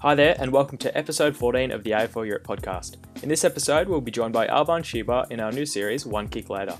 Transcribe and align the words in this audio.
Hi 0.00 0.14
there, 0.14 0.36
and 0.38 0.52
welcome 0.52 0.78
to 0.78 0.96
episode 0.96 1.36
14 1.36 1.72
of 1.72 1.82
the 1.82 1.90
AFL 1.90 2.24
Europe 2.24 2.46
podcast. 2.46 2.98
In 3.20 3.28
this 3.28 3.42
episode, 3.42 3.88
we'll 3.88 4.00
be 4.00 4.12
joined 4.12 4.32
by 4.32 4.46
Alban 4.46 4.84
Shiba 4.84 5.26
in 5.28 5.40
our 5.40 5.50
new 5.50 5.66
series, 5.66 6.06
One 6.06 6.28
Kick 6.28 6.48
Later. 6.48 6.76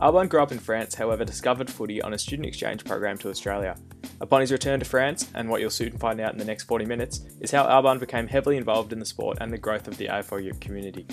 Alban 0.00 0.28
grew 0.28 0.40
up 0.40 0.52
in 0.52 0.60
France, 0.60 0.94
however, 0.94 1.24
discovered 1.24 1.68
footy 1.68 2.00
on 2.00 2.14
a 2.14 2.18
student 2.18 2.46
exchange 2.46 2.84
program 2.84 3.18
to 3.18 3.30
Australia. 3.30 3.76
Upon 4.20 4.42
his 4.42 4.52
return 4.52 4.78
to 4.78 4.86
France, 4.86 5.28
and 5.34 5.48
what 5.48 5.60
you'll 5.60 5.70
soon 5.70 5.98
find 5.98 6.20
out 6.20 6.34
in 6.34 6.38
the 6.38 6.44
next 6.44 6.62
40 6.68 6.84
minutes, 6.84 7.26
is 7.40 7.50
how 7.50 7.66
Alban 7.66 7.98
became 7.98 8.28
heavily 8.28 8.56
involved 8.56 8.92
in 8.92 9.00
the 9.00 9.06
sport 9.06 9.38
and 9.40 9.52
the 9.52 9.58
growth 9.58 9.88
of 9.88 9.96
the 9.96 10.06
AFL 10.06 10.44
Europe 10.44 10.60
community. 10.60 11.04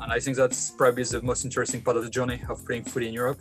And 0.00 0.12
I 0.12 0.20
think 0.20 0.36
that's 0.36 0.70
probably 0.70 1.04
the 1.04 1.22
most 1.22 1.44
interesting 1.44 1.80
part 1.82 1.96
of 1.96 2.04
the 2.04 2.10
journey 2.10 2.42
of 2.48 2.64
playing 2.64 2.84
footy 2.84 3.08
in 3.08 3.14
Europe 3.14 3.40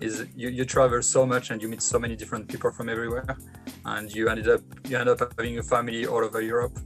is 0.00 0.26
you, 0.36 0.48
you 0.48 0.64
travel 0.64 1.02
so 1.02 1.24
much 1.24 1.50
and 1.50 1.62
you 1.62 1.68
meet 1.68 1.82
so 1.82 1.98
many 1.98 2.16
different 2.16 2.48
people 2.48 2.70
from 2.70 2.88
everywhere 2.88 3.36
and 3.86 4.14
you 4.14 4.28
ended 4.28 4.48
up 4.48 4.60
you 4.88 4.96
end 4.96 5.08
up 5.08 5.20
having 5.20 5.58
a 5.58 5.62
family 5.62 6.06
all 6.06 6.24
over 6.24 6.40
Europe. 6.40 6.78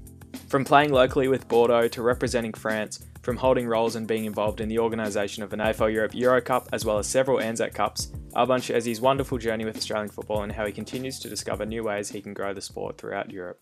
From 0.48 0.64
playing 0.64 0.92
locally 0.92 1.28
with 1.28 1.46
Bordeaux 1.48 1.88
to 1.88 2.02
representing 2.02 2.52
France, 2.52 3.04
from 3.22 3.36
holding 3.36 3.66
roles 3.66 3.96
and 3.96 4.06
being 4.06 4.24
involved 4.24 4.60
in 4.60 4.68
the 4.68 4.78
organisation 4.78 5.42
of 5.42 5.52
an 5.52 5.60
AFL 5.60 5.92
Europe 5.92 6.14
Euro 6.14 6.40
Cup 6.40 6.68
as 6.72 6.84
well 6.84 6.98
as 6.98 7.06
several 7.06 7.40
Anzac 7.40 7.74
Cups, 7.74 8.12
Alban 8.34 8.60
shares 8.60 8.84
his 8.84 9.00
wonderful 9.00 9.38
journey 9.38 9.64
with 9.64 9.76
Australian 9.76 10.08
football 10.08 10.42
and 10.42 10.52
how 10.52 10.66
he 10.66 10.72
continues 10.72 11.18
to 11.20 11.28
discover 11.28 11.66
new 11.66 11.84
ways 11.84 12.08
he 12.08 12.20
can 12.20 12.32
grow 12.32 12.54
the 12.54 12.60
sport 12.60 12.98
throughout 12.98 13.30
Europe. 13.30 13.60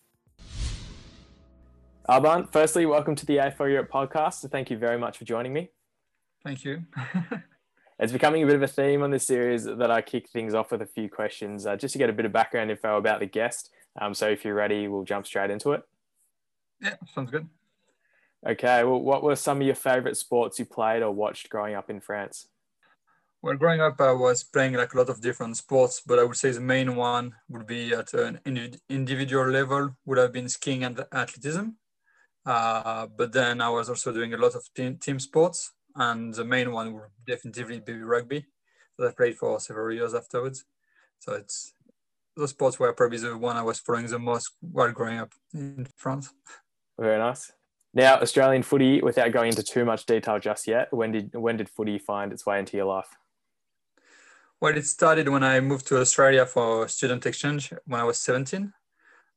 Alban, 2.09 2.47
firstly, 2.47 2.87
welcome 2.87 3.13
to 3.13 3.23
the 3.23 3.37
AFL 3.37 3.69
Europe 3.69 3.91
podcast. 3.91 4.49
Thank 4.49 4.71
you 4.71 4.79
very 4.79 4.97
much 4.97 5.19
for 5.19 5.25
joining 5.25 5.53
me. 5.53 5.69
Thank 6.43 6.65
you. 6.65 6.81
it's 7.99 8.11
becoming 8.11 8.41
a 8.41 8.47
bit 8.47 8.55
of 8.55 8.63
a 8.63 8.67
theme 8.67 9.03
on 9.03 9.11
this 9.11 9.27
series 9.27 9.65
that 9.65 9.91
I 9.91 10.01
kick 10.01 10.27
things 10.27 10.55
off 10.55 10.71
with 10.71 10.81
a 10.81 10.87
few 10.87 11.07
questions 11.07 11.67
uh, 11.67 11.75
just 11.75 11.91
to 11.93 11.99
get 11.99 12.09
a 12.09 12.13
bit 12.13 12.25
of 12.25 12.31
background 12.31 12.71
info 12.71 12.97
about 12.97 13.19
the 13.19 13.27
guest. 13.27 13.69
Um, 14.01 14.15
so 14.15 14.27
if 14.27 14.43
you're 14.43 14.55
ready, 14.55 14.87
we'll 14.87 15.03
jump 15.03 15.27
straight 15.27 15.51
into 15.51 15.73
it. 15.73 15.83
Yeah, 16.81 16.95
sounds 17.13 17.29
good. 17.29 17.47
Okay, 18.43 18.83
well, 18.83 19.01
what 19.01 19.21
were 19.21 19.35
some 19.35 19.61
of 19.61 19.67
your 19.67 19.75
favorite 19.75 20.17
sports 20.17 20.57
you 20.57 20.65
played 20.65 21.03
or 21.03 21.11
watched 21.11 21.47
growing 21.51 21.75
up 21.75 21.91
in 21.91 22.01
France? 22.01 22.47
Well, 23.43 23.55
growing 23.55 23.81
up, 23.81 24.01
I 24.01 24.13
was 24.13 24.43
playing 24.43 24.73
like 24.73 24.95
a 24.95 24.97
lot 24.97 25.09
of 25.09 25.21
different 25.21 25.57
sports, 25.57 26.01
but 26.03 26.17
I 26.17 26.23
would 26.23 26.37
say 26.37 26.49
the 26.49 26.59
main 26.59 26.95
one 26.95 27.35
would 27.49 27.67
be 27.67 27.93
at 27.93 28.15
an 28.15 28.39
individual 28.89 29.47
level 29.47 29.91
would 30.07 30.17
have 30.17 30.33
been 30.33 30.49
skiing 30.49 30.83
and 30.83 30.99
athleticism. 31.13 31.67
Uh, 32.49 33.05
but 33.15 33.31
then 33.31 33.61
I 33.61 33.69
was 33.69 33.89
also 33.89 34.11
doing 34.11 34.33
a 34.33 34.37
lot 34.37 34.55
of 34.55 34.63
team, 34.73 34.97
team 34.97 35.19
sports, 35.19 35.73
and 35.95 36.33
the 36.33 36.43
main 36.43 36.71
one 36.71 36.93
would 36.93 37.11
definitely 37.27 37.79
be 37.79 37.93
rugby 38.01 38.43
that 38.97 39.09
I 39.09 39.11
played 39.11 39.37
for 39.37 39.59
several 39.59 39.95
years 39.95 40.15
afterwards. 40.15 40.65
So 41.19 41.33
it's 41.33 41.73
those 42.35 42.49
sports 42.49 42.79
were 42.79 42.91
probably 42.93 43.19
the 43.19 43.37
one 43.37 43.55
I 43.55 43.61
was 43.61 43.77
following 43.77 44.07
the 44.07 44.17
most 44.17 44.49
while 44.61 44.91
growing 44.91 45.19
up 45.19 45.31
in 45.53 45.85
France. 45.95 46.33
Very 46.97 47.19
nice. 47.19 47.51
Now, 47.93 48.15
Australian 48.19 48.63
footy, 48.63 48.99
without 49.01 49.31
going 49.31 49.49
into 49.49 49.61
too 49.61 49.85
much 49.85 50.07
detail 50.07 50.39
just 50.39 50.65
yet, 50.65 50.91
when 50.91 51.11
did 51.11 51.35
when 51.35 51.57
did 51.57 51.69
footy 51.69 51.99
find 51.99 52.33
its 52.33 52.47
way 52.47 52.57
into 52.57 52.77
your 52.77 52.87
life? 52.87 53.15
Well, 54.59 54.75
it 54.75 54.87
started 54.87 55.29
when 55.29 55.43
I 55.43 55.59
moved 55.59 55.85
to 55.89 55.99
Australia 55.99 56.47
for 56.47 56.87
student 56.87 57.27
exchange 57.27 57.71
when 57.85 58.01
I 58.01 58.05
was 58.05 58.17
17 58.17 58.73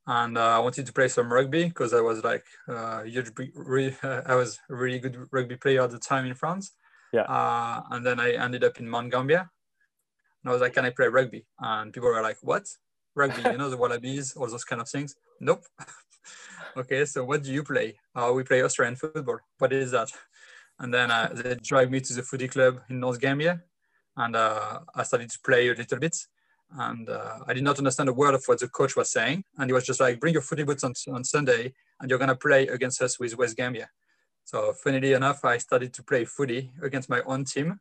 and 0.05 0.37
uh, 0.37 0.57
I 0.57 0.59
wanted 0.59 0.85
to 0.85 0.93
play 0.93 1.07
some 1.07 1.31
rugby 1.31 1.65
because 1.65 1.93
I 1.93 2.01
was 2.01 2.23
like 2.23 2.45
uh, 2.67 3.03
huge, 3.03 3.31
re- 3.55 3.95
I 4.03 4.35
was 4.35 4.59
a 4.69 4.75
really 4.75 4.99
good 4.99 5.17
rugby 5.31 5.55
player 5.55 5.81
at 5.81 5.91
the 5.91 5.99
time 5.99 6.25
in 6.25 6.35
France. 6.35 6.73
Yeah. 7.13 7.21
Uh, 7.21 7.81
and 7.91 8.05
then 8.05 8.19
I 8.19 8.31
ended 8.31 8.63
up 8.63 8.79
in 8.79 8.89
Mount 8.89 9.11
Gambier, 9.11 9.39
and 9.39 10.49
I 10.49 10.51
was 10.51 10.61
like, 10.61 10.73
"Can 10.73 10.85
I 10.85 10.89
play 10.89 11.07
rugby?" 11.07 11.45
And 11.59 11.93
people 11.93 12.09
were 12.09 12.21
like, 12.21 12.37
"What? 12.41 12.67
Rugby? 13.15 13.41
you 13.49 13.57
know 13.57 13.69
the 13.69 13.77
Wallabies, 13.77 14.35
all 14.35 14.47
those 14.47 14.65
kind 14.65 14.81
of 14.81 14.89
things?" 14.89 15.15
Nope. 15.39 15.63
okay, 16.77 17.05
so 17.05 17.23
what 17.23 17.43
do 17.43 17.53
you 17.53 17.63
play? 17.63 17.99
Uh, 18.15 18.31
we 18.35 18.43
play 18.43 18.63
Australian 18.63 18.95
football. 18.95 19.39
What 19.59 19.71
is 19.71 19.91
that? 19.91 20.09
And 20.79 20.93
then 20.93 21.11
uh, 21.11 21.29
they 21.33 21.55
drive 21.55 21.91
me 21.91 22.01
to 22.01 22.13
the 22.13 22.23
footy 22.23 22.47
club 22.47 22.81
in 22.89 22.99
North 22.99 23.21
Gambier, 23.21 23.63
and 24.17 24.35
uh, 24.35 24.79
I 24.95 25.03
started 25.03 25.29
to 25.29 25.39
play 25.45 25.69
a 25.69 25.75
little 25.75 25.99
bit 25.99 26.17
and 26.79 27.09
uh, 27.09 27.39
I 27.47 27.53
did 27.53 27.63
not 27.63 27.77
understand 27.77 28.09
a 28.09 28.13
word 28.13 28.33
of 28.33 28.43
what 28.45 28.59
the 28.59 28.67
coach 28.67 28.95
was 28.95 29.11
saying. 29.11 29.43
And 29.57 29.69
he 29.69 29.73
was 29.73 29.85
just 29.85 29.99
like, 29.99 30.19
"Bring 30.19 30.33
your 30.33 30.41
footy 30.41 30.63
boots 30.63 30.83
on, 30.83 30.93
on 31.11 31.23
Sunday, 31.23 31.73
and 31.99 32.09
you're 32.09 32.19
gonna 32.19 32.35
play 32.35 32.67
against 32.67 33.01
us 33.01 33.19
with 33.19 33.37
West 33.37 33.55
Gambier." 33.55 33.89
So, 34.45 34.73
funnily 34.73 35.13
enough, 35.13 35.45
I 35.45 35.57
started 35.57 35.93
to 35.93 36.03
play 36.03 36.25
footy 36.25 36.71
against 36.81 37.09
my 37.09 37.21
own 37.21 37.45
team, 37.45 37.79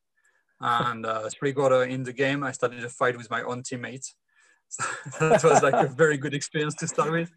and 0.61 1.07
uh, 1.07 1.29
three 1.31 1.53
quarter 1.53 1.85
in 1.85 2.03
the 2.05 2.13
game, 2.13 2.45
I 2.45 2.53
started 2.53 2.85
a 2.85 2.89
fight 2.89 3.17
with 3.17 3.31
my 3.31 3.43
own 3.43 3.63
teammates. 3.63 4.15
So 5.19 5.29
that 5.29 5.45
was 5.45 5.63
like 5.63 5.75
a 5.75 5.87
very 5.87 6.17
good 6.17 6.33
experience 6.33 6.75
to 6.77 6.89
start 6.89 7.13
with. 7.13 7.31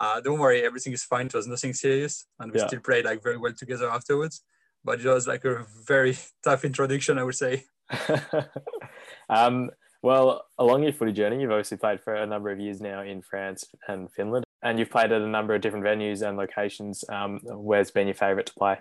Uh, 0.00 0.20
don't 0.20 0.40
worry, 0.40 0.64
everything 0.64 0.92
is 0.92 1.04
fine. 1.04 1.26
It 1.26 1.34
was 1.34 1.46
nothing 1.46 1.74
serious, 1.74 2.26
and 2.40 2.50
we 2.50 2.58
yeah. 2.58 2.66
still 2.66 2.80
played 2.80 3.04
like 3.04 3.22
very 3.22 3.36
well 3.36 3.52
together 3.52 3.88
afterwards. 3.88 4.42
But 4.84 4.98
it 4.98 5.06
was 5.06 5.28
like 5.28 5.44
a 5.44 5.64
very 5.86 6.16
tough 6.44 6.64
introduction, 6.64 7.18
I 7.18 7.22
would 7.22 7.36
say. 7.36 7.64
um, 9.28 9.70
well, 10.02 10.44
along 10.58 10.82
your 10.82 10.92
footy 10.92 11.12
journey, 11.12 11.40
you've 11.40 11.52
obviously 11.52 11.76
played 11.76 12.00
for 12.00 12.14
a 12.14 12.26
number 12.26 12.50
of 12.50 12.58
years 12.58 12.80
now 12.80 13.02
in 13.02 13.22
France 13.22 13.64
and 13.86 14.10
Finland, 14.12 14.44
and 14.62 14.78
you've 14.78 14.90
played 14.90 15.12
at 15.12 15.22
a 15.22 15.28
number 15.28 15.54
of 15.54 15.60
different 15.60 15.84
venues 15.84 16.26
and 16.26 16.36
locations. 16.36 17.04
Um, 17.08 17.40
where's 17.44 17.92
been 17.92 18.08
your 18.08 18.14
favourite 18.14 18.46
to 18.46 18.54
play? 18.54 18.78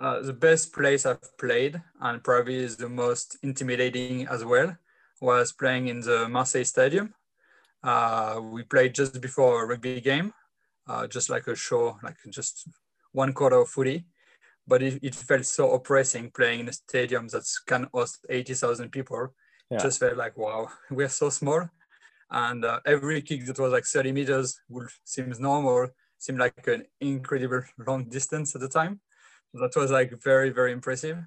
Uh, 0.00 0.20
the 0.20 0.32
best 0.32 0.72
place 0.72 1.04
I've 1.04 1.36
played, 1.36 1.82
and 2.00 2.22
probably 2.22 2.56
is 2.56 2.76
the 2.76 2.88
most 2.88 3.38
intimidating 3.42 4.28
as 4.28 4.44
well, 4.44 4.76
was 5.20 5.52
playing 5.52 5.88
in 5.88 6.00
the 6.00 6.28
Marseille 6.28 6.64
Stadium. 6.64 7.12
Uh, 7.82 8.40
we 8.40 8.62
played 8.62 8.94
just 8.94 9.20
before 9.20 9.64
a 9.64 9.66
rugby 9.66 10.00
game, 10.00 10.32
uh, 10.88 11.08
just 11.08 11.28
like 11.28 11.48
a 11.48 11.56
show, 11.56 11.98
like 12.04 12.16
just 12.30 12.68
one 13.10 13.32
quarter 13.32 13.56
of 13.56 13.68
footy. 13.68 14.04
But 14.66 14.82
it, 14.82 15.00
it 15.02 15.14
felt 15.16 15.44
so 15.44 15.72
oppressing 15.72 16.30
playing 16.30 16.60
in 16.60 16.68
a 16.68 16.72
stadium 16.72 17.26
that 17.28 17.44
can 17.66 17.88
host 17.92 18.24
80,000 18.30 18.90
people 18.90 19.34
yeah. 19.72 19.78
just 19.78 20.00
felt 20.00 20.16
like 20.16 20.36
wow 20.36 20.68
we're 20.90 21.08
so 21.08 21.30
small. 21.30 21.68
And 22.30 22.64
uh, 22.64 22.80
every 22.86 23.20
kick 23.20 23.44
that 23.44 23.58
was 23.58 23.72
like 23.72 23.84
30 23.84 24.12
meters 24.12 24.58
would 24.68 24.88
seems 25.04 25.38
normal 25.38 25.88
seemed 26.18 26.38
like 26.38 26.66
an 26.66 26.84
incredible 27.00 27.62
long 27.86 28.04
distance 28.04 28.54
at 28.54 28.60
the 28.60 28.68
time. 28.68 29.00
So 29.52 29.60
that 29.60 29.78
was 29.78 29.90
like 29.90 30.12
very 30.22 30.50
very 30.50 30.72
impressive. 30.72 31.18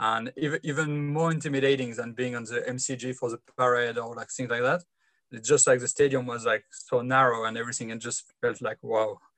And 0.00 0.32
even, 0.36 0.60
even 0.62 1.12
more 1.12 1.32
intimidating 1.32 1.94
than 1.94 2.12
being 2.12 2.36
on 2.36 2.44
the 2.44 2.62
mcg 2.68 3.16
for 3.16 3.30
the 3.30 3.38
parade 3.56 3.98
or 3.98 4.14
like 4.14 4.30
things 4.30 4.50
like 4.50 4.62
that. 4.62 4.82
It's 5.30 5.48
just 5.48 5.66
like 5.66 5.80
the 5.80 5.88
stadium 5.88 6.26
was 6.26 6.46
like 6.46 6.64
so 6.70 7.02
narrow 7.02 7.44
and 7.44 7.58
everything 7.58 7.92
and 7.92 8.00
just 8.00 8.24
felt 8.40 8.62
like 8.62 8.78
wow. 8.82 9.18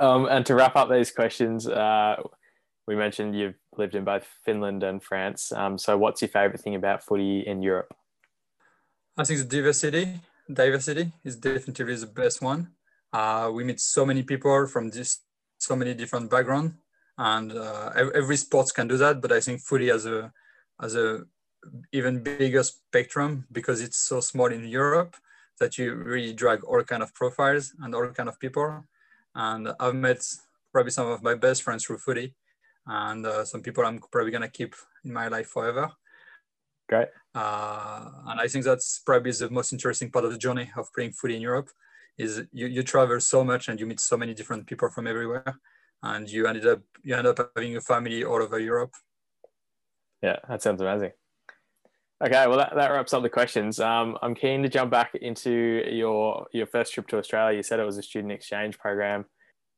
Um, 0.00 0.26
and 0.26 0.44
to 0.46 0.54
wrap 0.54 0.76
up 0.76 0.90
these 0.90 1.10
questions 1.10 1.68
uh, 1.68 2.16
we 2.86 2.96
mentioned 2.96 3.36
you've 3.36 3.58
lived 3.76 3.94
in 3.94 4.04
both 4.04 4.26
Finland 4.44 4.82
and 4.82 5.02
France. 5.02 5.52
Um, 5.52 5.78
so, 5.78 5.96
what's 5.96 6.20
your 6.22 6.28
favourite 6.28 6.60
thing 6.60 6.74
about 6.74 7.02
footy 7.02 7.40
in 7.40 7.62
Europe? 7.62 7.94
I 9.16 9.24
think 9.24 9.40
the 9.40 9.46
diversity. 9.46 10.20
Diversity 10.52 11.12
is 11.24 11.36
definitely 11.36 11.96
the 11.96 12.06
best 12.06 12.42
one. 12.42 12.68
Uh, 13.12 13.50
we 13.54 13.64
meet 13.64 13.80
so 13.80 14.04
many 14.04 14.22
people 14.22 14.66
from 14.66 14.90
this, 14.90 15.20
so 15.58 15.74
many 15.74 15.94
different 15.94 16.30
backgrounds, 16.30 16.74
and 17.16 17.52
uh, 17.52 17.90
every 18.14 18.36
sports 18.36 18.72
can 18.72 18.88
do 18.88 18.98
that. 18.98 19.22
But 19.22 19.32
I 19.32 19.40
think 19.40 19.60
footy 19.60 19.88
has 19.88 20.04
a 20.04 20.32
has 20.80 20.96
a 20.96 21.22
even 21.92 22.22
bigger 22.22 22.62
spectrum 22.62 23.46
because 23.50 23.80
it's 23.80 23.96
so 23.96 24.20
small 24.20 24.52
in 24.52 24.68
Europe 24.68 25.16
that 25.60 25.78
you 25.78 25.94
really 25.94 26.34
drag 26.34 26.62
all 26.64 26.82
kind 26.82 27.02
of 27.02 27.14
profiles 27.14 27.72
and 27.80 27.94
all 27.94 28.06
kind 28.08 28.28
of 28.28 28.38
people. 28.38 28.84
And 29.34 29.68
I've 29.80 29.94
met 29.94 30.22
probably 30.72 30.90
some 30.90 31.06
of 31.06 31.22
my 31.22 31.34
best 31.34 31.62
friends 31.62 31.84
through 31.84 31.98
footy 31.98 32.34
and 32.86 33.26
uh, 33.26 33.44
some 33.44 33.62
people 33.62 33.84
I'm 33.84 34.00
probably 34.12 34.30
gonna 34.30 34.48
keep 34.48 34.74
in 35.04 35.12
my 35.12 35.28
life 35.28 35.48
forever. 35.48 35.90
Great. 36.88 37.08
Uh, 37.34 38.10
and 38.26 38.40
I 38.40 38.46
think 38.46 38.64
that's 38.64 39.00
probably 39.04 39.32
the 39.32 39.50
most 39.50 39.72
interesting 39.72 40.10
part 40.10 40.24
of 40.24 40.32
the 40.32 40.38
journey 40.38 40.70
of 40.76 40.92
playing 40.94 41.12
footy 41.12 41.36
in 41.36 41.42
Europe 41.42 41.70
is 42.18 42.42
you, 42.52 42.66
you 42.66 42.82
travel 42.82 43.18
so 43.20 43.42
much 43.42 43.68
and 43.68 43.80
you 43.80 43.86
meet 43.86 44.00
so 44.00 44.16
many 44.16 44.34
different 44.34 44.66
people 44.66 44.88
from 44.90 45.06
everywhere 45.06 45.58
and 46.02 46.30
you 46.30 46.46
ended 46.46 46.66
up 46.66 46.80
you 47.02 47.14
end 47.14 47.26
up 47.26 47.38
having 47.56 47.76
a 47.76 47.80
family 47.80 48.24
all 48.24 48.42
over 48.42 48.58
Europe. 48.58 48.92
Yeah, 50.22 50.36
that 50.48 50.62
sounds 50.62 50.80
amazing. 50.80 51.12
Okay, 52.24 52.46
well 52.46 52.58
that, 52.58 52.72
that 52.76 52.90
wraps 52.90 53.12
up 53.12 53.22
the 53.22 53.28
questions. 53.28 53.80
Um, 53.80 54.16
I'm 54.22 54.34
keen 54.34 54.62
to 54.62 54.68
jump 54.68 54.90
back 54.90 55.14
into 55.14 55.82
your 55.90 56.46
your 56.52 56.66
first 56.66 56.92
trip 56.92 57.08
to 57.08 57.18
Australia. 57.18 57.56
You 57.56 57.62
said 57.62 57.80
it 57.80 57.86
was 57.86 57.98
a 57.98 58.02
student 58.02 58.32
exchange 58.32 58.78
program 58.78 59.24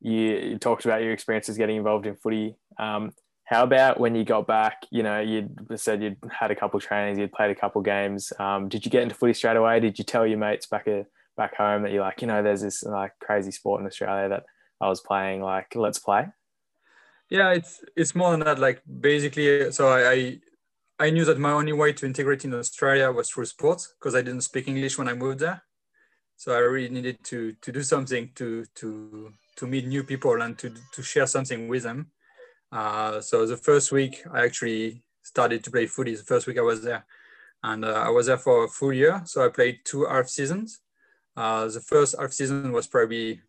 you, 0.00 0.12
you 0.12 0.58
talked 0.58 0.84
about 0.84 1.02
your 1.02 1.12
experiences 1.12 1.56
getting 1.56 1.76
involved 1.76 2.06
in 2.06 2.16
footy. 2.16 2.56
Um, 2.78 3.12
how 3.44 3.62
about 3.62 4.00
when 4.00 4.14
you 4.14 4.24
got 4.24 4.46
back? 4.46 4.86
You 4.90 5.02
know, 5.04 5.20
you 5.20 5.48
said 5.76 6.02
you'd 6.02 6.16
had 6.30 6.50
a 6.50 6.56
couple 6.56 6.80
trainings, 6.80 7.18
you'd 7.18 7.32
played 7.32 7.50
a 7.50 7.54
couple 7.54 7.80
games. 7.80 8.32
Um, 8.38 8.68
did 8.68 8.84
you 8.84 8.90
get 8.90 9.02
into 9.02 9.14
footy 9.14 9.34
straight 9.34 9.56
away? 9.56 9.78
Did 9.78 9.98
you 9.98 10.04
tell 10.04 10.26
your 10.26 10.38
mates 10.38 10.66
back 10.66 10.86
a, 10.88 11.00
uh, 11.00 11.04
back 11.36 11.54
home 11.54 11.82
that 11.82 11.92
you're 11.92 12.02
like, 12.02 12.22
you 12.22 12.26
know, 12.26 12.42
there's 12.42 12.62
this 12.62 12.82
like 12.82 13.12
crazy 13.20 13.50
sport 13.50 13.80
in 13.80 13.86
Australia 13.86 14.28
that 14.28 14.44
I 14.80 14.88
was 14.88 15.00
playing? 15.00 15.42
Like, 15.42 15.74
let's 15.76 15.98
play. 15.98 16.26
Yeah, 17.28 17.52
it's 17.52 17.84
it's 17.96 18.14
more 18.14 18.30
than 18.32 18.40
that. 18.40 18.58
Like 18.58 18.82
basically, 19.00 19.70
so 19.72 19.88
I, 19.88 20.10
I 20.10 20.40
I 20.98 21.10
knew 21.10 21.24
that 21.24 21.38
my 21.38 21.52
only 21.52 21.72
way 21.72 21.92
to 21.92 22.06
integrate 22.06 22.44
in 22.44 22.54
Australia 22.54 23.10
was 23.12 23.30
through 23.30 23.46
sports 23.46 23.94
because 23.98 24.14
I 24.14 24.22
didn't 24.22 24.42
speak 24.42 24.68
English 24.68 24.96
when 24.98 25.08
I 25.08 25.14
moved 25.14 25.40
there. 25.40 25.62
So 26.36 26.52
I 26.54 26.58
really 26.58 26.88
needed 26.88 27.22
to 27.24 27.52
to 27.52 27.72
do 27.72 27.82
something 27.82 28.30
to 28.36 28.64
to 28.76 29.32
to 29.56 29.66
meet 29.66 29.86
new 29.86 30.04
people 30.04 30.42
and 30.42 30.58
to 30.58 30.72
to 30.92 31.02
share 31.02 31.26
something 31.26 31.68
with 31.68 31.82
them. 31.82 32.10
Uh, 32.72 33.20
so 33.20 33.46
the 33.46 33.56
first 33.56 33.92
week 33.92 34.22
I 34.32 34.44
actually 34.44 35.02
started 35.22 35.64
to 35.64 35.70
play 35.70 35.86
footy. 35.86 36.14
The 36.14 36.22
first 36.22 36.46
week 36.46 36.58
I 36.58 36.62
was 36.62 36.82
there, 36.82 37.04
and 37.62 37.84
uh, 37.84 38.04
I 38.06 38.10
was 38.10 38.26
there 38.26 38.38
for 38.38 38.64
a 38.64 38.68
full 38.68 38.92
year. 38.92 39.22
So 39.24 39.44
I 39.44 39.48
played 39.48 39.80
two 39.84 40.06
half 40.06 40.28
seasons. 40.28 40.80
Uh, 41.36 41.68
the 41.68 41.80
first 41.80 42.14
half 42.18 42.32
season 42.32 42.72
was 42.72 42.86
probably 42.86 43.42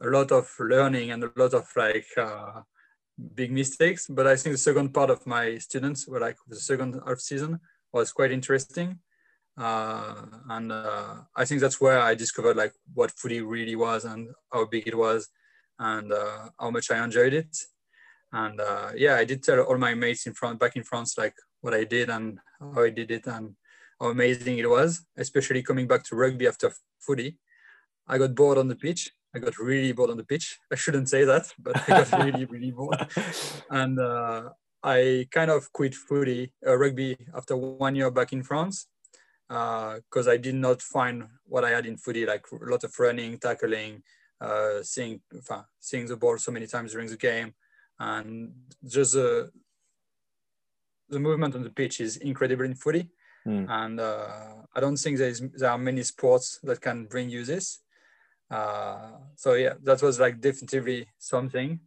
a 0.00 0.06
lot 0.08 0.32
of 0.32 0.50
learning 0.58 1.10
and 1.12 1.24
a 1.24 1.30
lot 1.36 1.54
of 1.54 1.66
like 1.76 2.06
uh, 2.16 2.62
big 3.34 3.52
mistakes. 3.52 4.06
But 4.08 4.26
I 4.26 4.36
think 4.36 4.54
the 4.54 4.58
second 4.58 4.92
part 4.92 5.10
of 5.10 5.26
my 5.26 5.58
students 5.58 6.06
were 6.06 6.20
like 6.20 6.36
the 6.48 6.56
second 6.56 7.00
half 7.06 7.20
season 7.20 7.60
was 7.92 8.12
quite 8.12 8.32
interesting. 8.32 8.98
Uh, 9.56 10.14
and 10.48 10.72
uh, 10.72 11.14
I 11.36 11.44
think 11.44 11.60
that's 11.60 11.80
where 11.80 12.00
I 12.00 12.14
discovered 12.14 12.56
like 12.56 12.72
what 12.94 13.10
footy 13.10 13.40
really 13.40 13.76
was 13.76 14.04
and 14.04 14.28
how 14.52 14.64
big 14.64 14.86
it 14.86 14.96
was 14.96 15.28
and 15.78 16.12
uh, 16.12 16.48
how 16.58 16.70
much 16.70 16.90
I 16.90 17.02
enjoyed 17.04 17.34
it. 17.34 17.56
And 18.32 18.60
uh, 18.60 18.92
yeah, 18.96 19.16
I 19.16 19.24
did 19.24 19.42
tell 19.42 19.60
all 19.60 19.76
my 19.76 19.94
mates 19.94 20.26
in 20.26 20.32
front 20.32 20.58
back 20.58 20.76
in 20.76 20.84
France 20.84 21.18
like 21.18 21.34
what 21.60 21.74
I 21.74 21.84
did 21.84 22.08
and 22.08 22.38
how 22.60 22.82
I 22.82 22.90
did 22.90 23.10
it 23.10 23.26
and 23.26 23.54
how 24.00 24.08
amazing 24.08 24.58
it 24.58 24.68
was, 24.68 25.04
especially 25.16 25.62
coming 25.62 25.86
back 25.86 26.04
to 26.04 26.16
rugby 26.16 26.46
after 26.46 26.72
footy. 26.98 27.38
I 28.08 28.18
got 28.18 28.34
bored 28.34 28.58
on 28.58 28.68
the 28.68 28.76
pitch 28.76 29.12
I 29.34 29.38
got 29.38 29.58
really 29.58 29.92
bored 29.92 30.10
on 30.10 30.18
the 30.18 30.24
pitch. 30.24 30.58
I 30.70 30.74
shouldn't 30.74 31.08
say 31.08 31.24
that, 31.24 31.50
but 31.58 31.76
I 31.88 32.04
got 32.04 32.24
really, 32.24 32.44
really 32.50 32.70
bored. 32.70 33.06
And 33.70 33.98
uh, 33.98 34.50
I 34.82 35.26
kind 35.30 35.50
of 35.50 35.72
quit 35.72 35.94
footy, 35.94 36.52
uh, 36.66 36.76
rugby 36.76 37.16
after 37.34 37.56
one 37.56 37.94
year 37.94 38.10
back 38.10 38.32
in 38.32 38.42
France 38.42 38.88
because 39.52 40.28
uh, 40.28 40.30
I 40.30 40.38
did 40.38 40.54
not 40.54 40.80
find 40.80 41.24
what 41.44 41.64
I 41.64 41.70
had 41.70 41.84
in 41.84 41.98
footy, 41.98 42.24
like 42.24 42.46
a 42.52 42.70
lot 42.70 42.84
of 42.84 42.98
running, 42.98 43.38
tackling, 43.38 44.02
uh, 44.40 44.82
seeing, 44.82 45.20
seeing 45.78 46.06
the 46.06 46.16
ball 46.16 46.38
so 46.38 46.52
many 46.52 46.66
times 46.66 46.92
during 46.92 47.08
the 47.08 47.18
game. 47.18 47.52
And 47.98 48.52
just 48.88 49.12
the, 49.12 49.50
the 51.10 51.20
movement 51.20 51.54
on 51.54 51.64
the 51.64 51.70
pitch 51.70 52.00
is 52.00 52.16
incredible 52.16 52.64
in 52.64 52.74
footy. 52.74 53.10
Mm. 53.46 53.66
And 53.68 54.00
uh, 54.00 54.54
I 54.74 54.80
don't 54.80 54.96
think 54.96 55.18
there, 55.18 55.28
is, 55.28 55.42
there 55.54 55.70
are 55.70 55.78
many 55.78 56.02
sports 56.02 56.58
that 56.62 56.80
can 56.80 57.04
bring 57.04 57.28
you 57.28 57.44
this. 57.44 57.82
Uh, 58.50 59.18
so 59.36 59.52
yeah, 59.52 59.74
that 59.82 60.00
was 60.00 60.18
like 60.18 60.40
definitely 60.40 61.06
something. 61.18 61.78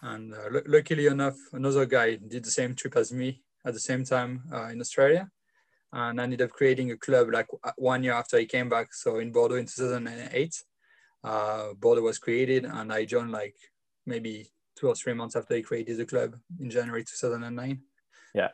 And 0.00 0.32
uh, 0.32 0.60
luckily 0.66 1.06
enough, 1.06 1.36
another 1.52 1.84
guy 1.84 2.16
did 2.16 2.44
the 2.44 2.50
same 2.50 2.74
trip 2.74 2.96
as 2.96 3.12
me 3.12 3.42
at 3.66 3.74
the 3.74 3.80
same 3.80 4.04
time 4.04 4.44
uh, 4.52 4.68
in 4.68 4.80
Australia, 4.80 5.30
and 5.94 6.20
I 6.20 6.24
ended 6.24 6.42
up 6.42 6.50
creating 6.50 6.90
a 6.90 6.96
club 6.96 7.28
like 7.32 7.46
one 7.76 8.02
year 8.02 8.14
after 8.14 8.38
he 8.38 8.46
came 8.46 8.68
back. 8.68 8.92
So 8.92 9.18
in 9.18 9.30
Bordeaux 9.30 9.54
in 9.54 9.66
2008, 9.66 10.62
uh, 11.22 11.74
Bordeaux 11.74 12.02
was 12.02 12.18
created, 12.18 12.64
and 12.64 12.92
I 12.92 13.04
joined 13.04 13.30
like 13.30 13.54
maybe 14.04 14.50
two 14.76 14.88
or 14.88 14.94
three 14.96 15.14
months 15.14 15.36
after 15.36 15.54
he 15.54 15.62
created 15.62 15.96
the 15.96 16.04
club 16.04 16.34
in 16.60 16.68
January 16.68 17.04
2009. 17.04 17.80
Yeah, 18.34 18.48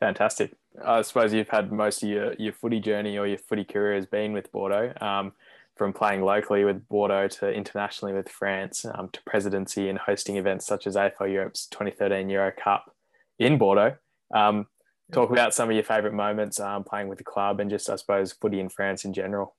fantastic. 0.00 0.54
I 0.82 1.02
suppose 1.02 1.34
you've 1.34 1.50
had 1.50 1.70
most 1.70 2.02
of 2.02 2.08
your, 2.08 2.32
your 2.38 2.54
footy 2.54 2.80
journey 2.80 3.18
or 3.18 3.26
your 3.26 3.38
footy 3.38 3.64
career 3.64 3.94
has 3.94 4.06
been 4.06 4.32
with 4.32 4.50
Bordeaux. 4.50 4.92
Um, 5.00 5.32
from 5.76 5.94
playing 5.94 6.20
locally 6.20 6.62
with 6.62 6.86
Bordeaux 6.88 7.26
to 7.26 7.50
internationally 7.50 8.12
with 8.12 8.28
France 8.28 8.84
um, 8.84 9.08
to 9.14 9.22
presidency 9.24 9.88
and 9.88 9.98
hosting 9.98 10.36
events 10.36 10.66
such 10.66 10.86
as 10.86 10.94
AFL 10.94 11.32
Europe's 11.32 11.66
2013 11.68 12.28
Euro 12.28 12.52
Cup 12.52 12.94
in 13.38 13.56
Bordeaux. 13.56 13.96
Um, 14.34 14.66
talk 15.10 15.30
about 15.30 15.54
some 15.54 15.68
of 15.68 15.74
your 15.74 15.84
favourite 15.84 16.14
moments 16.14 16.58
um, 16.60 16.84
playing 16.84 17.08
with 17.08 17.18
the 17.18 17.24
club 17.24 17.58
and 17.60 17.68
just, 17.70 17.90
I 17.90 17.96
suppose, 17.96 18.32
footy 18.32 18.60
in 18.60 18.68
France 18.68 19.04
in 19.04 19.12
general. 19.12 19.56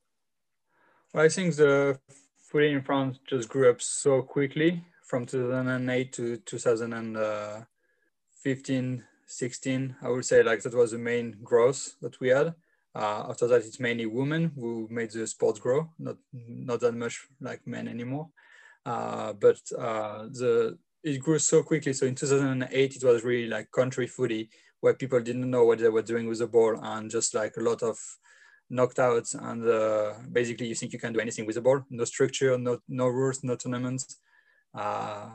Well, 1.13 1.25
I 1.25 1.29
think 1.29 1.55
the 1.55 1.99
footy 2.37 2.71
in 2.71 2.81
France 2.81 3.19
just 3.27 3.49
grew 3.49 3.69
up 3.69 3.81
so 3.81 4.21
quickly 4.21 4.85
from 5.03 5.25
2008 5.25 6.13
to 6.13 6.37
2015, 6.37 9.03
16. 9.25 9.95
I 10.01 10.09
would 10.09 10.25
say 10.25 10.43
like 10.43 10.61
that 10.63 10.73
was 10.73 10.91
the 10.91 10.97
main 10.97 11.37
growth 11.43 11.95
that 12.01 12.19
we 12.19 12.27
had. 12.29 12.55
Uh, 12.93 13.27
after 13.29 13.47
that, 13.47 13.65
it's 13.65 13.79
mainly 13.79 14.05
women 14.05 14.51
who 14.55 14.85
made 14.91 15.11
the 15.11 15.25
sport 15.25 15.61
grow, 15.61 15.89
not 15.97 16.17
not 16.33 16.81
that 16.81 16.93
much 16.93 17.25
like 17.39 17.65
men 17.65 17.87
anymore. 17.87 18.27
Uh, 18.85 19.31
but 19.33 19.61
uh, 19.77 20.23
the 20.23 20.77
it 21.03 21.19
grew 21.19 21.39
so 21.39 21.63
quickly. 21.63 21.93
So 21.93 22.05
in 22.05 22.15
2008, 22.15 22.95
it 22.95 23.03
was 23.03 23.23
really 23.23 23.47
like 23.47 23.71
country 23.71 24.07
footy, 24.07 24.49
where 24.81 24.93
people 24.93 25.19
didn't 25.21 25.49
know 25.49 25.63
what 25.63 25.79
they 25.79 25.89
were 25.89 26.01
doing 26.01 26.27
with 26.27 26.39
the 26.39 26.47
ball, 26.47 26.77
and 26.81 27.09
just 27.09 27.33
like 27.33 27.55
a 27.57 27.61
lot 27.61 27.81
of 27.81 27.97
knockouts. 28.71 29.35
And 29.35 29.67
uh, 29.67 30.13
basically, 30.31 30.67
you 30.67 30.75
think 30.75 30.93
you 30.93 30.99
can 30.99 31.13
do 31.13 31.19
anything 31.19 31.45
with 31.45 31.55
the 31.55 31.61
ball. 31.61 31.83
No 31.89 32.05
structure, 32.05 32.57
no 32.57 32.79
no 32.87 33.07
rules, 33.07 33.43
no 33.43 33.55
tournaments. 33.55 34.17
Uh, 34.73 35.29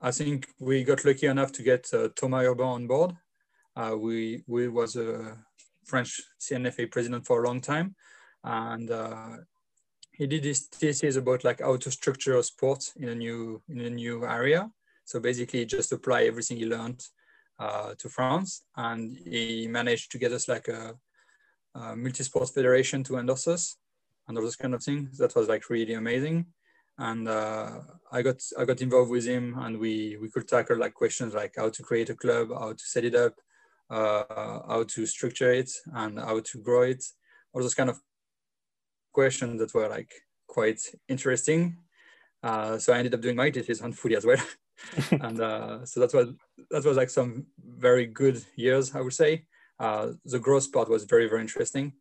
I 0.00 0.10
think 0.10 0.48
we 0.58 0.84
got 0.84 1.04
lucky 1.04 1.26
enough 1.26 1.52
to 1.52 1.62
get 1.62 1.88
uh, 1.92 2.08
Thomas 2.14 2.46
Urban 2.46 2.66
on 2.66 2.86
board. 2.86 3.16
Uh, 3.74 3.96
we 3.98 4.44
we 4.46 4.68
was 4.68 4.96
a 4.96 5.38
French 5.84 6.20
CNFA 6.40 6.90
president 6.90 7.26
for 7.26 7.42
a 7.42 7.46
long 7.46 7.60
time. 7.60 7.94
And 8.42 8.90
uh, 8.90 9.36
he 10.12 10.26
did 10.26 10.44
his 10.44 10.66
thesis 10.66 11.16
about 11.16 11.44
like 11.44 11.60
how 11.60 11.76
to 11.76 11.90
structure 11.90 12.36
a 12.36 12.42
sport 12.42 12.92
in 12.96 13.08
a 13.08 13.14
new 13.14 13.62
in 13.68 13.80
a 13.80 13.90
new 13.90 14.24
area. 14.24 14.70
So 15.04 15.20
basically 15.20 15.64
just 15.66 15.92
apply 15.92 16.24
everything 16.24 16.58
he 16.58 16.66
learned 16.66 17.02
to 17.60 18.08
France. 18.08 18.64
And 18.76 19.16
he 19.24 19.66
managed 19.68 20.12
to 20.12 20.18
get 20.18 20.32
us 20.32 20.48
like 20.48 20.68
a, 20.68 20.94
a 21.74 21.96
multi-sports 21.96 22.52
federation 22.52 23.02
to 23.04 23.18
endorse 23.18 23.48
us 23.48 23.76
and 24.28 24.36
all 24.36 24.44
those 24.44 24.56
kind 24.56 24.74
of 24.74 24.82
things. 24.82 25.18
That 25.18 25.34
was 25.34 25.48
like 25.48 25.68
really 25.70 25.94
amazing. 25.94 26.46
And 26.98 27.26
uh, 27.26 27.80
I 28.12 28.22
got 28.22 28.40
I 28.56 28.64
got 28.64 28.80
involved 28.80 29.10
with 29.10 29.26
him 29.26 29.56
and 29.58 29.78
we 29.78 30.16
we 30.20 30.30
could 30.30 30.46
tackle 30.46 30.78
like 30.78 30.94
questions 30.94 31.34
like 31.34 31.54
how 31.56 31.68
to 31.68 31.82
create 31.82 32.10
a 32.10 32.14
club, 32.14 32.50
how 32.50 32.72
to 32.72 32.84
set 32.84 33.04
it 33.04 33.16
up, 33.16 33.34
uh, 33.90 34.60
how 34.68 34.84
to 34.86 35.06
structure 35.06 35.52
it 35.52 35.70
and 35.92 36.18
how 36.18 36.40
to 36.40 36.58
grow 36.58 36.82
it 36.82 37.04
all 37.52 37.62
those 37.62 37.74
kind 37.74 37.90
of 37.90 38.00
questions 39.12 39.60
that 39.60 39.72
were 39.74 39.88
like 39.88 40.12
quite 40.46 40.80
interesting 41.08 41.76
uh, 42.42 42.78
so 42.78 42.92
i 42.92 42.98
ended 42.98 43.14
up 43.14 43.20
doing 43.20 43.36
my 43.36 43.50
thesis 43.50 43.80
on 43.80 43.92
footy 43.92 44.16
as 44.16 44.24
well 44.24 44.42
and 45.10 45.40
uh, 45.40 45.84
so 45.84 46.00
that 46.00 46.12
was 46.12 46.28
that 46.70 46.84
was 46.84 46.96
like 46.96 47.10
some 47.10 47.46
very 47.58 48.06
good 48.06 48.42
years 48.56 48.94
i 48.94 49.00
would 49.00 49.12
say 49.12 49.44
uh, 49.80 50.12
the 50.24 50.38
growth 50.38 50.70
part 50.72 50.88
was 50.88 51.04
very 51.04 51.28
very 51.28 51.40
interesting 51.40 51.92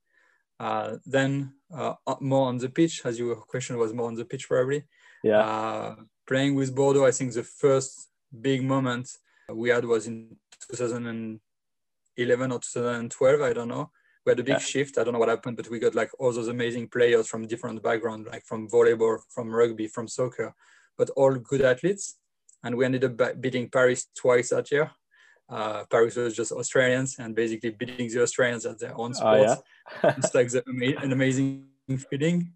uh, 0.59 0.97
then 1.05 1.53
uh, 1.75 1.93
more 2.19 2.47
on 2.47 2.57
the 2.57 2.69
pitch 2.69 3.01
as 3.05 3.17
your 3.17 3.35
question 3.35 3.77
was 3.77 3.93
more 3.93 4.07
on 4.07 4.15
the 4.15 4.25
pitch 4.25 4.47
probably 4.47 4.83
yeah 5.23 5.95
playing 6.27 6.55
with 6.55 6.75
bordeaux 6.75 7.05
i 7.05 7.11
think 7.11 7.33
the 7.33 7.43
first 7.43 8.09
big 8.41 8.63
moment 8.63 9.07
we 9.49 9.69
had 9.69 9.85
was 9.85 10.07
in 10.07 10.37
2011 10.71 12.51
or 12.51 12.59
2012, 12.59 13.41
I 13.41 13.53
don't 13.53 13.67
know. 13.67 13.91
We 14.25 14.31
had 14.31 14.39
a 14.39 14.43
big 14.43 14.53
yeah. 14.53 14.59
shift. 14.59 14.97
I 14.97 15.03
don't 15.03 15.13
know 15.13 15.19
what 15.19 15.29
happened, 15.29 15.57
but 15.57 15.69
we 15.69 15.79
got 15.79 15.95
like 15.95 16.11
all 16.17 16.31
those 16.31 16.47
amazing 16.47 16.87
players 16.87 17.27
from 17.27 17.47
different 17.47 17.83
backgrounds, 17.83 18.29
like 18.31 18.45
from 18.45 18.69
volleyball, 18.69 19.19
from 19.29 19.53
rugby, 19.53 19.87
from 19.87 20.07
soccer, 20.07 20.55
but 20.97 21.09
all 21.11 21.35
good 21.35 21.61
athletes. 21.61 22.15
And 22.63 22.75
we 22.75 22.85
ended 22.85 23.03
up 23.03 23.41
beating 23.41 23.69
Paris 23.69 24.07
twice 24.15 24.49
that 24.49 24.71
year. 24.71 24.91
Uh, 25.49 25.83
Paris 25.89 26.15
was 26.15 26.35
just 26.35 26.51
Australians 26.51 27.17
and 27.19 27.35
basically 27.35 27.71
beating 27.71 28.09
the 28.09 28.21
Australians 28.21 28.65
at 28.65 28.79
their 28.79 28.97
own 28.97 29.13
sport. 29.13 29.39
Oh, 29.39 29.57
yeah? 30.03 30.13
it's 30.17 30.33
like 30.33 30.49
the, 30.49 30.63
an 31.01 31.11
amazing 31.11 31.67
feeling. 32.09 32.53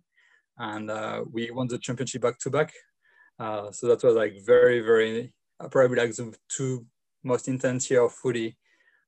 And 0.57 0.89
uh, 0.89 1.23
we 1.31 1.51
won 1.51 1.67
the 1.67 1.77
championship 1.77 2.21
back 2.21 2.39
to 2.39 2.49
back. 2.49 2.73
Uh, 3.39 3.71
so 3.71 3.87
that 3.87 4.03
was 4.03 4.15
like 4.15 4.33
very, 4.45 4.79
very, 4.79 5.33
uh, 5.59 5.67
probably 5.67 5.97
like 5.97 6.15
the 6.15 6.33
two 6.49 6.85
most 7.23 7.47
intense 7.47 7.91
year 7.91 8.03
of 8.03 8.13
footy 8.13 8.57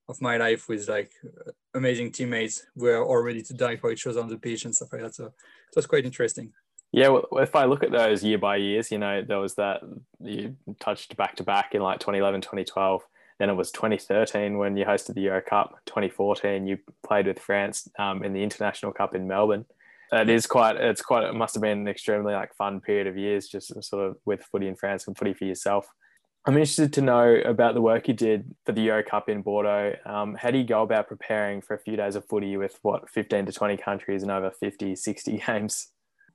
of 0.08 0.22
my 0.22 0.38
life 0.38 0.68
with 0.68 0.90
like 0.90 1.12
amazing 1.74 2.12
teammates 2.12 2.66
who 2.76 2.88
are 2.88 3.04
all 3.04 3.22
ready 3.22 3.42
to 3.44 3.54
die 3.54 3.78
for 3.78 3.92
each 3.92 4.06
other 4.08 4.20
on 4.20 4.28
the 4.28 4.38
pitch 4.38 4.66
and 4.66 4.76
stuff 4.76 4.92
like 4.92 5.02
that. 5.02 5.16
So 5.16 5.26
it 5.26 5.76
was 5.76 5.86
quite 5.86 6.06
interesting. 6.06 6.52
Yeah, 6.92 7.10
well, 7.10 7.28
if 7.34 7.56
I 7.56 7.66
look 7.66 7.84
at 7.84 7.92
those 7.92 8.24
year 8.24 8.40
by 8.40 8.56
years, 8.56 8.92
you 8.92 8.98
know, 8.98 9.22
there 9.22 9.38
was 9.40 9.56
that 9.56 9.82
you 10.20 10.56
touched 10.80 11.16
back 11.18 11.36
to 11.36 11.44
back 11.44 11.76
in 11.76 11.82
like 11.82 12.00
2011, 12.00 12.42
2012. 12.42 13.04
Then 13.38 13.50
it 13.50 13.54
was 13.54 13.72
2013 13.72 14.58
when 14.58 14.76
you 14.76 14.86
hosted 14.86 15.14
the 15.14 15.22
Euro 15.22 15.42
Cup. 15.42 15.80
2014, 15.86 16.68
you 16.68 16.78
played 17.06 17.28
with 17.28 17.40
France 17.40 17.88
um, 17.98 18.24
in 18.24 18.34
the 18.34 18.44
International 18.44 18.92
Cup 18.92 19.16
in 19.16 19.28
Melbourne. 19.28 19.66
It 20.12 20.30
is 20.30 20.48
quite. 20.48 20.76
It's 20.78 21.02
quite. 21.02 21.26
It 21.26 21.36
must 21.36 21.54
have 21.54 21.62
been 21.62 21.80
an 21.80 21.88
extremely 21.88 22.34
like 22.34 22.56
fun 22.56 22.82
period 22.82 23.06
of 23.06 23.16
years, 23.16 23.48
just 23.48 23.72
sort 23.84 24.10
of 24.10 24.18
with 24.26 24.44
footy 24.44 24.68
in 24.68 24.76
France 24.76 25.08
and 25.08 25.16
footy 25.16 25.34
for 25.34 25.46
yourself. 25.46 25.88
I'm 26.46 26.56
interested 26.56 26.94
to 26.94 27.02
know 27.02 27.36
about 27.46 27.76
the 27.76 27.82
work 27.82 28.08
you 28.08 28.14
did 28.14 28.56
for 28.66 28.72
the 28.72 28.82
Euro 28.82 29.04
Cup 29.04 29.30
in 29.30 29.44
Bordeaux. 29.44 29.96
Um, 30.06 30.36
how 30.36 30.50
do 30.50 30.58
you 30.58 30.64
go 30.64 30.82
about 30.82 31.08
preparing 31.08 31.62
for 31.62 31.76
a 31.76 31.80
few 31.80 31.96
days 31.96 32.16
of 32.16 32.26
footy 32.26 32.58
with 32.58 32.80
what 32.82 33.10
15 33.10 33.46
to 33.46 33.52
20 33.52 33.78
countries 33.78 34.24
and 34.24 34.32
over 34.32 34.50
50, 34.50 34.96
60 34.96 35.38
games? 35.46 35.90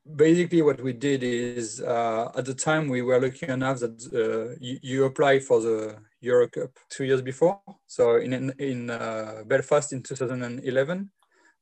Basically, 0.05 0.61
what 0.61 0.83
we 0.83 0.93
did 0.93 1.23
is 1.23 1.81
uh, 1.81 2.31
at 2.37 2.45
the 2.45 2.53
time 2.53 2.89
we 2.89 3.01
were 3.01 3.19
lucky 3.19 3.47
enough 3.47 3.79
that 3.81 3.97
uh, 4.13 4.55
you, 4.61 4.79
you 4.83 5.05
apply 5.07 5.39
for 5.39 5.63
the 5.63 5.97
Euro 6.21 6.47
Cup 6.47 6.73
two 6.91 7.05
years 7.05 7.23
before. 7.23 7.59
So 7.87 8.17
in 8.17 8.53
in 8.59 8.91
uh, 8.91 9.45
Belfast 9.47 9.95
in 9.95 10.03
2011, 10.03 11.11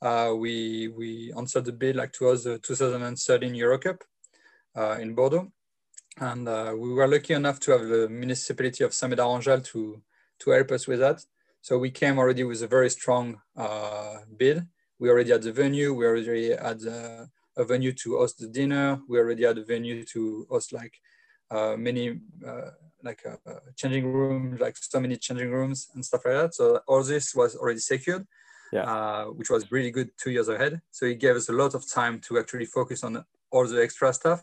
uh, 0.03 0.35
we 0.37 0.89
we 0.89 1.33
answered 1.37 1.67
the 1.67 1.73
bid 1.73 1.95
like 1.95 2.13
towards 2.13 2.43
the 2.43 2.59
2013 2.59 3.55
Euro 3.55 3.79
Cup 3.79 4.03
uh, 4.77 4.97
in 5.01 5.15
Bordeaux, 5.15 5.53
and 6.19 6.49
uh, 6.49 6.75
we 6.77 6.93
were 6.93 7.07
lucky 7.07 7.35
enough 7.35 7.61
to 7.61 7.71
have 7.71 7.87
the 7.87 8.09
municipality 8.09 8.83
of 8.83 8.93
Saint-Médard-en-Jalles 8.93 9.67
to 9.71 10.03
to 10.41 10.51
help 10.51 10.73
us 10.73 10.89
with 10.89 10.99
that. 10.99 11.25
So 11.61 11.79
we 11.79 11.93
came 11.93 12.19
already 12.19 12.43
with 12.43 12.61
a 12.63 12.67
very 12.67 12.91
strong 12.91 13.41
bid. 14.37 14.67
We 14.99 15.11
already 15.11 15.31
had 15.31 15.43
the 15.43 15.53
venue. 15.53 15.95
We 15.95 16.07
already 16.07 16.51
had 16.51 16.85
uh, 16.85 17.27
a 17.57 17.65
venue 17.65 17.93
to 17.93 18.19
host 18.19 18.39
the 18.39 18.49
dinner. 18.49 19.01
We 19.09 19.19
already 19.19 19.45
had 19.45 19.59
a 19.59 19.65
venue 19.65 20.05
to 20.05 20.47
host 20.51 20.73
like 20.73 20.95
uh, 21.51 21.77
many 21.77 22.21
like 23.05 23.23
changing 23.77 24.07
rooms, 24.07 24.61
like 24.61 24.77
so 24.77 25.01
many 25.01 25.17
changing 25.17 25.51
rooms 25.51 25.89
and 25.95 26.05
stuff 26.05 26.23
like 26.25 26.35
that. 26.35 26.55
So 26.55 26.81
all 26.87 27.03
this 27.03 27.35
was 27.35 27.57
already 27.57 27.81
secured 27.81 28.27
yeah. 28.73 28.85
uh, 28.85 29.25
which 29.27 29.51
was 29.51 29.71
really 29.71 29.91
good 29.91 30.11
two 30.19 30.31
years 30.31 30.49
ahead. 30.49 30.81
So 30.91 31.07
it 31.07 31.21
gave 31.21 31.37
us 31.37 31.49
a 31.49 31.53
lot 31.53 31.75
of 31.75 31.89
time 31.89 32.19
to 32.21 32.39
actually 32.39 32.65
focus 32.65 33.05
on 33.05 33.25
all 33.51 33.67
the 33.67 33.83
extra 33.83 34.13
stuff. 34.13 34.43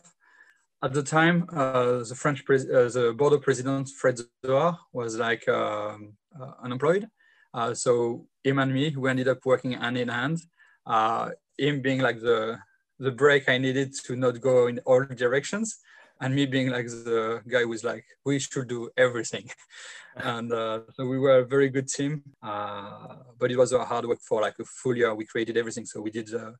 At 0.82 0.94
the 0.94 1.02
time, 1.02 1.46
uh, 1.52 1.98
the 2.04 2.14
French, 2.16 2.44
pres- 2.46 2.70
uh, 2.70 2.88
the 2.88 3.12
Bordeaux 3.12 3.40
president, 3.40 3.90
Fred 3.90 4.18
Zohar, 4.46 4.78
was 4.92 5.18
like 5.18 5.46
um, 5.48 6.14
uh, 6.40 6.52
unemployed. 6.62 7.06
Uh, 7.52 7.74
so 7.74 8.26
him 8.44 8.60
and 8.60 8.72
me, 8.72 8.94
we 8.96 9.10
ended 9.10 9.28
up 9.28 9.44
working 9.44 9.72
hand 9.72 9.98
in 9.98 10.08
hand. 10.08 10.38
Uh, 10.86 11.30
him 11.58 11.82
being 11.82 12.00
like 12.00 12.20
the 12.20 12.58
the 13.00 13.10
break 13.10 13.48
I 13.48 13.58
needed 13.58 13.94
to 14.04 14.14
not 14.14 14.40
go 14.40 14.68
in 14.68 14.78
all 14.80 15.04
directions, 15.04 15.78
and 16.20 16.34
me 16.34 16.46
being 16.46 16.68
like 16.68 16.86
the 16.86 17.42
guy 17.48 17.62
who's 17.62 17.82
like, 17.82 18.04
we 18.24 18.38
should 18.38 18.68
do 18.68 18.90
everything. 18.96 19.50
and 20.16 20.52
uh, 20.52 20.80
so 20.94 21.06
we 21.06 21.18
were 21.18 21.38
a 21.38 21.46
very 21.46 21.70
good 21.70 21.88
team, 21.88 22.22
uh, 22.42 23.16
but 23.38 23.50
it 23.50 23.56
was 23.56 23.72
a 23.72 23.84
hard 23.84 24.04
work 24.04 24.20
for 24.20 24.42
like 24.42 24.58
a 24.60 24.64
full 24.64 24.96
year. 24.96 25.14
We 25.14 25.24
created 25.24 25.56
everything. 25.56 25.86
So 25.86 26.00
we 26.02 26.10
did, 26.10 26.28
uh, 26.34 26.52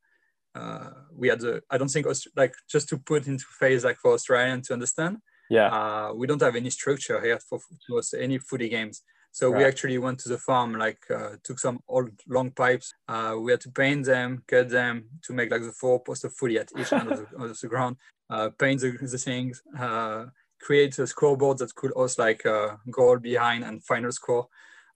uh 0.55 0.89
we 1.15 1.27
had, 1.29 1.39
the, 1.39 1.61
I 1.69 1.77
don't 1.77 1.89
think, 1.89 2.07
like 2.35 2.53
just 2.69 2.89
to 2.89 2.97
put 2.97 3.27
into 3.27 3.45
phase, 3.59 3.85
like 3.85 3.97
for 3.97 4.13
Australian 4.13 4.63
to 4.63 4.73
understand, 4.73 5.17
yeah, 5.51 5.67
uh, 5.67 6.13
we 6.15 6.27
don't 6.27 6.41
have 6.41 6.55
any 6.55 6.69
structure 6.69 7.21
here 7.21 7.37
for, 7.47 7.59
for 7.85 8.01
any 8.17 8.37
footy 8.39 8.69
games. 8.69 9.03
So 9.31 9.49
right. 9.49 9.59
we 9.59 9.63
actually 9.63 9.97
went 9.97 10.19
to 10.19 10.29
the 10.29 10.37
farm, 10.37 10.73
like 10.73 10.99
uh, 11.09 11.35
took 11.43 11.57
some 11.57 11.79
old 11.87 12.11
long 12.27 12.51
pipes. 12.51 12.93
Uh, 13.07 13.35
we 13.39 13.51
had 13.51 13.61
to 13.61 13.71
paint 13.71 14.05
them, 14.05 14.43
cut 14.45 14.69
them 14.69 15.05
to 15.23 15.33
make 15.33 15.49
like 15.49 15.61
the 15.61 15.71
four 15.71 16.01
posts 16.03 16.25
of 16.25 16.33
footy 16.33 16.57
at 16.59 16.69
each 16.77 16.91
end 16.91 17.11
of, 17.11 17.17
the, 17.17 17.37
of 17.43 17.59
the 17.59 17.67
ground. 17.67 17.95
Uh, 18.29 18.49
paint 18.49 18.81
the, 18.81 18.91
the 18.91 19.17
things, 19.17 19.61
uh, 19.79 20.25
create 20.59 20.97
a 20.99 21.07
scoreboard 21.07 21.57
that 21.59 21.73
could 21.75 21.91
host 21.95 22.19
like 22.19 22.43
a 22.45 22.77
goal 22.89 23.17
behind 23.17 23.63
and 23.63 23.83
final 23.83 24.11
score, 24.11 24.47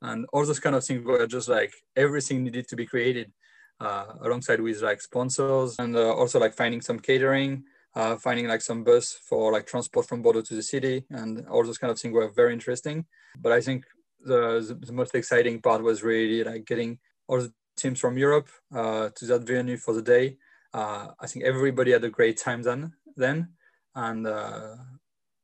and 0.01 0.25
all 0.33 0.45
those 0.45 0.59
kind 0.59 0.75
of 0.75 0.83
things 0.83 1.05
were 1.05 1.25
just 1.27 1.47
like 1.47 1.73
everything 1.95 2.43
needed 2.43 2.67
to 2.67 2.75
be 2.75 2.85
created 2.85 3.31
uh, 3.79 4.05
alongside 4.21 4.59
with 4.59 4.81
like 4.81 5.01
sponsors 5.01 5.75
and 5.79 5.95
uh, 5.95 6.13
also 6.13 6.39
like 6.39 6.53
finding 6.53 6.81
some 6.81 6.99
catering. 6.99 7.63
Uh, 7.97 8.17
finding 8.17 8.45
like 8.45 8.61
some 8.61 8.83
bus 8.83 9.17
for 9.25 9.53
like 9.53 9.65
transport 9.65 10.05
from 10.05 10.21
Bordeaux 10.21 10.41
to 10.41 10.53
the 10.53 10.61
city 10.61 11.05
and 11.11 11.47
all 11.47 11.63
those 11.63 11.77
kind 11.77 11.89
of 11.89 11.97
things 11.97 12.13
were 12.13 12.27
very 12.27 12.51
interesting. 12.51 13.05
But 13.39 13.53
I 13.53 13.61
think 13.61 13.85
the, 14.25 14.77
the 14.85 14.93
most 14.93 15.15
exciting 15.15 15.61
part 15.61 15.83
was 15.83 16.03
really 16.03 16.43
like 16.43 16.65
getting 16.65 16.99
all 17.27 17.39
the 17.39 17.53
teams 17.77 17.99
from 17.99 18.17
Europe 18.17 18.49
uh, 18.73 19.09
to 19.15 19.25
that 19.25 19.43
venue 19.43 19.77
for 19.77 19.93
the 19.93 20.01
day. 20.01 20.37
Uh, 20.73 21.07
I 21.19 21.27
think 21.27 21.45
everybody 21.45 21.91
had 21.91 22.03
a 22.03 22.09
great 22.09 22.37
time 22.37 22.61
then. 22.63 22.93
Then, 23.15 23.49
and 23.95 24.27
uh, 24.27 24.75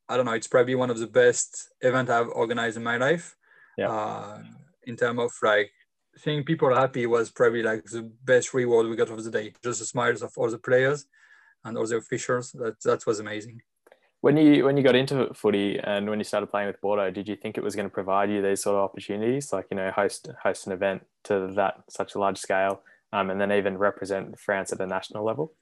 I 0.10 0.18
don't 0.18 0.26
know, 0.26 0.34
it's 0.34 0.48
probably 0.48 0.76
one 0.76 0.90
of 0.90 1.00
the 1.00 1.08
best 1.08 1.70
events 1.80 2.12
I've 2.12 2.28
organized 2.28 2.78
in 2.78 2.84
my 2.84 2.98
life. 2.98 3.36
Yeah. 3.78 3.90
Uh, 3.90 4.40
in 4.84 4.98
terms 4.98 5.20
of 5.20 5.32
like 5.42 5.72
seeing 6.18 6.44
people 6.44 6.76
happy 6.76 7.06
was 7.06 7.32
probably 7.32 7.64
like 7.64 7.86
the 7.86 8.12
best 8.24 8.54
reward 8.54 8.88
we 8.88 8.96
got 8.96 9.10
of 9.10 9.24
the 9.24 9.32
day. 9.32 9.54
Just 9.64 9.80
the 9.80 9.86
smiles 9.86 10.22
of 10.22 10.34
all 10.36 10.50
the 10.50 10.58
players 10.58 11.06
and 11.64 11.78
all 11.78 11.88
the 11.88 11.98
officials. 11.98 12.52
That 12.52 12.82
that 12.84 13.06
was 13.06 13.20
amazing. 13.20 13.62
When 14.22 14.38
you 14.38 14.66
when 14.66 14.78
you 14.78 14.84
got 14.84 14.96
into 14.96 15.34
footy 15.34 15.80
and 15.80 16.08
when 16.10 16.20
you 16.20 16.24
started 16.24 16.48
playing 16.48 16.68
with 16.68 16.80
Bordeaux, 16.80 17.10
did 17.10 17.28
you 17.28 17.36
think 17.36 17.58
it 17.58 17.63
was 17.63 17.75
going 17.75 17.88
to 17.88 17.94
provide 17.94 18.30
you 18.30 18.42
these 18.42 18.62
sort 18.62 18.75
of 18.78 18.84
opportunities, 18.84 19.51
like 19.51 19.66
you 19.72 19.78
know, 19.78 19.90
host 19.92 20.30
host 20.44 20.68
an 20.68 20.74
event 20.74 21.06
to 21.24 21.51
that 21.56 21.84
such 21.90 22.13
a 22.13 22.20
large 22.20 22.38
scale, 22.38 22.82
um, 23.12 23.32
and 23.32 23.42
then 23.42 23.51
even 23.51 23.78
represent 23.78 24.40
France 24.40 24.72
at 24.72 24.80
a 24.80 24.86
national 24.86 25.25
level? 25.25 25.54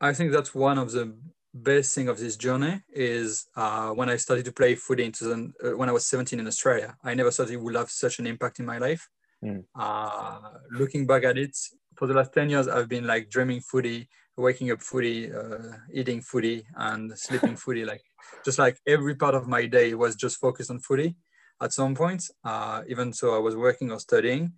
I 0.00 0.12
think 0.12 0.30
that's 0.30 0.54
one 0.54 0.78
of 0.78 0.92
the 0.92 1.16
best 1.54 1.94
thing 1.94 2.08
of 2.08 2.18
this 2.18 2.36
journey 2.36 2.82
is 2.90 3.46
uh, 3.56 3.90
when 3.90 4.08
I 4.08 4.16
started 4.16 4.44
to 4.44 4.52
play 4.52 4.74
footy 4.74 5.08
the, 5.08 5.52
uh, 5.64 5.76
when 5.76 5.88
I 5.88 5.92
was 5.92 6.06
17 6.06 6.38
in 6.38 6.46
Australia. 6.46 6.96
I 7.02 7.14
never 7.14 7.30
thought 7.30 7.50
it 7.50 7.60
would 7.60 7.74
have 7.74 7.90
such 7.90 8.18
an 8.18 8.26
impact 8.26 8.60
in 8.60 8.66
my 8.66 8.78
life. 8.78 9.08
Mm. 9.44 9.64
Uh, 9.74 10.38
looking 10.70 11.06
back 11.06 11.24
at 11.24 11.38
it, 11.38 11.56
for 11.96 12.06
the 12.06 12.14
last 12.14 12.32
10 12.32 12.50
years, 12.50 12.68
I've 12.68 12.88
been 12.88 13.06
like 13.06 13.30
dreaming 13.30 13.60
footy, 13.60 14.08
waking 14.38 14.70
up 14.70 14.80
footy, 14.80 15.32
uh, 15.32 15.72
eating 15.92 16.20
footy, 16.20 16.64
and 16.76 17.16
sleeping 17.18 17.56
footy. 17.64 17.84
Like 17.84 18.02
just 18.44 18.58
like 18.58 18.78
every 18.86 19.14
part 19.14 19.34
of 19.34 19.48
my 19.48 19.66
day 19.66 19.94
was 19.94 20.16
just 20.16 20.38
focused 20.38 20.70
on 20.70 20.80
footy. 20.80 21.16
At 21.60 21.72
some 21.72 21.94
point, 21.94 22.24
uh, 22.44 22.82
even 22.88 23.12
so, 23.12 23.34
I 23.34 23.38
was 23.38 23.56
working 23.56 23.90
or 23.90 23.98
studying. 23.98 24.52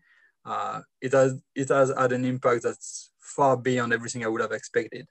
Uh, 0.44 0.80
it 1.00 1.12
has 1.12 1.40
it 1.54 1.68
has 1.68 1.92
had 1.96 2.12
an 2.12 2.24
impact 2.24 2.62
that's 2.62 3.10
far 3.18 3.56
beyond 3.56 3.92
everything 3.92 4.24
I 4.24 4.28
would 4.28 4.40
have 4.40 4.52
expected. 4.52 5.08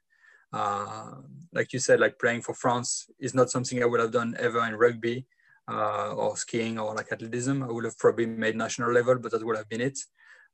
Uh, 0.52 1.16
like 1.54 1.74
you 1.74 1.80
said, 1.80 2.00
like 2.00 2.20
playing 2.20 2.42
for 2.42 2.54
France 2.54 3.08
is 3.20 3.34
not 3.34 3.50
something 3.50 3.82
I 3.82 3.86
would 3.86 4.00
have 4.00 4.12
done 4.12 4.36
ever 4.40 4.66
in 4.66 4.76
rugby 4.76 5.26
uh, 5.70 6.14
or 6.14 6.38
skiing 6.38 6.80
or 6.80 6.96
like 6.96 7.12
athleticism. 7.12 7.64
I 7.64 7.68
would 7.68 7.86
have 7.86 7.98
probably 7.98 8.26
made 8.26 8.56
national 8.56 8.92
level, 8.92 9.18
but 9.20 9.32
that 9.32 9.46
would 9.46 9.58
have 9.58 9.70
been 9.70 9.82
it. 9.82 10.00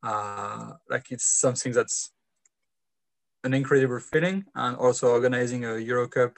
Uh, 0.03 0.72
like 0.89 1.12
it's 1.12 1.39
something 1.39 1.72
that's 1.72 2.12
an 3.45 3.53
incredible 3.53 3.99
feeling, 3.99 4.45
and 4.55 4.75
also 4.77 5.09
organizing 5.09 5.63
a 5.65 5.77
Euro 5.77 6.07
Cup 6.07 6.33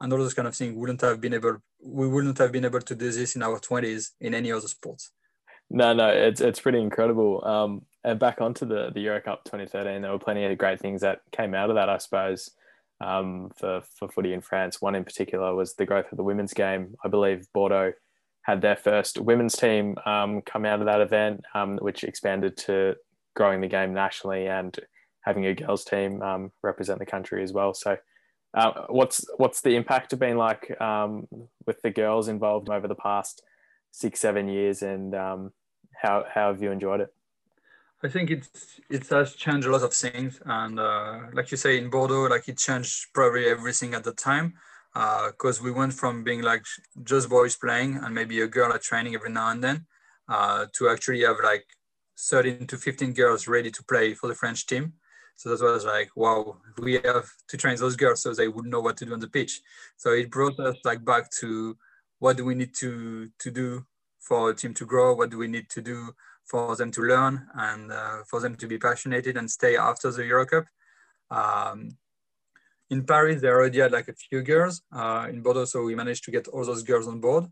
and 0.00 0.12
all 0.12 0.18
those 0.18 0.34
kind 0.34 0.48
of 0.48 0.56
things 0.56 0.74
wouldn't 0.74 1.00
have 1.02 1.20
been 1.20 1.34
able. 1.34 1.58
We 1.82 2.08
wouldn't 2.08 2.38
have 2.38 2.52
been 2.52 2.64
able 2.64 2.80
to 2.80 2.94
do 2.94 3.10
this 3.10 3.36
in 3.36 3.42
our 3.42 3.58
twenties 3.58 4.12
in 4.20 4.34
any 4.34 4.50
other 4.52 4.68
sports. 4.68 5.10
No, 5.70 5.92
no, 5.92 6.08
it's 6.08 6.40
it's 6.40 6.60
pretty 6.60 6.80
incredible. 6.80 7.44
Um, 7.44 7.82
and 8.04 8.18
back 8.18 8.40
onto 8.40 8.64
the 8.66 8.90
the 8.94 9.00
Euro 9.00 9.20
Cup 9.20 9.44
2013, 9.44 10.00
there 10.00 10.10
were 10.10 10.18
plenty 10.18 10.44
of 10.44 10.56
great 10.58 10.80
things 10.80 11.00
that 11.02 11.20
came 11.32 11.54
out 11.54 11.70
of 11.70 11.76
that, 11.76 11.88
I 11.88 11.98
suppose 11.98 12.50
um, 13.00 13.50
for, 13.56 13.82
for 13.98 14.08
footy 14.08 14.32
in 14.32 14.40
France. 14.40 14.80
One 14.80 14.94
in 14.94 15.04
particular 15.04 15.54
was 15.54 15.74
the 15.74 15.86
growth 15.86 16.10
of 16.10 16.16
the 16.16 16.24
women's 16.24 16.54
game. 16.54 16.94
I 17.04 17.08
believe 17.08 17.46
Bordeaux 17.52 17.92
had 18.42 18.60
their 18.60 18.76
first 18.76 19.20
women's 19.20 19.56
team 19.56 19.96
um, 20.04 20.42
come 20.42 20.64
out 20.64 20.80
of 20.80 20.86
that 20.86 21.00
event, 21.00 21.44
um, 21.54 21.78
which 21.78 22.04
expanded 22.04 22.56
to 22.58 22.94
growing 23.34 23.60
the 23.60 23.68
game 23.68 23.94
nationally 23.94 24.46
and 24.46 24.78
having 25.24 25.46
a 25.46 25.54
girls 25.54 25.84
team 25.84 26.22
um, 26.22 26.52
represent 26.62 26.98
the 26.98 27.06
country 27.06 27.42
as 27.42 27.52
well. 27.52 27.74
So, 27.74 27.96
uh, 28.54 28.86
what's 28.88 29.24
what's 29.36 29.60
the 29.60 29.74
impact 29.74 30.16
been 30.18 30.36
like 30.36 30.80
um, 30.80 31.26
with 31.66 31.82
the 31.82 31.90
girls 31.90 32.28
involved 32.28 32.68
over 32.68 32.86
the 32.86 32.94
past 32.94 33.42
six 33.90 34.20
seven 34.20 34.48
years, 34.48 34.82
and 34.82 35.14
um, 35.14 35.52
how 36.00 36.24
how 36.32 36.52
have 36.52 36.62
you 36.62 36.70
enjoyed 36.70 37.00
it? 37.00 37.12
I 38.02 38.08
think 38.08 38.30
it's 38.30 38.80
it 38.90 39.08
has 39.08 39.34
changed 39.34 39.66
a 39.66 39.70
lot 39.70 39.82
of 39.82 39.94
things, 39.94 40.40
and 40.44 40.78
uh, 40.78 41.20
like 41.32 41.50
you 41.50 41.56
say 41.56 41.78
in 41.78 41.90
Bordeaux, 41.90 42.28
like 42.28 42.48
it 42.48 42.58
changed 42.58 43.06
probably 43.14 43.46
everything 43.46 43.94
at 43.94 44.04
the 44.04 44.12
time, 44.12 44.54
because 44.92 45.60
uh, 45.60 45.64
we 45.64 45.70
went 45.70 45.94
from 45.94 46.22
being 46.22 46.42
like 46.42 46.64
just 47.02 47.28
boys 47.28 47.56
playing 47.56 47.96
and 47.96 48.14
maybe 48.14 48.40
a 48.40 48.46
girl 48.46 48.72
at 48.72 48.82
training 48.82 49.14
every 49.14 49.30
now 49.30 49.50
and 49.50 49.64
then, 49.64 49.86
uh, 50.28 50.66
to 50.74 50.88
actually 50.88 51.22
have 51.22 51.36
like 51.42 51.64
13 52.18 52.66
to 52.66 52.76
15 52.76 53.12
girls 53.14 53.48
ready 53.48 53.70
to 53.70 53.82
play 53.84 54.14
for 54.14 54.28
the 54.28 54.34
French 54.34 54.66
team. 54.66 54.92
So 55.36 55.50
that 55.50 55.62
was 55.62 55.84
like, 55.84 56.10
wow, 56.14 56.56
we 56.78 56.94
have 56.94 57.28
to 57.48 57.56
train 57.56 57.76
those 57.76 57.96
girls 57.96 58.22
so 58.22 58.32
they 58.32 58.48
would 58.48 58.66
know 58.66 58.80
what 58.80 58.96
to 58.98 59.04
do 59.04 59.12
on 59.12 59.20
the 59.20 59.28
pitch. 59.28 59.60
So 59.96 60.12
it 60.12 60.30
brought 60.30 60.58
us 60.60 60.76
like 60.84 61.04
back 61.04 61.30
to 61.40 61.76
what 62.18 62.36
do 62.36 62.44
we 62.44 62.54
need 62.54 62.74
to 62.76 63.28
to 63.38 63.50
do 63.50 63.84
for 64.20 64.50
a 64.50 64.54
team 64.54 64.72
to 64.74 64.86
grow? 64.86 65.14
What 65.14 65.30
do 65.30 65.38
we 65.38 65.48
need 65.48 65.68
to 65.70 65.82
do 65.82 66.14
for 66.44 66.76
them 66.76 66.90
to 66.90 67.02
learn 67.02 67.46
and 67.54 67.90
uh, 67.90 68.18
for 68.28 68.40
them 68.40 68.54
to 68.56 68.66
be 68.66 68.78
passionate 68.78 69.26
and 69.26 69.50
stay 69.50 69.76
after 69.76 70.10
the 70.10 70.24
Euro 70.26 70.46
Cup. 70.46 70.66
Um, 71.30 71.96
in 72.90 73.04
Paris, 73.04 73.40
they 73.40 73.48
already 73.48 73.80
had 73.80 73.92
like 73.92 74.08
a 74.08 74.14
few 74.14 74.42
girls 74.42 74.82
uh, 74.92 75.26
in 75.28 75.42
Bordeaux, 75.42 75.64
so 75.64 75.82
we 75.82 75.94
managed 75.94 76.24
to 76.24 76.30
get 76.30 76.48
all 76.48 76.64
those 76.64 76.82
girls 76.82 77.08
on 77.08 77.20
board. 77.20 77.46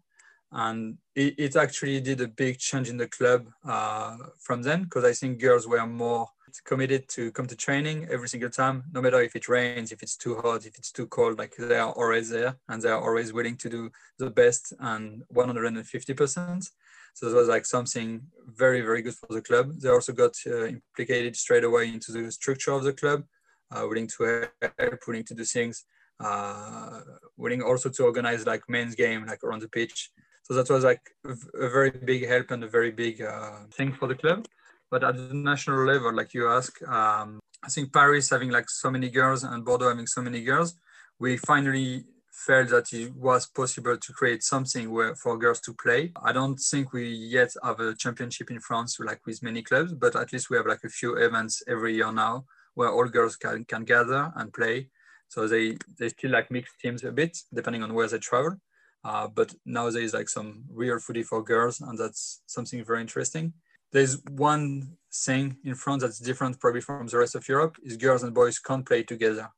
And 0.52 0.98
it, 1.14 1.34
it 1.38 1.56
actually 1.56 2.00
did 2.02 2.20
a 2.20 2.28
big 2.28 2.58
change 2.58 2.90
in 2.90 2.98
the 2.98 3.08
club 3.08 3.48
uh, 3.66 4.16
from 4.38 4.62
then, 4.62 4.84
because 4.84 5.04
I 5.04 5.14
think 5.14 5.40
girls 5.40 5.66
were 5.66 5.86
more 5.86 6.28
committed 6.60 7.08
to 7.08 7.32
come 7.32 7.46
to 7.46 7.56
training 7.56 8.08
every 8.10 8.28
single 8.28 8.50
time, 8.50 8.84
no 8.92 9.00
matter 9.00 9.20
if 9.20 9.34
it 9.36 9.48
rains, 9.48 9.92
if 9.92 10.02
it's 10.02 10.16
too 10.16 10.36
hot, 10.36 10.66
if 10.66 10.76
it's 10.76 10.92
too 10.92 11.06
cold, 11.06 11.38
like 11.38 11.54
they 11.56 11.78
are 11.78 11.92
always 11.92 12.30
there 12.30 12.56
and 12.68 12.82
they 12.82 12.88
are 12.88 13.00
always 13.00 13.32
willing 13.32 13.56
to 13.56 13.68
do 13.68 13.90
the 14.18 14.30
best 14.30 14.72
and 14.80 15.22
150%. 15.34 16.70
So 17.14 17.28
it 17.28 17.34
was 17.34 17.48
like 17.48 17.66
something 17.66 18.22
very, 18.46 18.80
very 18.80 19.02
good 19.02 19.14
for 19.14 19.28
the 19.30 19.42
club. 19.42 19.72
They 19.80 19.90
also 19.90 20.12
got 20.12 20.34
uh, 20.46 20.66
implicated 20.66 21.36
straight 21.36 21.64
away 21.64 21.88
into 21.88 22.12
the 22.12 22.32
structure 22.32 22.72
of 22.72 22.84
the 22.84 22.92
club, 22.92 23.24
uh, 23.70 23.86
willing 23.86 24.08
to 24.18 24.48
help, 24.78 25.00
willing 25.06 25.24
to 25.24 25.34
do 25.34 25.44
things, 25.44 25.84
uh, 26.20 27.00
willing 27.36 27.62
also 27.62 27.90
to 27.90 28.04
organize 28.04 28.46
like 28.46 28.62
men's 28.68 28.94
game, 28.94 29.26
like 29.26 29.44
around 29.44 29.60
the 29.60 29.68
pitch. 29.68 30.10
So 30.44 30.54
that 30.54 30.70
was 30.70 30.84
like 30.84 31.02
a 31.24 31.68
very 31.68 31.90
big 31.90 32.26
help 32.26 32.50
and 32.50 32.64
a 32.64 32.68
very 32.68 32.90
big 32.90 33.22
uh, 33.22 33.64
thing 33.70 33.92
for 33.92 34.08
the 34.08 34.14
club. 34.14 34.46
But 34.92 35.04
at 35.04 35.16
the 35.16 35.32
national 35.32 35.86
level, 35.86 36.12
like 36.12 36.34
you 36.34 36.48
ask, 36.48 36.70
um, 36.86 37.40
I 37.64 37.68
think 37.70 37.94
Paris 37.94 38.28
having 38.28 38.50
like 38.50 38.68
so 38.68 38.90
many 38.90 39.08
girls 39.08 39.42
and 39.42 39.64
Bordeaux 39.64 39.88
having 39.88 40.06
so 40.06 40.20
many 40.20 40.42
girls, 40.44 40.74
we 41.18 41.38
finally 41.38 42.04
felt 42.30 42.68
that 42.68 42.92
it 42.92 43.10
was 43.16 43.46
possible 43.46 43.96
to 43.96 44.12
create 44.12 44.42
something 44.42 44.90
where 44.90 45.14
for 45.14 45.38
girls 45.38 45.60
to 45.62 45.72
play. 45.72 46.12
I 46.22 46.32
don't 46.32 46.58
think 46.58 46.92
we 46.92 47.08
yet 47.08 47.54
have 47.64 47.80
a 47.80 47.94
championship 47.94 48.50
in 48.50 48.60
France 48.60 49.00
like 49.00 49.24
with 49.24 49.42
many 49.42 49.62
clubs, 49.62 49.94
but 49.94 50.14
at 50.14 50.30
least 50.30 50.50
we 50.50 50.58
have 50.58 50.66
like 50.66 50.84
a 50.84 50.90
few 50.90 51.16
events 51.16 51.62
every 51.66 51.94
year 51.94 52.12
now 52.12 52.44
where 52.74 52.90
all 52.90 53.08
girls 53.08 53.36
can, 53.36 53.64
can 53.64 53.84
gather 53.84 54.30
and 54.36 54.52
play. 54.52 54.88
So 55.28 55.48
they 55.48 55.78
they 55.98 56.10
still 56.10 56.32
like 56.32 56.50
mixed 56.50 56.78
teams 56.80 57.02
a 57.02 57.12
bit 57.12 57.38
depending 57.54 57.82
on 57.82 57.94
where 57.94 58.08
they 58.08 58.18
travel. 58.18 58.56
Uh, 59.02 59.26
but 59.28 59.54
now 59.64 59.88
there 59.88 60.02
is 60.02 60.12
like 60.12 60.28
some 60.28 60.64
real 60.70 60.98
footy 60.98 61.22
for 61.22 61.42
girls, 61.42 61.80
and 61.80 61.98
that's 61.98 62.42
something 62.46 62.84
very 62.84 63.00
interesting. 63.00 63.54
There's 63.92 64.22
one 64.30 64.96
thing 65.12 65.58
in 65.64 65.74
France 65.74 66.02
that's 66.02 66.18
different 66.18 66.58
probably 66.58 66.80
from 66.80 67.06
the 67.06 67.18
rest 67.18 67.34
of 67.34 67.46
Europe 67.48 67.76
is 67.82 67.96
girls 67.96 68.22
and 68.22 68.34
boys 68.34 68.58
can't 68.58 68.86
play 68.86 69.02
together. 69.02 69.50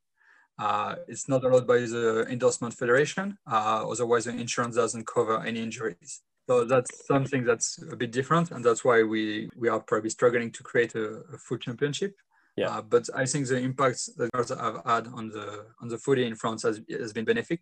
Uh, 0.58 0.96
it's 1.08 1.28
not 1.28 1.44
allowed 1.44 1.66
by 1.66 1.78
the 1.78 2.26
endorsement 2.28 2.74
federation. 2.74 3.38
Uh, 3.50 3.84
otherwise, 3.88 4.24
the 4.24 4.32
insurance 4.32 4.76
doesn't 4.76 5.06
cover 5.06 5.42
any 5.42 5.60
injuries. 5.60 6.22
So 6.48 6.64
that's 6.64 7.06
something 7.06 7.44
that's 7.44 7.82
a 7.90 7.96
bit 7.96 8.12
different, 8.12 8.50
and 8.50 8.64
that's 8.64 8.84
why 8.84 9.02
we 9.02 9.48
we 9.56 9.68
are 9.68 9.80
probably 9.80 10.10
struggling 10.10 10.50
to 10.52 10.62
create 10.62 10.94
a, 10.94 11.22
a 11.32 11.38
full 11.38 11.58
championship. 11.58 12.14
Yeah. 12.56 12.68
Uh, 12.68 12.82
but 12.82 13.08
I 13.16 13.24
think 13.24 13.48
the 13.48 13.58
impact 13.58 14.10
that 14.16 14.30
girls 14.32 14.50
have 14.50 14.82
had 14.84 15.06
on 15.08 15.30
the 15.30 15.66
on 15.80 15.88
the 15.88 15.98
footy 15.98 16.26
in 16.26 16.36
France 16.36 16.62
has, 16.62 16.80
has 16.90 17.12
been 17.12 17.24
benefic. 17.24 17.60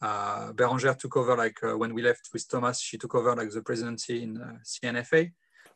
Uh, 0.00 0.52
Bérangère 0.52 0.98
took 0.98 1.16
over 1.16 1.36
like 1.36 1.62
uh, 1.62 1.76
when 1.76 1.94
we 1.94 2.02
left 2.02 2.30
with 2.32 2.48
Thomas, 2.48 2.80
she 2.80 2.98
took 2.98 3.14
over 3.14 3.36
like 3.36 3.50
the 3.50 3.62
presidency 3.62 4.22
in 4.22 4.40
uh, 4.40 4.56
CNFA. 4.64 5.30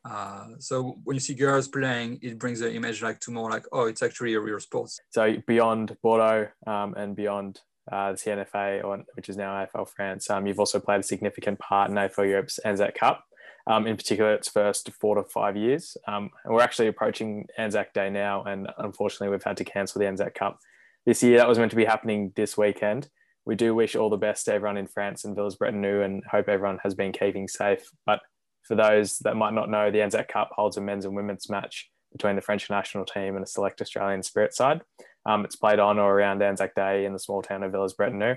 Uh, 0.09 0.47
so 0.59 0.99
when 1.05 1.15
you 1.15 1.21
see 1.21 1.35
girls 1.35 1.69
playing, 1.69 2.19
it 2.23 2.39
brings 2.39 2.61
the 2.61 2.73
image 2.73 3.03
like 3.03 3.19
to 3.21 3.31
more 3.31 3.51
like, 3.51 3.65
oh, 3.73 3.87
it's 3.87 4.03
actually 4.03 4.35
a 4.35 4.41
real 4.41 4.61
sport. 4.61 4.91
So 5.11 5.37
beyond 5.47 5.97
Bordeaux 6.03 6.49
um, 6.67 6.95
and 6.95 7.17
beyond 7.17 7.61
uh, 7.91 8.13
the 8.13 8.19
CNFA, 8.19 8.85
or, 8.85 9.03
which 9.15 9.29
is 9.29 9.37
now 9.37 9.67
AFL 9.67 9.89
France, 9.89 10.31
um, 10.31 10.47
you've 10.47 10.61
also 10.61 10.79
played 10.79 11.01
a 11.01 11.05
significant 11.05 11.59
part 11.59 11.91
in 11.91 11.97
AFL 11.97 12.29
Europe's 12.29 12.59
Anzac 12.59 12.95
Cup. 12.95 13.25
Um, 13.69 13.89
in 13.89 13.97
particular, 13.97 14.33
its 14.33 14.49
first 14.49 14.93
four 14.93 15.17
to 15.17 15.25
five 15.25 15.57
years. 15.57 15.97
Um, 16.07 16.31
and 16.45 16.55
we're 16.55 16.63
actually 16.63 16.87
approaching 16.87 17.49
Anzac 17.59 17.93
Day 17.93 18.11
now, 18.11 18.45
and 18.45 18.69
unfortunately, 18.79 19.29
we've 19.29 19.43
had 19.43 19.57
to 19.57 19.65
cancel 19.65 19.99
the 19.99 20.07
Anzac 20.07 20.37
Cup 20.37 20.61
this 21.05 21.21
year. 21.21 21.39
That 21.39 21.49
was 21.49 21.59
meant 21.59 21.73
to 21.73 21.77
be 21.77 21.85
happening 21.85 22.33
this 22.37 22.57
weekend. 22.57 23.09
We 23.45 23.57
do 23.57 23.75
wish 23.75 23.97
all 23.97 24.09
the 24.09 24.17
best 24.17 24.45
to 24.45 24.55
everyone 24.55 24.77
in 24.77 24.87
France 24.87 25.25
and 25.25 25.35
Villers 25.35 25.57
Bretonneux 25.57 26.05
and 26.05 26.23
hope 26.31 26.49
everyone 26.49 26.79
has 26.85 26.95
been 26.95 27.11
keeping 27.11 27.49
safe. 27.49 27.91
But 28.05 28.21
for 28.67 28.75
those 28.75 29.19
that 29.19 29.37
might 29.37 29.55
not 29.55 29.71
know, 29.71 29.91
the 29.91 30.03
Anzac 30.03 30.29
Cup 30.29 30.51
holds 30.53 30.77
a 30.77 30.81
men's 30.81 31.05
and 31.05 31.15
women's 31.15 31.49
match 31.49 31.91
between 32.13 32.37
the 32.37 32.43
French 32.43 32.69
national 32.71 33.05
team 33.05 33.37
and 33.37 33.45
a 33.45 33.47
select 33.47 33.81
Australian 33.81 34.23
spirit 34.23 34.55
side. 34.55 34.81
Um, 35.25 35.45
it's 35.45 35.57
played 35.57 35.79
on 35.79 35.99
or 35.99 36.15
around 36.15 36.43
Anzac 36.43 36.75
Day 36.75 37.05
in 37.05 37.13
the 37.13 37.19
small 37.19 37.43
town 37.43 37.63
of 37.63 37.73
Villers 37.73 37.95
Bretonneux. 37.95 38.37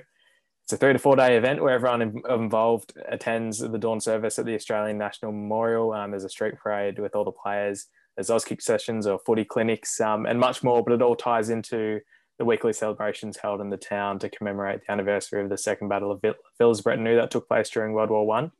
It's 0.63 0.73
a 0.73 0.77
three 0.77 0.93
to 0.93 0.99
four 0.99 1.15
day 1.15 1.35
event 1.35 1.61
where 1.61 1.73
everyone 1.73 2.21
involved 2.29 2.93
attends 3.07 3.59
the 3.59 3.77
dawn 3.77 3.99
service 3.99 4.37
at 4.37 4.45
the 4.45 4.55
Australian 4.55 4.97
National 4.97 5.31
Memorial. 5.31 5.93
Um, 5.93 6.11
there's 6.11 6.23
a 6.23 6.29
street 6.29 6.55
parade 6.57 6.99
with 6.99 7.15
all 7.15 7.23
the 7.23 7.31
players. 7.31 7.87
There's 8.15 8.29
Auskick 8.29 8.61
sessions 8.61 9.07
or 9.07 9.17
footy 9.19 9.45
clinics 9.45 9.99
um, 9.99 10.25
and 10.25 10.39
much 10.39 10.61
more, 10.61 10.83
but 10.83 10.93
it 10.93 11.01
all 11.01 11.15
ties 11.15 11.49
into 11.49 12.01
the 12.37 12.45
weekly 12.45 12.73
celebrations 12.73 13.37
held 13.37 13.61
in 13.61 13.69
the 13.69 13.77
town 13.77 14.19
to 14.19 14.29
commemorate 14.29 14.81
the 14.81 14.91
anniversary 14.91 15.41
of 15.41 15.49
the 15.49 15.57
Second 15.57 15.87
Battle 15.89 16.11
of 16.11 16.21
Villers 16.57 16.81
Bretonneux 16.81 17.19
that 17.19 17.31
took 17.31 17.47
place 17.47 17.69
during 17.69 17.93
World 17.93 18.11
War 18.11 18.27
One 18.27 18.51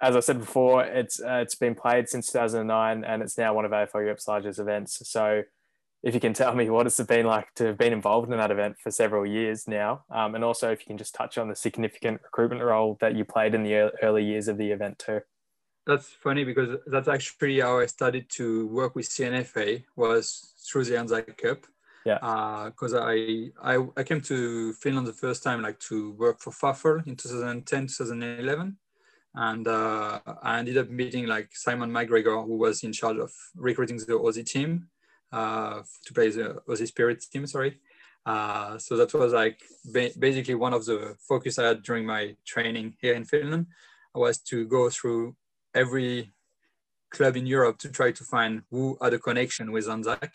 as 0.00 0.14
I 0.14 0.20
said 0.20 0.38
before, 0.38 0.84
it's 0.84 1.20
uh, 1.20 1.40
it's 1.42 1.54
been 1.54 1.74
played 1.74 2.08
since 2.08 2.30
2009, 2.30 3.04
and 3.04 3.22
it's 3.22 3.38
now 3.38 3.54
one 3.54 3.64
of 3.64 3.70
AFL 3.70 3.94
Europe's 3.94 4.28
largest 4.28 4.58
events. 4.58 5.00
So, 5.08 5.42
if 6.02 6.14
you 6.14 6.20
can 6.20 6.34
tell 6.34 6.54
me 6.54 6.68
what 6.68 6.86
it's 6.86 7.00
been 7.02 7.26
like 7.26 7.52
to 7.54 7.66
have 7.66 7.78
been 7.78 7.92
involved 7.92 8.30
in 8.30 8.36
that 8.36 8.50
event 8.50 8.76
for 8.78 8.90
several 8.90 9.24
years 9.24 9.66
now, 9.66 10.04
um, 10.10 10.34
and 10.34 10.44
also 10.44 10.70
if 10.70 10.80
you 10.80 10.86
can 10.86 10.98
just 10.98 11.14
touch 11.14 11.38
on 11.38 11.48
the 11.48 11.56
significant 11.56 12.20
recruitment 12.22 12.62
role 12.62 12.98
that 13.00 13.16
you 13.16 13.24
played 13.24 13.54
in 13.54 13.62
the 13.62 13.92
early 14.02 14.24
years 14.24 14.48
of 14.48 14.58
the 14.58 14.70
event 14.70 14.98
too. 14.98 15.20
That's 15.86 16.08
funny 16.08 16.44
because 16.44 16.78
that's 16.86 17.08
actually 17.08 17.60
how 17.60 17.78
I 17.78 17.86
started 17.86 18.28
to 18.30 18.66
work 18.66 18.96
with 18.96 19.08
CNFA 19.08 19.84
was 19.94 20.52
through 20.68 20.84
the 20.84 20.98
Anzac 20.98 21.38
Cup. 21.38 21.64
Yeah. 22.04 22.18
Because 22.66 22.92
uh, 22.92 23.02
I, 23.02 23.50
I 23.62 23.86
I 23.96 24.02
came 24.02 24.20
to 24.22 24.74
Finland 24.74 25.06
the 25.06 25.12
first 25.12 25.42
time 25.42 25.62
like 25.62 25.80
to 25.88 26.12
work 26.12 26.40
for 26.40 26.52
FAFL 26.52 27.06
in 27.06 27.16
2010 27.16 27.86
2011 27.86 28.76
and 29.36 29.68
uh, 29.68 30.18
I 30.42 30.58
ended 30.58 30.78
up 30.78 30.88
meeting 30.88 31.26
like 31.26 31.50
Simon 31.52 31.90
McGregor, 31.90 32.44
who 32.46 32.56
was 32.56 32.82
in 32.82 32.92
charge 32.92 33.18
of 33.18 33.30
recruiting 33.54 33.98
the 33.98 34.18
Aussie 34.18 34.46
team 34.46 34.88
uh, 35.30 35.82
to 36.06 36.14
play 36.14 36.30
the 36.30 36.62
Aussie 36.66 36.86
Spirit 36.86 37.22
team. 37.30 37.46
Sorry. 37.46 37.78
Uh, 38.24 38.78
so 38.78 38.96
that 38.96 39.12
was 39.12 39.34
like 39.34 39.60
ba- 39.92 40.10
basically 40.18 40.54
one 40.54 40.72
of 40.72 40.86
the 40.86 41.14
focus 41.28 41.58
I 41.58 41.68
had 41.68 41.82
during 41.82 42.06
my 42.06 42.34
training 42.46 42.96
here 43.00 43.14
in 43.14 43.24
Finland 43.24 43.66
was 44.14 44.38
to 44.38 44.66
go 44.66 44.88
through 44.88 45.36
every 45.74 46.32
club 47.10 47.36
in 47.36 47.46
Europe 47.46 47.78
to 47.78 47.90
try 47.90 48.12
to 48.12 48.24
find 48.24 48.62
who 48.70 48.96
had 49.02 49.12
a 49.12 49.18
connection 49.18 49.70
with 49.70 49.88
Anzac 49.88 50.34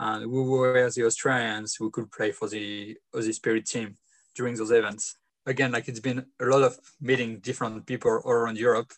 and 0.00 0.24
who 0.24 0.50
were 0.50 0.90
the 0.90 1.04
Australians 1.04 1.76
who 1.78 1.90
could 1.90 2.10
play 2.10 2.32
for 2.32 2.48
the 2.48 2.96
Aussie 3.14 3.34
Spirit 3.34 3.66
team 3.66 3.98
during 4.34 4.54
those 4.54 4.70
events 4.70 5.16
again, 5.46 5.72
like 5.72 5.88
it's 5.88 6.00
been 6.00 6.24
a 6.40 6.44
lot 6.44 6.62
of 6.62 6.78
meeting 7.00 7.38
different 7.40 7.86
people 7.86 8.20
all 8.24 8.32
around 8.32 8.58
Europe 8.58 8.92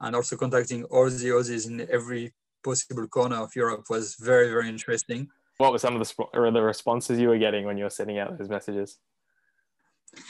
and 0.00 0.16
also 0.16 0.36
contacting 0.36 0.84
all 0.84 1.08
the 1.10 1.28
Aussies 1.28 1.68
in 1.68 1.86
every 1.90 2.32
possible 2.62 3.06
corner 3.08 3.36
of 3.36 3.54
Europe 3.54 3.84
was 3.90 4.16
very, 4.16 4.48
very 4.48 4.68
interesting. 4.68 5.28
What 5.58 5.72
were 5.72 5.78
some 5.78 5.96
of 5.96 6.06
the, 6.06 6.24
or 6.34 6.50
the 6.50 6.62
responses 6.62 7.18
you 7.18 7.28
were 7.28 7.38
getting 7.38 7.66
when 7.66 7.76
you 7.76 7.84
were 7.84 7.90
sending 7.90 8.18
out 8.18 8.38
those 8.38 8.48
messages? 8.48 8.98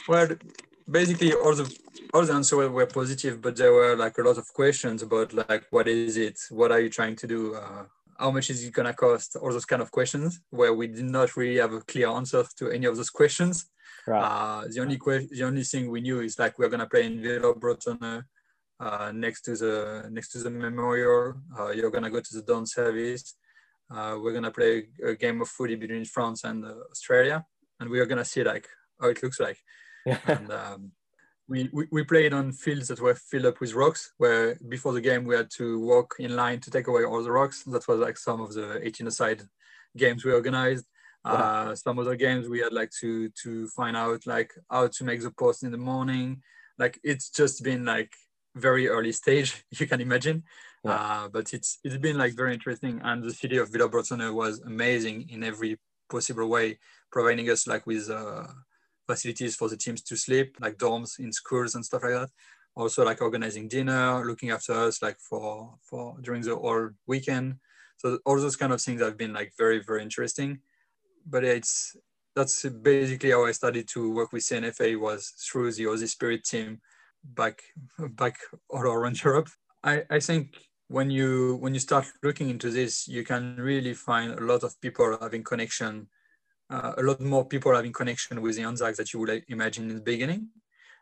Well, 0.07 0.27
basically 0.89 1.33
all 1.33 1.55
the 1.55 1.73
all 2.13 2.25
the 2.25 2.33
answers 2.33 2.69
were 2.69 2.85
positive, 2.85 3.41
but 3.41 3.55
there 3.55 3.71
were 3.71 3.95
like 3.95 4.17
a 4.17 4.21
lot 4.21 4.37
of 4.37 4.47
questions 4.53 5.01
about 5.01 5.33
like 5.33 5.65
what 5.69 5.87
is 5.87 6.17
it, 6.17 6.37
what 6.49 6.71
are 6.71 6.79
you 6.79 6.89
trying 6.89 7.15
to 7.15 7.27
do, 7.27 7.55
uh, 7.55 7.85
how 8.19 8.31
much 8.31 8.49
is 8.49 8.63
it 8.63 8.73
gonna 8.73 8.93
cost, 8.93 9.37
all 9.37 9.51
those 9.51 9.65
kind 9.65 9.81
of 9.81 9.91
questions, 9.91 10.41
where 10.49 10.73
we 10.73 10.87
did 10.87 11.05
not 11.05 11.37
really 11.37 11.59
have 11.59 11.73
a 11.73 11.81
clear 11.81 12.09
answer 12.09 12.43
to 12.57 12.69
any 12.69 12.85
of 12.85 12.97
those 12.97 13.09
questions. 13.09 13.67
Right. 14.07 14.23
Uh, 14.23 14.67
the 14.67 14.79
only 14.79 14.97
que- 14.97 15.27
the 15.29 15.43
only 15.43 15.63
thing 15.63 15.89
we 15.89 16.01
knew 16.01 16.21
is 16.21 16.39
like 16.39 16.57
we're 16.57 16.69
gonna 16.69 16.87
play 16.87 17.05
in 17.05 17.21
Villa 17.21 17.53
Breton 17.55 18.23
uh, 18.79 19.11
next 19.13 19.41
to 19.43 19.55
the 19.55 20.07
next 20.11 20.29
to 20.29 20.39
the 20.39 20.49
memorial. 20.49 21.35
Uh, 21.57 21.69
you're 21.69 21.91
gonna 21.91 22.09
go 22.09 22.19
to 22.19 22.35
the 22.35 22.41
dawn 22.41 22.65
service. 22.65 23.35
Uh, 23.89 24.17
we're 24.21 24.33
gonna 24.33 24.51
play 24.51 24.87
a 25.03 25.15
game 25.15 25.41
of 25.41 25.49
footy 25.49 25.75
between 25.75 26.05
France 26.05 26.43
and 26.43 26.65
uh, 26.65 26.73
Australia, 26.89 27.45
and 27.79 27.89
we 27.89 27.99
are 27.99 28.05
gonna 28.05 28.25
see 28.25 28.43
like 28.43 28.67
how 28.99 29.09
it 29.09 29.21
looks 29.21 29.39
like. 29.39 29.57
Yeah. 30.05 30.19
And 30.25 30.51
um, 30.51 30.91
we, 31.47 31.69
we, 31.73 31.85
we 31.91 32.03
played 32.03 32.33
on 32.33 32.53
fields 32.53 32.87
that 32.87 33.01
were 33.01 33.13
filled 33.13 33.45
up 33.45 33.59
with 33.59 33.73
rocks, 33.73 34.13
where 34.17 34.57
before 34.69 34.93
the 34.93 35.01
game 35.01 35.25
we 35.25 35.35
had 35.35 35.49
to 35.57 35.79
walk 35.79 36.15
in 36.17 36.35
line 36.35 36.59
to 36.61 36.71
take 36.71 36.87
away 36.87 37.03
all 37.03 37.21
the 37.21 37.31
rocks. 37.31 37.63
That 37.63 37.87
was 37.87 37.99
like 37.99 38.17
some 38.17 38.41
of 38.41 38.53
the 38.53 38.79
18 38.85 39.07
aside 39.07 39.43
games 39.97 40.23
we 40.23 40.31
organized. 40.31 40.85
Uh, 41.23 41.75
some 41.75 41.99
other 41.99 42.15
games 42.15 42.49
we 42.49 42.59
had 42.59 42.73
like 42.73 42.89
to 42.99 43.29
to 43.29 43.67
find 43.69 43.95
out 43.95 44.25
like 44.25 44.51
how 44.71 44.87
to 44.87 45.03
make 45.03 45.21
the 45.21 45.31
post 45.31 45.63
in 45.63 45.71
the 45.71 45.77
morning. 45.77 46.41
Like 46.79 46.99
it's 47.03 47.29
just 47.29 47.63
been 47.63 47.85
like 47.85 48.11
very 48.55 48.87
early 48.87 49.11
stage, 49.11 49.63
you 49.79 49.87
can 49.87 50.01
imagine. 50.01 50.43
Yeah. 50.83 50.91
Uh, 50.91 51.27
but 51.27 51.53
it's 51.53 51.77
it's 51.83 51.97
been 51.97 52.17
like 52.17 52.33
very 52.33 52.53
interesting, 52.53 53.01
and 53.03 53.23
the 53.23 53.33
city 53.33 53.57
of 53.57 53.69
Villers-Bretonneux 53.69 54.33
was 54.33 54.61
amazing 54.61 55.29
in 55.29 55.43
every 55.43 55.79
possible 56.09 56.47
way, 56.49 56.79
providing 57.11 57.49
us 57.51 57.67
like 57.67 57.85
with 57.85 58.09
uh, 58.09 58.47
facilities 59.07 59.55
for 59.55 59.69
the 59.69 59.77
teams 59.77 60.01
to 60.01 60.15
sleep, 60.15 60.57
like 60.59 60.77
dorms 60.77 61.19
in 61.19 61.31
schools 61.31 61.75
and 61.75 61.85
stuff 61.85 62.01
like 62.03 62.13
that. 62.13 62.29
Also 62.75 63.05
like 63.05 63.21
organizing 63.21 63.67
dinner, 63.67 64.25
looking 64.25 64.49
after 64.49 64.73
us 64.73 65.03
like 65.03 65.19
for 65.19 65.75
for 65.83 66.17
during 66.21 66.41
the 66.41 66.55
whole 66.55 66.89
weekend. 67.05 67.57
So 67.97 68.17
all 68.25 68.37
those 68.37 68.55
kind 68.55 68.73
of 68.73 68.81
things 68.81 69.01
have 69.01 69.17
been 69.17 69.33
like 69.33 69.53
very 69.55 69.83
very 69.83 70.01
interesting 70.01 70.61
but 71.25 71.43
it's 71.43 71.95
that's 72.35 72.63
basically 72.63 73.31
how 73.31 73.45
I 73.45 73.51
started 73.51 73.87
to 73.89 74.13
work 74.13 74.31
with 74.31 74.43
CNFA 74.43 74.99
was 74.99 75.33
through 75.45 75.73
the 75.73 75.83
Aussie 75.83 76.07
Spirit 76.07 76.43
team 76.43 76.79
back 77.23 77.61
back 77.99 78.37
all 78.69 78.81
around 78.97 79.23
Europe. 79.23 79.49
I, 79.83 80.03
I 80.09 80.19
think 80.19 80.57
when 80.87 81.09
you 81.09 81.57
when 81.61 81.73
you 81.73 81.79
start 81.79 82.05
looking 82.23 82.49
into 82.49 82.69
this, 82.69 83.07
you 83.07 83.23
can 83.23 83.55
really 83.57 83.93
find 83.93 84.31
a 84.33 84.43
lot 84.43 84.63
of 84.63 84.79
people 84.81 85.17
having 85.21 85.43
connection, 85.43 86.07
uh, 86.69 86.93
a 86.97 87.03
lot 87.03 87.19
more 87.21 87.45
people 87.45 87.75
having 87.75 87.93
connection 87.93 88.41
with 88.41 88.55
the 88.55 88.63
Anzacs 88.63 88.97
that 88.97 89.13
you 89.13 89.19
would 89.19 89.43
imagine 89.47 89.89
in 89.89 89.95
the 89.95 90.01
beginning, 90.01 90.49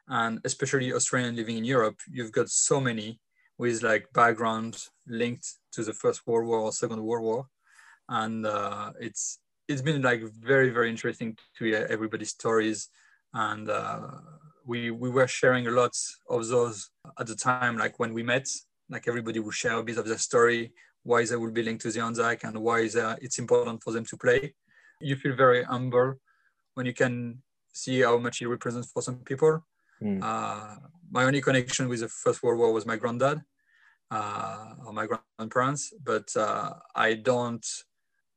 and 0.08 0.40
especially 0.46 0.94
Australian 0.94 1.36
living 1.36 1.58
in 1.58 1.66
Europe, 1.66 2.00
you've 2.12 2.32
got 2.32 2.50
so 2.50 2.80
many 2.80 3.20
with 3.58 3.84
like 3.84 4.08
background 4.14 4.78
linked 5.08 5.48
to 5.74 5.84
the 5.84 5.94
First 5.94 6.26
World 6.26 6.48
War 6.48 6.60
or 6.60 6.72
Second 6.72 7.04
World 7.04 7.24
War, 7.24 7.48
and 8.08 8.46
uh, 8.46 8.94
it's 9.00 9.40
it's 9.70 9.82
been 9.82 10.02
like 10.02 10.22
very 10.52 10.70
very 10.70 10.90
interesting 10.90 11.38
to 11.58 11.66
hear 11.66 11.88
everybody's 11.90 12.32
stories 12.32 12.90
and 13.34 13.70
uh, 13.70 14.00
we 14.66 14.92
we 14.92 15.10
were 15.10 15.28
sharing 15.28 15.68
a 15.68 15.72
lot 15.72 15.96
of 16.30 16.48
those 16.48 16.90
at 17.20 17.28
the 17.28 17.36
time 17.36 17.78
like 17.78 18.00
when 18.00 18.14
we 18.14 18.24
met 18.24 18.48
like 18.90 19.08
everybody 19.08 19.40
would 19.40 19.54
share 19.54 19.78
a 19.78 19.84
bit 19.84 19.98
of 19.98 20.08
their 20.08 20.18
story 20.18 20.74
why 21.04 21.26
they 21.26 21.36
will 21.36 21.52
be 21.52 21.64
linked 21.64 21.82
to 21.84 21.92
the 21.92 22.02
Anzac 22.02 22.44
and 22.44 22.58
why 22.58 22.88
it's 23.22 23.40
important 23.40 23.82
for 23.84 23.92
them 23.94 24.06
to 24.06 24.18
play. 24.18 24.54
You 25.00 25.16
feel 25.16 25.36
very 25.36 25.64
humble 25.64 26.16
when 26.74 26.86
you 26.86 26.94
can 26.94 27.42
see 27.74 28.02
how 28.02 28.18
much 28.18 28.42
it 28.42 28.48
represents 28.48 28.92
for 28.92 29.02
some 29.02 29.20
people. 29.20 29.66
Mm. 30.04 30.20
Uh, 30.22 30.76
my 31.10 31.24
only 31.24 31.42
connection 31.42 31.88
with 31.88 32.02
the 32.02 32.10
First 32.10 32.44
World 32.44 32.60
War 32.60 32.74
was 32.74 32.86
my 32.86 32.98
granddad 32.98 33.42
uh, 34.12 34.74
or 34.86 34.94
my 34.94 35.08
grandparents, 35.08 35.94
but 36.04 36.36
uh, 36.36 36.74
I 36.96 37.14
don't 37.16 37.66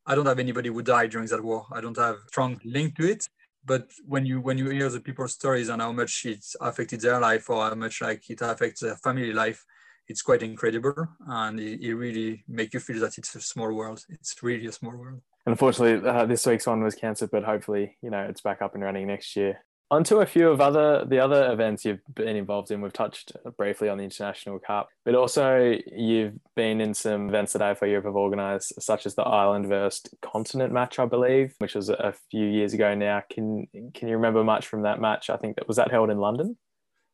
I 0.05 0.15
don't 0.15 0.25
have 0.25 0.39
anybody 0.39 0.69
who 0.69 0.81
died 0.81 1.11
during 1.11 1.27
that 1.27 1.43
war. 1.43 1.65
I 1.71 1.81
don't 1.81 1.97
have 1.97 2.17
strong 2.27 2.59
link 2.65 2.95
to 2.97 3.09
it. 3.09 3.27
But 3.65 3.91
when 4.05 4.25
you 4.25 4.41
when 4.41 4.57
you 4.57 4.69
hear 4.69 4.89
the 4.89 4.99
people's 4.99 5.33
stories 5.33 5.69
and 5.69 5.81
how 5.81 5.93
much 5.93 6.25
it 6.25 6.43
affected 6.59 6.99
their 6.99 7.19
life 7.19 7.49
or 7.49 7.63
how 7.63 7.75
much 7.75 8.01
like 8.01 8.29
it 8.29 8.41
affects 8.41 8.81
their 8.81 8.97
family 8.97 9.31
life, 9.31 9.63
it's 10.09 10.21
quite 10.21 10.43
incredible 10.43 11.07
and 11.27 11.59
it, 11.59 11.81
it 11.81 11.95
really 11.95 12.43
make 12.47 12.73
you 12.73 12.81
feel 12.81 12.99
that 12.99 13.17
it's 13.17 13.35
a 13.35 13.41
small 13.41 13.73
world. 13.73 14.03
It's 14.09 14.35
really 14.43 14.67
a 14.67 14.71
small 14.71 14.95
world. 14.95 15.21
Unfortunately, 15.45 16.07
uh, 16.07 16.25
this 16.25 16.45
week's 16.45 16.67
one 16.67 16.83
was 16.83 16.95
cancelled, 16.95 17.31
but 17.31 17.43
hopefully, 17.43 17.97
you 18.01 18.09
know, 18.09 18.23
it's 18.23 18.41
back 18.41 18.61
up 18.61 18.75
and 18.75 18.83
running 18.83 19.07
next 19.07 19.35
year. 19.35 19.59
On 19.93 20.03
to 20.05 20.21
a 20.21 20.25
few 20.25 20.49
of 20.49 20.59
other 20.59 21.05
the 21.05 21.19
other 21.19 21.51
events 21.51 21.85
you've 21.85 22.01
been 22.15 22.35
involved 22.35 22.71
in. 22.71 22.81
We've 22.81 22.91
touched 22.91 23.31
briefly 23.57 23.89
on 23.89 23.99
the 23.99 24.03
International 24.03 24.57
Cup, 24.57 24.89
but 25.05 25.13
also 25.13 25.77
you've 25.95 26.33
been 26.55 26.81
in 26.81 26.95
some 26.95 27.29
events 27.29 27.53
that 27.53 27.61
AFL 27.61 27.89
Europe 27.89 28.05
have 28.05 28.15
organised, 28.15 28.81
such 28.81 29.05
as 29.05 29.13
the 29.13 29.21
Island 29.21 29.67
versus 29.67 30.01
Continent 30.23 30.73
match, 30.73 30.97
I 30.97 31.05
believe, 31.05 31.53
which 31.59 31.75
was 31.75 31.89
a 31.89 32.15
few 32.31 32.47
years 32.47 32.73
ago 32.73 32.95
now. 32.95 33.21
Can 33.29 33.67
can 33.93 34.07
you 34.07 34.15
remember 34.15 34.43
much 34.43 34.65
from 34.65 34.81
that 34.81 34.99
match? 34.99 35.29
I 35.29 35.37
think 35.37 35.57
that 35.57 35.67
was 35.67 35.77
that 35.77 35.91
held 35.91 36.09
in 36.09 36.17
London. 36.17 36.57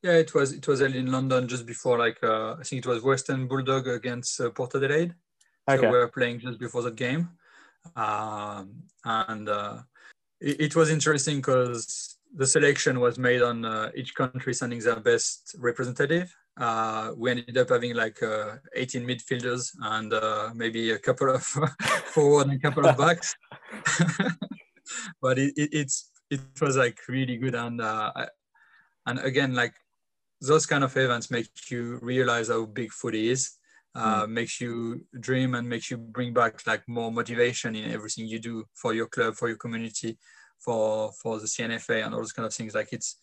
Yeah, 0.02 0.12
it 0.12 0.32
was. 0.32 0.54
It 0.54 0.66
was 0.66 0.80
held 0.80 0.94
in 0.94 1.12
London 1.12 1.48
just 1.48 1.66
before, 1.66 1.98
like 1.98 2.16
uh, 2.22 2.54
I 2.54 2.62
think 2.62 2.86
it 2.86 2.88
was 2.88 3.02
Western 3.02 3.46
Bulldog 3.46 3.88
against 3.88 4.40
uh, 4.40 4.48
Port 4.48 4.74
Adelaide. 4.74 5.14
Okay. 5.68 5.82
So 5.82 5.90
we 5.90 5.98
were 5.98 6.08
playing 6.08 6.40
just 6.40 6.58
before 6.58 6.80
that 6.84 6.96
game, 6.96 7.28
um, 7.94 8.84
and 9.04 9.50
uh, 9.50 9.80
it, 10.40 10.60
it 10.62 10.76
was 10.76 10.88
interesting 10.88 11.36
because 11.42 12.16
the 12.34 12.46
selection 12.46 13.00
was 13.00 13.18
made 13.18 13.42
on 13.42 13.64
uh, 13.64 13.90
each 13.94 14.14
country 14.14 14.54
sending 14.54 14.80
their 14.80 15.00
best 15.00 15.54
representative. 15.58 16.34
Uh, 16.56 17.12
we 17.16 17.30
ended 17.30 17.56
up 17.58 17.68
having 17.68 17.94
like 17.94 18.22
uh, 18.22 18.56
18 18.74 19.06
midfielders 19.06 19.70
and 19.82 20.12
uh, 20.12 20.50
maybe 20.54 20.92
a 20.92 20.98
couple 20.98 21.34
of 21.34 21.42
forward 22.04 22.48
and 22.48 22.56
a 22.56 22.58
couple 22.58 22.86
of 22.86 22.96
backs. 22.96 23.34
but 25.22 25.38
it, 25.38 25.52
it, 25.56 25.70
it's 25.72 26.10
it 26.30 26.40
was 26.60 26.76
like 26.76 26.98
really 27.08 27.36
good 27.36 27.54
and 27.54 27.80
uh, 27.80 28.12
and 29.06 29.18
again 29.20 29.54
like 29.54 29.74
those 30.40 30.66
kind 30.66 30.84
of 30.84 30.96
events 30.96 31.30
make 31.30 31.48
you 31.70 31.98
realize 32.02 32.48
how 32.48 32.64
big 32.66 32.92
footy 32.92 33.30
is. 33.30 33.56
Uh, 33.92 34.24
mm. 34.24 34.30
makes 34.30 34.60
you 34.60 35.04
dream 35.18 35.56
and 35.56 35.68
makes 35.68 35.90
you 35.90 35.96
bring 35.96 36.32
back 36.32 36.64
like 36.64 36.80
more 36.86 37.10
motivation 37.10 37.74
in 37.74 37.90
everything 37.90 38.24
you 38.24 38.38
do 38.38 38.64
for 38.72 38.94
your 38.94 39.08
club 39.08 39.34
for 39.34 39.48
your 39.48 39.56
community 39.56 40.16
for 40.60 41.12
for 41.12 41.38
the 41.40 41.46
CNFA 41.46 42.04
and 42.04 42.14
all 42.14 42.20
those 42.20 42.32
kind 42.32 42.46
of 42.46 42.54
things. 42.54 42.74
Like 42.74 42.92
it's 42.92 43.16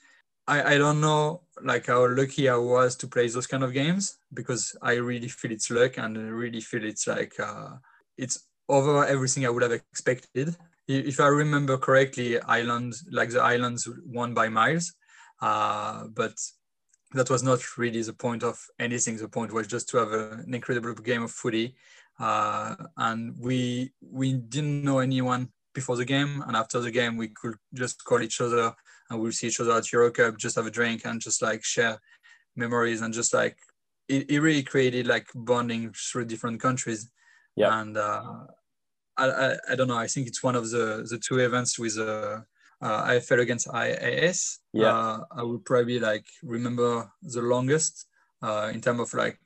I, 0.47 0.75
I 0.75 0.77
don't 0.77 1.01
know 1.01 1.41
like 1.61 1.87
how 1.87 2.07
lucky 2.07 2.49
I 2.49 2.55
was 2.55 2.95
to 2.97 3.07
play 3.07 3.27
those 3.27 3.47
kind 3.47 3.63
of 3.63 3.73
games 3.73 4.17
because 4.33 4.75
I 4.81 4.93
really 4.93 5.27
feel 5.27 5.51
it's 5.51 5.69
luck 5.69 5.97
and 5.97 6.17
I 6.17 6.21
really 6.21 6.61
feel 6.61 6.83
it's 6.85 7.07
like 7.07 7.39
uh, 7.39 7.75
it's 8.17 8.47
over 8.69 9.05
everything 9.05 9.45
I 9.45 9.49
would 9.49 9.63
have 9.63 9.71
expected. 9.71 10.55
If 10.87 11.19
I 11.19 11.27
remember 11.27 11.77
correctly, 11.77 12.39
Ireland 12.39 12.95
like 13.11 13.29
the 13.29 13.41
islands 13.41 13.89
won 14.05 14.33
by 14.33 14.47
miles, 14.47 14.93
uh, 15.41 16.05
but 16.07 16.35
that 17.13 17.29
was 17.29 17.43
not 17.43 17.77
really 17.77 18.01
the 18.01 18.13
point 18.13 18.43
of 18.43 18.65
anything. 18.79 19.17
The 19.17 19.27
point 19.27 19.53
was 19.53 19.67
just 19.67 19.89
to 19.89 19.97
have 19.97 20.13
a, 20.13 20.31
an 20.45 20.53
incredible 20.53 20.93
game 20.93 21.23
of 21.23 21.31
footy, 21.31 21.75
uh, 22.19 22.75
and 22.95 23.35
we 23.37 23.91
we 24.01 24.33
didn't 24.33 24.83
know 24.83 24.99
anyone 24.99 25.49
before 25.77 25.95
the 25.95 26.11
game 26.15 26.43
and 26.47 26.55
after 26.57 26.79
the 26.79 26.89
game 26.99 27.13
we 27.17 27.27
could 27.39 27.57
just 27.81 28.03
call 28.03 28.19
each 28.27 28.41
other 28.41 28.73
and 29.09 29.19
we'll 29.19 29.31
see 29.31 29.47
each 29.47 29.59
other 29.61 29.73
at 29.73 29.91
Euro 29.91 30.09
Cup, 30.09 30.35
just 30.37 30.55
have 30.55 30.65
a 30.65 30.77
drink 30.79 30.99
and 31.05 31.21
just 31.21 31.39
like 31.43 31.63
share 31.63 31.95
memories 32.55 33.01
and 33.01 33.13
just 33.13 33.31
like 33.31 33.57
it, 34.09 34.21
it 34.33 34.39
really 34.39 34.63
created 34.63 35.05
like 35.05 35.27
bonding 35.35 35.93
through 35.93 36.25
different 36.25 36.59
countries. 36.59 37.11
Yeah. 37.55 37.79
And 37.79 37.95
uh, 37.95 38.23
I, 39.17 39.25
I, 39.29 39.55
I, 39.69 39.75
don't 39.75 39.87
know, 39.87 40.03
I 40.05 40.07
think 40.07 40.25
it's 40.27 40.41
one 40.41 40.55
of 40.55 40.65
the, 40.71 41.07
the 41.11 41.19
two 41.19 41.37
events 41.37 41.77
with 41.77 41.95
uh, 41.99 42.39
uh, 42.81 43.07
AFL 43.11 43.41
against 43.41 43.69
AIS. 43.71 44.59
Yeah. 44.73 44.93
Uh, 44.93 45.19
I 45.39 45.43
would 45.43 45.63
probably 45.63 45.99
like 45.99 46.25
remember 46.41 47.11
the 47.21 47.41
longest 47.41 48.07
uh, 48.41 48.71
in 48.73 48.81
terms 48.81 49.01
of 49.01 49.13
like 49.13 49.39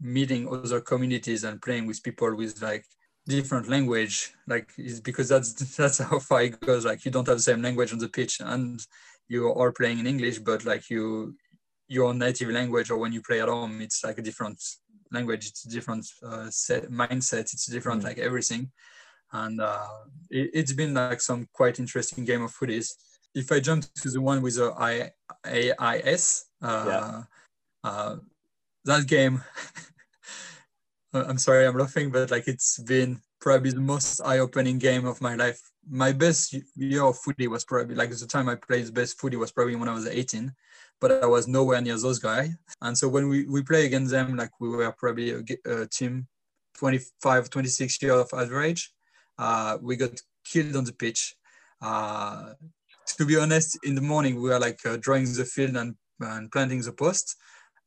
meeting 0.00 0.48
other 0.48 0.80
communities 0.80 1.42
and 1.42 1.60
playing 1.60 1.86
with 1.86 2.04
people 2.04 2.34
with 2.36 2.62
like 2.62 2.86
different 3.26 3.68
language 3.68 4.32
like 4.48 4.70
is 4.76 5.00
because 5.00 5.28
that's 5.28 5.52
that's 5.76 5.98
how 5.98 6.18
far 6.18 6.42
it 6.42 6.60
goes. 6.60 6.84
Like 6.84 7.04
you 7.04 7.10
don't 7.10 7.26
have 7.26 7.38
the 7.38 7.42
same 7.42 7.62
language 7.62 7.92
on 7.92 7.98
the 7.98 8.08
pitch 8.08 8.40
and 8.40 8.84
you 9.28 9.52
are 9.54 9.72
playing 9.72 10.00
in 10.00 10.06
english 10.06 10.40
but 10.40 10.64
like 10.64 10.90
you 10.90 11.34
your 11.88 12.12
native 12.12 12.50
language 12.50 12.90
or 12.90 12.98
when 12.98 13.12
you 13.12 13.22
play 13.22 13.40
at 13.40 13.48
home 13.48 13.80
it's 13.80 14.02
like 14.04 14.18
a 14.18 14.22
different 14.22 14.60
language. 15.12 15.46
It's 15.46 15.64
a 15.64 15.68
different 15.68 16.06
uh, 16.24 16.50
set, 16.50 16.90
mindset. 16.90 17.52
It's 17.52 17.66
different 17.66 18.02
mm. 18.02 18.04
like 18.04 18.18
everything. 18.18 18.70
And 19.32 19.60
uh, 19.60 19.86
it, 20.30 20.54
has 20.54 20.72
been 20.74 20.94
like 20.94 21.20
some 21.20 21.48
quite 21.52 21.78
interesting 21.78 22.24
game 22.24 22.42
of 22.42 22.52
footies. 22.52 22.90
If 23.34 23.50
i 23.50 23.60
jump 23.60 23.84
to 23.94 24.10
the 24.10 24.20
one 24.20 24.42
with 24.42 24.56
the 24.56 24.72
I, 24.78 25.10
ais 25.46 26.44
uh, 26.60 26.84
yeah. 26.86 27.22
uh, 27.82 28.16
that 28.84 29.06
game 29.06 29.42
I'm 31.14 31.38
sorry, 31.38 31.66
I'm 31.66 31.76
laughing, 31.76 32.10
but 32.10 32.30
like 32.30 32.48
it's 32.48 32.78
been 32.78 33.20
probably 33.40 33.70
the 33.70 33.80
most 33.80 34.20
eye-opening 34.20 34.78
game 34.78 35.06
of 35.06 35.20
my 35.20 35.34
life. 35.34 35.60
My 35.88 36.12
best 36.12 36.56
year 36.76 37.02
of 37.02 37.18
footy 37.18 37.48
was 37.48 37.64
probably 37.64 37.94
like 37.94 38.10
the 38.10 38.26
time 38.26 38.48
I 38.48 38.54
played 38.54 38.86
the 38.86 38.92
best 38.92 39.20
footy 39.20 39.36
was 39.36 39.52
probably 39.52 39.76
when 39.76 39.88
I 39.88 39.94
was 39.94 40.06
18, 40.06 40.52
but 41.00 41.22
I 41.22 41.26
was 41.26 41.48
nowhere 41.48 41.80
near 41.82 41.98
those 41.98 42.18
guys. 42.18 42.50
And 42.80 42.96
so 42.96 43.08
when 43.08 43.28
we, 43.28 43.46
we 43.46 43.62
play 43.62 43.84
against 43.84 44.12
them, 44.12 44.36
like 44.36 44.50
we 44.60 44.68
were 44.70 44.92
probably 44.92 45.32
a, 45.32 45.42
a 45.66 45.86
team 45.86 46.28
25, 46.78 47.50
26 47.50 48.02
years 48.02 48.20
of 48.20 48.30
average, 48.32 48.92
uh, 49.38 49.76
we 49.82 49.96
got 49.96 50.18
killed 50.44 50.76
on 50.76 50.84
the 50.84 50.92
pitch. 50.92 51.34
Uh, 51.80 52.54
to 53.18 53.26
be 53.26 53.36
honest, 53.36 53.78
in 53.82 53.94
the 53.94 54.00
morning 54.00 54.36
we 54.36 54.48
were 54.48 54.58
like 54.58 54.78
uh, 54.86 54.96
drawing 54.98 55.24
the 55.24 55.44
field 55.44 55.76
and, 55.76 55.94
and 56.20 56.50
planting 56.50 56.80
the 56.80 56.92
post. 56.92 57.36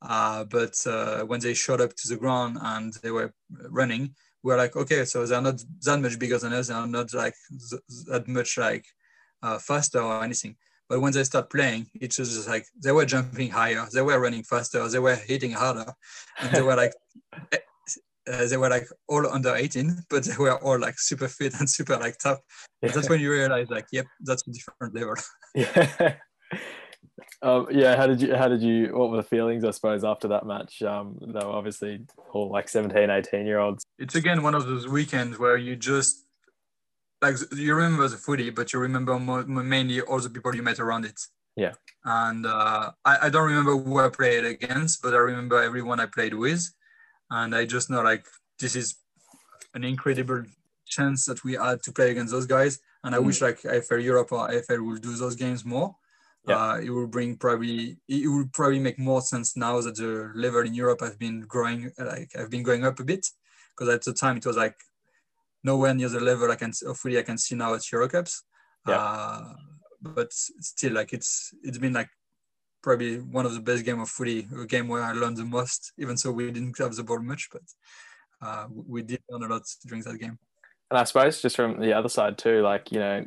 Uh, 0.07 0.43
but 0.43 0.75
uh, 0.85 1.23
when 1.23 1.39
they 1.39 1.53
showed 1.53 1.81
up 1.81 1.95
to 1.95 2.07
the 2.07 2.17
ground 2.17 2.57
and 2.61 2.93
they 3.01 3.11
were 3.11 3.33
running, 3.69 4.13
we 4.43 4.51
were 4.51 4.57
like, 4.57 4.75
okay, 4.75 5.05
so 5.05 5.25
they're 5.25 5.41
not 5.41 5.61
that 5.81 5.99
much 5.99 6.19
bigger 6.19 6.37
than 6.37 6.53
us. 6.53 6.67
They're 6.67 6.85
not 6.85 7.13
like 7.13 7.33
that 8.07 8.27
much 8.27 8.57
like 8.57 8.85
uh, 9.41 9.57
faster 9.57 9.99
or 9.99 10.23
anything. 10.23 10.55
But 10.87 11.01
when 11.01 11.13
they 11.13 11.23
start 11.23 11.49
playing, 11.49 11.87
it's 11.95 12.17
just 12.17 12.47
like 12.47 12.67
they 12.81 12.91
were 12.91 13.05
jumping 13.05 13.49
higher, 13.49 13.87
they 13.91 14.03
were 14.03 14.19
running 14.19 14.43
faster, 14.43 14.87
they 14.87 14.99
were 14.99 15.15
hitting 15.15 15.51
harder, 15.51 15.91
and 16.39 16.51
they 16.51 16.61
were 16.61 16.75
like. 16.75 16.93
Eh, 17.51 17.57
uh, 18.27 18.47
they 18.47 18.57
were 18.57 18.69
like 18.69 18.87
all 19.07 19.27
under 19.27 19.55
18, 19.55 19.97
but 20.09 20.23
they 20.23 20.35
were 20.37 20.57
all 20.63 20.79
like 20.79 20.97
super 20.97 21.27
fit 21.27 21.53
and 21.59 21.69
super 21.69 21.95
like 21.97 22.17
tough. 22.17 22.39
Yeah. 22.81 22.91
That's 22.91 23.07
when 23.11 23.19
you 23.19 23.31
realize 23.31 23.69
like, 23.69 23.85
yep, 23.91 24.07
that's 24.21 24.43
a 24.47 24.51
different 24.51 24.95
level. 24.95 25.15
yeah. 25.53 26.15
Um, 27.41 27.67
yeah, 27.71 27.95
how 27.95 28.07
did 28.07 28.21
you, 28.21 28.35
how 28.35 28.47
did 28.47 28.61
you, 28.61 28.95
what 28.95 29.11
were 29.11 29.17
the 29.17 29.23
feelings, 29.23 29.63
I 29.63 29.71
suppose, 29.71 30.03
after 30.03 30.27
that 30.29 30.45
match? 30.45 30.81
Um, 30.81 31.17
they 31.21 31.45
were 31.45 31.51
obviously 31.51 32.05
all 32.31 32.49
like 32.49 32.69
17, 32.69 33.09
18 33.09 33.45
year 33.45 33.59
olds. 33.59 33.85
It's 33.99 34.15
again 34.15 34.41
one 34.41 34.55
of 34.55 34.65
those 34.65 34.87
weekends 34.87 35.37
where 35.37 35.57
you 35.57 35.75
just, 35.75 36.25
like, 37.21 37.35
you 37.55 37.75
remember 37.75 38.07
the 38.07 38.17
footy, 38.17 38.49
but 38.49 38.73
you 38.73 38.79
remember 38.79 39.17
more, 39.19 39.43
mainly 39.43 40.01
all 40.01 40.19
the 40.19 40.29
people 40.29 40.55
you 40.55 40.63
met 40.63 40.79
around 40.79 41.05
it. 41.05 41.19
Yeah. 41.55 41.73
And 42.03 42.45
uh, 42.45 42.91
I, 43.03 43.17
I 43.23 43.29
don't 43.29 43.47
remember 43.47 43.77
who 43.77 43.99
I 43.99 44.09
played 44.09 44.45
against, 44.45 45.01
but 45.01 45.13
I 45.13 45.17
remember 45.17 45.61
everyone 45.61 45.99
I 45.99 46.05
played 46.05 46.33
with. 46.33 46.69
And 47.31 47.55
I 47.55 47.65
just 47.65 47.89
know, 47.89 48.01
like, 48.01 48.25
this 48.59 48.75
is 48.75 48.95
an 49.73 49.83
incredible 49.83 50.43
chance 50.85 51.25
that 51.25 51.43
we 51.43 51.53
had 51.53 51.81
to 51.83 51.91
play 51.91 52.11
against 52.11 52.31
those 52.31 52.45
guys. 52.45 52.79
And 53.03 53.15
I 53.15 53.19
mm. 53.19 53.25
wish, 53.25 53.41
like, 53.41 53.61
AFL 53.61 54.03
Europe 54.03 54.31
or 54.31 54.49
AFL 54.49 54.85
will 54.85 54.97
do 54.97 55.15
those 55.15 55.35
games 55.35 55.65
more 55.65 55.95
yeah. 56.47 56.57
Uh, 56.57 56.77
it 56.77 56.89
will 56.89 57.07
bring 57.07 57.37
probably 57.37 57.97
it 58.07 58.27
will 58.27 58.49
probably 58.53 58.79
make 58.79 58.99
more 58.99 59.21
sense 59.21 59.57
now 59.57 59.81
that 59.81 59.95
the 59.95 60.31
level 60.35 60.61
in 60.61 60.73
Europe 60.73 61.01
has 61.01 61.15
been 61.15 61.41
growing 61.41 61.91
like 61.97 62.31
I've 62.37 62.49
been 62.49 62.63
going 62.63 62.85
up 62.85 62.99
a 62.99 63.03
bit 63.03 63.25
because 63.71 63.93
at 63.93 64.03
the 64.03 64.13
time 64.13 64.37
it 64.37 64.45
was 64.45 64.57
like 64.57 64.75
nowhere 65.63 65.93
near 65.93 66.09
the 66.09 66.19
level 66.19 66.51
I 66.51 66.55
can 66.55 66.71
hopefully 66.85 67.17
I 67.17 67.23
can 67.23 67.37
see 67.37 67.55
now 67.55 67.73
at 67.73 67.81
Eurocups. 67.81 68.41
Yeah. 68.87 68.97
Uh, 68.97 69.53
but 70.01 70.31
still 70.33 70.93
like 70.93 71.13
it's 71.13 71.53
it's 71.63 71.79
been 71.79 71.93
like 71.93 72.09
probably 72.85 73.17
one 73.17 73.47
of 73.47 73.53
the 73.55 73.59
best 73.59 73.83
game 73.83 73.99
of 73.99 74.07
footy, 74.07 74.47
a 74.61 74.65
game 74.65 74.87
where 74.87 75.01
I 75.01 75.11
learned 75.11 75.37
the 75.37 75.43
most, 75.43 75.91
even 75.97 76.15
so 76.15 76.31
we 76.31 76.51
didn't 76.51 76.77
have 76.77 76.95
the 76.95 77.03
ball 77.03 77.19
much, 77.19 77.49
but 77.51 77.63
uh, 78.43 78.67
we 78.69 79.01
did 79.01 79.21
learn 79.27 79.43
a 79.43 79.53
lot 79.53 79.63
during 79.87 80.03
that 80.03 80.19
game. 80.19 80.37
And 80.91 80.99
I 80.99 81.03
suppose 81.03 81.41
just 81.41 81.55
from 81.55 81.79
the 81.79 81.93
other 81.93 82.09
side 82.09 82.37
too, 82.37 82.61
like, 82.61 82.91
you 82.91 82.99
know, 82.99 83.25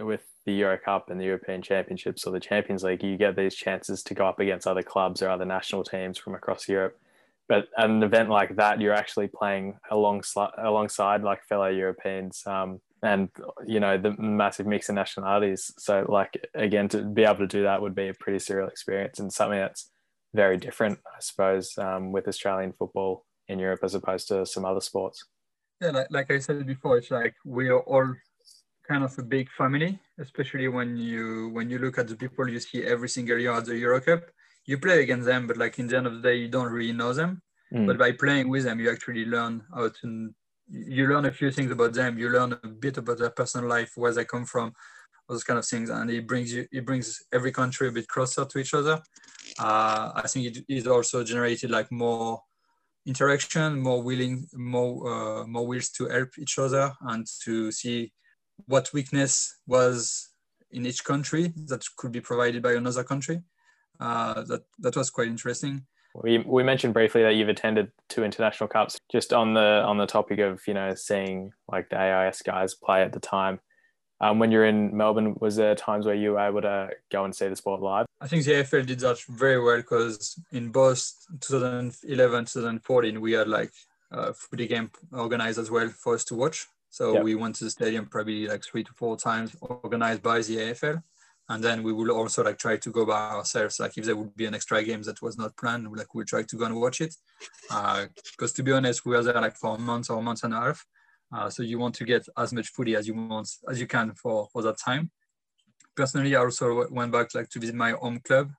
with 0.00 0.22
the 0.46 0.52
Euro 0.54 0.78
Cup 0.78 1.10
and 1.10 1.20
the 1.20 1.24
European 1.24 1.62
Championships 1.62 2.26
or 2.26 2.30
the 2.30 2.40
Champions 2.40 2.82
League, 2.82 3.02
you 3.02 3.16
get 3.16 3.36
these 3.36 3.54
chances 3.54 4.02
to 4.04 4.14
go 4.14 4.26
up 4.26 4.40
against 4.40 4.66
other 4.66 4.82
clubs 4.82 5.22
or 5.22 5.28
other 5.28 5.44
national 5.44 5.84
teams 5.84 6.18
from 6.18 6.34
across 6.34 6.68
Europe. 6.68 6.98
but 7.48 7.68
at 7.76 7.90
an 7.90 8.02
event 8.02 8.30
like 8.30 8.56
that, 8.56 8.80
you're 8.80 8.94
actually 8.94 9.28
playing 9.28 9.78
alongside 9.90 10.50
alongside 10.58 11.22
like 11.22 11.44
fellow 11.44 11.68
Europeans. 11.68 12.42
Um, 12.46 12.80
and 13.04 13.28
you 13.66 13.80
know 13.80 13.98
the 13.98 14.16
massive 14.18 14.66
mix 14.66 14.88
of 14.88 14.94
nationalities. 14.94 15.72
So 15.78 16.06
like 16.08 16.48
again, 16.54 16.88
to 16.88 17.02
be 17.02 17.24
able 17.24 17.36
to 17.38 17.46
do 17.46 17.62
that 17.64 17.82
would 17.82 17.94
be 17.94 18.08
a 18.08 18.14
pretty 18.14 18.38
surreal 18.38 18.68
experience 18.68 19.18
and 19.18 19.32
something 19.32 19.58
that's 19.58 19.90
very 20.34 20.56
different, 20.56 20.98
I 21.06 21.20
suppose, 21.20 21.78
um, 21.78 22.12
with 22.12 22.26
Australian 22.26 22.72
football 22.72 23.24
in 23.46 23.58
Europe 23.58 23.80
as 23.84 23.94
opposed 23.94 24.28
to 24.28 24.44
some 24.46 24.64
other 24.64 24.80
sports. 24.80 25.24
Yeah, 25.80 25.90
like, 25.90 26.06
like 26.10 26.30
I 26.30 26.38
said 26.38 26.66
before, 26.66 26.98
it's 26.98 27.10
like 27.10 27.34
we 27.44 27.68
are 27.68 27.80
all 27.80 28.14
kind 28.88 29.04
of 29.04 29.16
a 29.18 29.22
big 29.22 29.48
family, 29.50 30.00
especially 30.18 30.68
when 30.68 30.96
you 30.96 31.48
when 31.52 31.70
you 31.70 31.78
look 31.78 31.98
at 31.98 32.08
the 32.08 32.16
people 32.16 32.48
you 32.48 32.60
see 32.60 32.84
every 32.84 33.08
single 33.08 33.38
year 33.38 33.52
at 33.52 33.64
the 33.64 33.76
Euro 33.78 34.00
Cup. 34.00 34.22
You 34.66 34.78
play 34.78 35.02
against 35.02 35.26
them, 35.26 35.46
but 35.46 35.56
like 35.56 35.78
in 35.78 35.88
the 35.88 35.96
end 35.96 36.06
of 36.06 36.14
the 36.14 36.22
day, 36.22 36.36
you 36.36 36.48
don't 36.48 36.72
really 36.72 36.92
know 36.92 37.12
them. 37.12 37.42
Mm. 37.72 37.86
But 37.86 37.98
by 37.98 38.12
playing 38.12 38.48
with 38.48 38.64
them, 38.64 38.80
you 38.80 38.90
actually 38.90 39.26
learn 39.26 39.62
how 39.74 39.90
to 40.00 40.30
you 40.70 41.06
learn 41.06 41.26
a 41.26 41.32
few 41.32 41.50
things 41.50 41.70
about 41.70 41.92
them. 41.92 42.18
You 42.18 42.30
learn 42.30 42.52
a 42.52 42.68
bit 42.68 42.96
about 42.96 43.18
their 43.18 43.30
personal 43.30 43.68
life, 43.68 43.92
where 43.96 44.12
they 44.12 44.24
come 44.24 44.46
from, 44.46 44.72
all 45.28 45.34
those 45.34 45.44
kind 45.44 45.58
of 45.58 45.66
things, 45.66 45.90
and 45.90 46.10
it 46.10 46.26
brings 46.26 46.52
you 46.52 46.66
it 46.72 46.86
brings 46.86 47.22
every 47.32 47.52
country 47.52 47.88
a 47.88 47.92
bit 47.92 48.08
closer 48.08 48.44
to 48.44 48.58
each 48.58 48.74
other. 48.74 49.02
Uh, 49.58 50.12
I 50.14 50.26
think 50.26 50.56
it, 50.56 50.64
it 50.68 50.86
also 50.86 51.22
generated 51.22 51.70
like 51.70 51.90
more 51.92 52.40
interaction, 53.06 53.80
more 53.80 54.02
willing, 54.02 54.46
more 54.54 55.42
uh, 55.42 55.46
more 55.46 55.66
wills 55.66 55.90
to 55.90 56.08
help 56.08 56.30
each 56.38 56.58
other 56.58 56.92
and 57.02 57.26
to 57.44 57.70
see 57.70 58.12
what 58.66 58.92
weakness 58.92 59.58
was 59.66 60.30
in 60.70 60.86
each 60.86 61.04
country 61.04 61.52
that 61.66 61.84
could 61.96 62.12
be 62.12 62.20
provided 62.20 62.62
by 62.62 62.72
another 62.72 63.04
country. 63.04 63.42
Uh, 64.00 64.42
that 64.42 64.64
that 64.78 64.96
was 64.96 65.10
quite 65.10 65.28
interesting. 65.28 65.86
We, 66.14 66.38
we 66.38 66.62
mentioned 66.62 66.94
briefly 66.94 67.22
that 67.22 67.34
you've 67.34 67.48
attended 67.48 67.90
two 68.08 68.22
international 68.24 68.68
cups. 68.68 68.98
Just 69.10 69.32
on 69.32 69.54
the 69.54 69.82
on 69.84 69.98
the 69.98 70.06
topic 70.06 70.38
of 70.40 70.62
you 70.66 70.74
know 70.74 70.94
seeing 70.94 71.52
like 71.70 71.90
the 71.90 71.98
AIS 71.98 72.42
guys 72.42 72.74
play 72.74 73.02
at 73.02 73.12
the 73.12 73.20
time. 73.20 73.60
Um, 74.20 74.38
when 74.38 74.50
you're 74.50 74.64
in 74.64 74.96
Melbourne, 74.96 75.36
was 75.40 75.56
there 75.56 75.74
times 75.74 76.06
where 76.06 76.14
you 76.14 76.32
were 76.32 76.40
able 76.40 76.62
to 76.62 76.90
go 77.10 77.24
and 77.24 77.34
see 77.34 77.48
the 77.48 77.56
sport 77.56 77.82
live? 77.82 78.06
I 78.20 78.28
think 78.28 78.44
the 78.44 78.52
AFL 78.52 78.86
did 78.86 79.00
that 79.00 79.20
very 79.28 79.60
well 79.62 79.76
because 79.78 80.40
in 80.52 80.70
both 80.70 81.12
2011, 81.40 82.44
2014, 82.44 83.20
we 83.20 83.32
had 83.32 83.48
like 83.48 83.72
a 84.12 84.32
footy 84.32 84.68
game 84.68 84.90
organized 85.12 85.58
as 85.58 85.70
well 85.70 85.88
for 85.88 86.14
us 86.14 86.24
to 86.26 86.36
watch. 86.36 86.66
So 86.94 87.14
yep. 87.14 87.24
we 87.24 87.34
went 87.34 87.56
to 87.56 87.64
the 87.64 87.70
stadium 87.70 88.06
probably 88.06 88.46
like 88.46 88.62
three 88.62 88.84
to 88.84 88.92
four 88.92 89.16
times, 89.16 89.56
organized 89.60 90.22
by 90.22 90.38
the 90.42 90.58
AFL 90.58 91.02
and 91.48 91.62
then 91.62 91.82
we 91.82 91.92
will 91.92 92.12
also 92.12 92.44
like 92.44 92.56
try 92.56 92.76
to 92.76 92.90
go 92.90 93.04
by 93.04 93.30
ourselves 93.30 93.80
like 93.80 93.98
if 93.98 94.04
there 94.04 94.14
would 94.14 94.34
be 94.36 94.46
an 94.46 94.54
extra 94.54 94.80
game 94.84 95.02
that 95.02 95.20
was 95.20 95.36
not 95.36 95.56
planned 95.56 95.90
like 95.96 96.14
we'll 96.14 96.24
try 96.24 96.42
to 96.42 96.56
go 96.56 96.66
and 96.66 96.80
watch 96.80 97.00
it. 97.00 97.14
Because 97.68 98.52
uh, 98.52 98.56
to 98.56 98.62
be 98.62 98.70
honest 98.70 99.04
we 99.04 99.16
were 99.16 99.24
there 99.24 99.34
like 99.34 99.56
for 99.56 99.76
months 99.76 100.08
or 100.08 100.22
months 100.22 100.44
and 100.44 100.54
a 100.54 100.60
half. 100.60 100.86
Uh, 101.34 101.50
so 101.50 101.64
you 101.64 101.80
want 101.80 101.96
to 101.96 102.04
get 102.04 102.24
as 102.38 102.52
much 102.52 102.68
footy 102.68 102.94
as 102.94 103.08
you 103.08 103.14
want 103.14 103.48
as 103.68 103.80
you 103.80 103.88
can 103.88 104.14
for 104.14 104.46
for 104.52 104.62
that 104.62 104.78
time. 104.78 105.10
Personally 105.96 106.36
i 106.36 106.38
also 106.38 106.86
went 106.90 107.10
back 107.10 107.34
like 107.34 107.48
to 107.50 107.58
visit 107.58 107.74
my 107.74 107.90
home 107.90 108.20
club. 108.20 108.52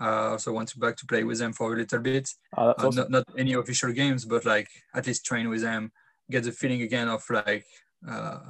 Uh, 0.00 0.30
also 0.30 0.52
went 0.52 0.72
back 0.80 0.96
to 0.96 1.06
play 1.06 1.22
with 1.22 1.38
them 1.38 1.52
for 1.52 1.74
a 1.74 1.76
little 1.76 2.00
bit. 2.00 2.28
Oh, 2.56 2.70
uh, 2.70 2.74
awesome. 2.78 2.96
not, 2.96 3.10
not 3.10 3.24
any 3.38 3.52
official 3.52 3.92
games 3.92 4.24
but 4.24 4.46
like 4.46 4.68
at 4.94 5.06
least 5.06 5.26
train 5.26 5.50
with 5.50 5.60
them 5.60 5.92
get 6.30 6.44
the 6.44 6.52
feeling 6.52 6.82
again 6.82 7.08
of 7.08 7.22
like 7.30 7.66
uh, 8.08 8.40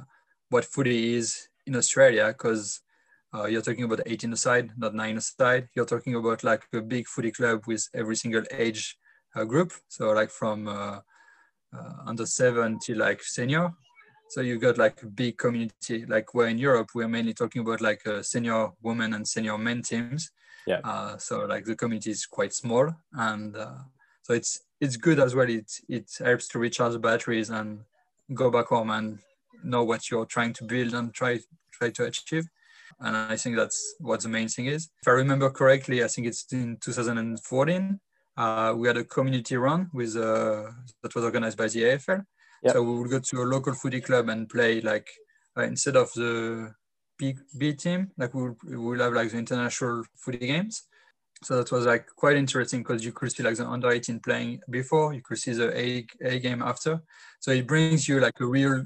what 0.49 0.65
footy 0.65 1.15
is 1.15 1.47
in 1.65 1.75
australia 1.75 2.27
because 2.27 2.81
uh, 3.35 3.45
you're 3.45 3.61
talking 3.61 3.83
about 3.83 4.01
18 4.05 4.31
aside, 4.33 4.71
not 4.77 4.93
nine 4.93 5.17
aside. 5.17 5.67
You're 5.75 5.85
talking 5.85 6.15
about 6.15 6.43
like 6.43 6.63
a 6.73 6.81
big 6.81 7.07
footy 7.07 7.31
club 7.31 7.63
with 7.67 7.87
every 7.93 8.15
single 8.15 8.43
age 8.51 8.97
uh, 9.35 9.43
group. 9.43 9.73
So 9.89 10.11
like 10.11 10.29
from 10.29 10.67
uh, 10.67 10.99
uh 11.73 11.93
under 12.05 12.25
seven 12.25 12.79
to 12.85 12.95
like 12.95 13.21
senior. 13.23 13.73
So 14.29 14.41
you 14.41 14.57
got 14.57 14.77
like 14.77 15.03
a 15.03 15.07
big 15.07 15.37
community. 15.37 16.05
Like 16.05 16.33
where 16.33 16.47
in 16.47 16.57
Europe, 16.57 16.91
we're 16.95 17.09
mainly 17.09 17.33
talking 17.33 17.61
about 17.61 17.81
like 17.81 18.01
senior 18.21 18.69
women 18.81 19.13
and 19.13 19.27
senior 19.27 19.57
men 19.57 19.81
teams. 19.81 20.31
Yeah. 20.65 20.79
Uh, 20.83 21.17
so 21.17 21.45
like 21.45 21.65
the 21.65 21.75
community 21.75 22.11
is 22.11 22.25
quite 22.25 22.53
small, 22.53 22.89
and 23.13 23.55
uh, 23.55 23.83
so 24.25 24.33
it's 24.33 24.59
it's 24.81 24.97
good 24.97 25.19
as 25.19 25.35
well. 25.35 25.49
It 25.49 25.71
it 25.87 26.09
helps 26.17 26.47
to 26.49 26.59
recharge 26.59 26.93
the 26.93 26.99
batteries 26.99 27.51
and 27.51 27.81
go 28.33 28.49
back 28.49 28.67
home 28.67 28.89
and 28.89 29.19
know 29.63 29.83
what 29.83 30.09
you're 30.09 30.25
trying 30.25 30.53
to 30.53 30.63
build 30.63 30.93
and 30.95 31.13
try 31.13 31.39
try 31.71 31.91
to 31.91 32.05
achieve 32.05 32.47
and 32.99 33.15
I 33.15 33.35
think 33.35 33.55
that's 33.55 33.95
what 33.99 34.21
the 34.21 34.29
main 34.29 34.47
thing 34.47 34.67
is. 34.67 34.89
If 35.01 35.07
I 35.07 35.11
remember 35.11 35.49
correctly, 35.49 36.03
I 36.03 36.07
think 36.07 36.27
it's 36.27 36.45
in 36.51 36.77
2014. 36.81 37.99
Uh, 38.37 38.73
we 38.77 38.87
had 38.87 38.97
a 38.97 39.03
community 39.03 39.57
run 39.57 39.89
with 39.93 40.15
uh, 40.15 40.71
that 41.01 41.15
was 41.15 41.23
organized 41.23 41.57
by 41.57 41.67
the 41.67 41.83
AFL. 41.83 42.25
Yep. 42.63 42.73
So 42.73 42.83
we 42.83 42.99
would 42.99 43.11
go 43.11 43.19
to 43.19 43.41
a 43.41 43.43
local 43.43 43.73
footy 43.73 44.01
club 44.01 44.29
and 44.29 44.49
play 44.49 44.81
like 44.81 45.07
uh, 45.57 45.63
instead 45.63 45.95
of 45.95 46.11
the 46.13 46.73
B, 47.17 47.35
B 47.57 47.73
team, 47.73 48.11
like 48.17 48.33
we 48.33 48.43
will 48.43 48.57
we'll 48.63 48.99
have 48.99 49.13
like 49.13 49.31
the 49.31 49.37
international 49.37 50.03
footy 50.17 50.47
games. 50.47 50.83
So 51.43 51.57
that 51.57 51.71
was 51.71 51.85
like 51.85 52.07
quite 52.15 52.37
interesting 52.37 52.81
because 52.81 53.03
you 53.03 53.11
could 53.11 53.31
see 53.31 53.43
like 53.43 53.57
the 53.57 53.67
under 53.67 53.91
18 53.91 54.19
playing 54.19 54.61
before, 54.69 55.13
you 55.13 55.21
could 55.21 55.37
see 55.37 55.53
the 55.53 55.77
A, 55.77 56.05
A 56.21 56.39
game 56.39 56.61
after. 56.61 57.01
So 57.39 57.51
it 57.51 57.67
brings 57.67 58.07
you 58.07 58.19
like 58.19 58.39
a 58.39 58.45
real 58.45 58.85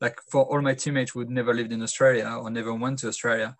like 0.00 0.20
for 0.30 0.44
all 0.44 0.62
my 0.62 0.74
teammates 0.74 1.12
who 1.12 1.24
never 1.24 1.52
lived 1.52 1.72
in 1.72 1.82
Australia 1.82 2.28
or 2.40 2.50
never 2.50 2.72
went 2.74 3.00
to 3.00 3.08
Australia, 3.08 3.56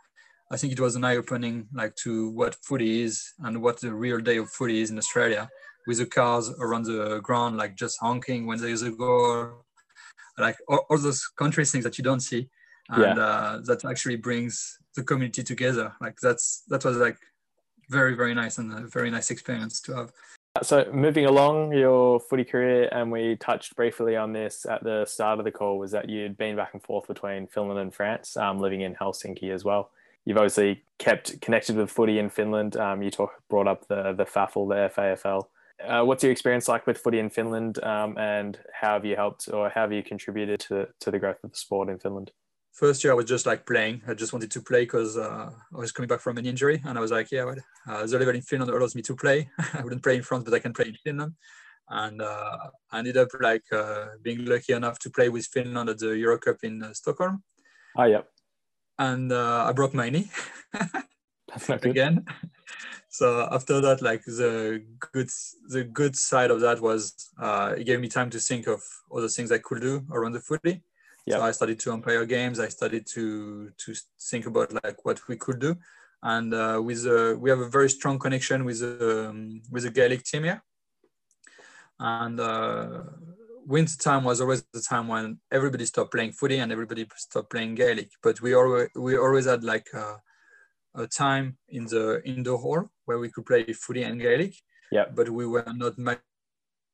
I 0.51 0.57
think 0.57 0.73
it 0.73 0.81
was 0.81 0.97
an 0.97 1.05
eye-opening 1.05 1.67
like 1.73 1.95
to 1.97 2.31
what 2.31 2.55
footy 2.62 3.03
is 3.03 3.35
and 3.41 3.61
what 3.61 3.81
the 3.81 3.93
real 3.93 4.19
day 4.19 4.38
of 4.38 4.51
footy 4.51 4.81
is 4.81 4.91
in 4.91 4.99
Australia 4.99 5.49
with 5.87 5.99
the 5.99 6.07
cars 6.07 6.51
around 6.61 6.85
the 6.85 7.21
ground, 7.23 7.57
like 7.57 7.75
just 7.77 7.99
honking 8.01 8.47
when 8.47 8.59
there 8.59 8.71
is 8.71 8.83
a 8.83 8.91
goal, 8.91 9.64
like 10.38 10.57
all, 10.69 10.87
all 10.91 10.99
those 10.99 11.27
country 11.27 11.64
things 11.64 11.85
that 11.85 11.99
you 11.99 12.05
don't 12.05 12.21
see. 12.21 12.49
And 12.91 13.03
yeah. 13.03 13.25
uh, 13.25 13.61
that 13.64 13.85
actually 13.85 14.17
brings 14.17 14.79
the 14.95 15.03
community 15.03 15.43
together. 15.43 15.95
Like 16.01 16.19
that's, 16.23 16.62
that 16.69 16.85
was 16.85 16.97
like 16.97 17.19
very, 17.88 18.14
very 18.14 18.35
nice 18.35 18.59
and 18.59 18.72
a 18.72 18.87
very 18.87 19.11
nice 19.11 19.31
experience 19.31 19.81
to 19.83 19.96
have. 19.96 20.12
So 20.62 20.90
moving 20.92 21.27
along 21.27 21.72
your 21.72 22.18
footy 22.18 22.44
career, 22.44 22.88
and 22.90 23.12
we 23.12 23.37
touched 23.37 23.77
briefly 23.77 24.16
on 24.16 24.33
this 24.33 24.66
at 24.66 24.83
the 24.83 25.05
start 25.05 25.38
of 25.38 25.44
the 25.44 25.53
call, 25.53 25.79
was 25.79 25.92
that 25.92 26.09
you'd 26.09 26.37
been 26.37 26.57
back 26.57 26.70
and 26.72 26.83
forth 26.83 27.07
between 27.07 27.46
Finland 27.46 27.79
and 27.79 27.94
France, 27.94 28.37
um, 28.37 28.59
living 28.59 28.81
in 28.81 28.94
Helsinki 28.94 29.53
as 29.53 29.64
well. 29.64 29.90
You've 30.24 30.37
obviously 30.37 30.83
kept 30.98 31.40
connected 31.40 31.77
with 31.77 31.90
footy 31.90 32.18
in 32.18 32.29
Finland. 32.29 32.77
Um, 32.77 33.03
you 33.03 33.11
talk, 33.11 33.31
brought 33.48 33.68
up 33.68 33.87
the 33.88 34.12
the 34.12 34.24
FAFL, 34.24 34.68
the 34.68 35.01
FAFL. 35.01 35.44
Uh, 35.87 36.05
what's 36.05 36.24
your 36.24 36.33
experience 36.33 36.66
like 36.66 36.87
with 36.87 36.98
footy 36.98 37.20
in 37.20 37.31
Finland, 37.31 37.83
um, 37.85 38.18
and 38.18 38.59
how 38.72 38.94
have 38.94 39.05
you 39.05 39.14
helped 39.14 39.48
or 39.53 39.68
how 39.68 39.83
have 39.83 39.92
you 39.92 40.03
contributed 40.03 40.61
to 40.61 40.88
to 41.01 41.11
the 41.11 41.18
growth 41.18 41.42
of 41.44 41.53
the 41.53 41.57
sport 41.57 41.88
in 41.88 41.98
Finland? 41.98 42.33
First 42.79 43.03
year 43.03 43.12
I 43.12 43.17
was 43.17 43.27
just 43.27 43.45
like 43.45 43.67
playing. 43.67 44.03
I 44.07 44.14
just 44.14 44.33
wanted 44.33 44.53
to 44.53 44.61
play 44.61 44.83
because 44.83 45.19
uh, 45.19 45.51
I 45.75 45.79
was 45.79 45.91
coming 45.91 46.09
back 46.09 46.21
from 46.21 46.38
an 46.38 46.47
injury, 46.47 46.81
and 46.87 46.97
I 46.97 47.01
was 47.01 47.11
like, 47.11 47.31
yeah, 47.33 47.45
well, 47.45 47.57
uh, 47.88 48.07
the 48.07 48.19
level 48.19 48.35
in 48.35 48.43
Finland 48.43 48.71
allows 48.71 48.95
me 48.95 49.03
to 49.03 49.17
play. 49.17 49.51
I 49.75 49.83
wouldn't 49.83 50.03
play 50.03 50.17
in 50.17 50.23
France, 50.23 50.45
but 50.45 50.55
I 50.55 50.61
can 50.61 50.73
play 50.73 50.87
in 50.87 50.95
Finland. 50.95 51.33
And 51.91 52.23
uh, 52.23 52.57
I 52.93 52.99
ended 52.99 53.17
up 53.17 53.29
like 53.41 53.64
uh, 53.73 54.07
being 54.23 54.45
lucky 54.45 54.75
enough 54.75 54.99
to 55.01 55.11
play 55.11 55.29
with 55.29 55.47
Finland 55.47 55.88
at 55.88 55.99
the 55.99 56.17
Euro 56.19 56.38
Cup 56.38 56.59
in 56.62 56.83
uh, 56.83 56.93
Stockholm. 56.93 57.43
Ah, 57.97 58.05
yeah. 58.05 58.23
And 58.99 59.33
uh, 59.33 59.64
I 59.69 59.73
broke 59.73 59.95
my 59.95 60.11
knee 60.11 60.31
That's 61.49 61.69
not 61.69 61.81
good. 61.81 61.91
again. 61.91 62.27
So 63.09 63.49
after 63.51 63.81
that, 63.81 64.03
like 64.03 64.23
the 64.25 64.85
good 65.12 65.31
the 65.69 65.85
good 65.85 66.14
side 66.14 66.51
of 66.51 66.61
that 66.61 66.81
was 66.81 67.01
it 67.79 67.85
gave 67.85 68.01
me 68.01 68.09
time 68.09 68.31
to 68.31 68.38
think 68.38 68.67
of 68.67 68.81
all 69.11 69.23
the 69.23 69.35
things 69.35 69.51
I 69.51 69.59
could 69.59 69.81
do 69.81 70.05
around 70.12 70.33
the 70.33 70.41
footy 70.41 70.83
so 71.37 71.43
I 71.43 71.51
started 71.53 71.79
to 71.81 71.93
umpire 71.93 72.25
games. 72.25 72.61
I 72.61 72.69
started 72.69 73.07
to 73.14 73.71
to 73.71 73.95
think 74.31 74.47
about 74.47 74.73
like 74.85 75.05
what 75.05 75.21
we 75.29 75.37
could 75.37 75.59
do, 75.59 75.77
and 76.23 76.55
uh, 76.55 76.81
with 76.85 77.07
uh, 77.07 77.35
we 77.38 77.51
have 77.51 77.61
a 77.61 77.69
very 77.69 77.91
strong 77.91 78.19
connection 78.19 78.64
with 78.64 78.83
um, 78.83 79.61
with 79.71 79.85
the 79.85 79.91
Gaelic 79.91 80.25
team 80.25 80.45
here. 80.45 80.62
And 82.01 82.38
uh, 82.38 83.03
winter 83.67 83.99
time 83.99 84.25
was 84.25 84.41
always 84.41 84.64
the 84.73 84.81
time 84.81 85.09
when 85.09 85.38
everybody 85.53 85.85
stopped 85.85 86.12
playing 86.12 86.33
footy 86.33 86.59
and 86.59 86.73
everybody 86.73 87.07
stopped 87.17 87.51
playing 87.51 87.75
Gaelic. 87.75 88.11
But 88.23 88.41
we 88.41 88.55
always 88.55 88.88
we 88.97 89.17
always 89.17 89.47
had 89.47 89.62
like 89.62 89.88
a, 89.95 90.21
a 90.95 91.07
time 91.07 91.59
in 91.69 91.85
the 91.85 92.23
indoor 92.25 92.59
hall 92.59 92.91
where 93.05 93.19
we 93.19 93.31
could 93.31 93.47
play 93.47 93.64
footy 93.73 94.03
and 94.05 94.21
Gaelic. 94.21 94.55
Yeah. 94.91 95.07
But 95.14 95.29
we 95.29 95.47
were 95.47 95.64
not 95.75 95.97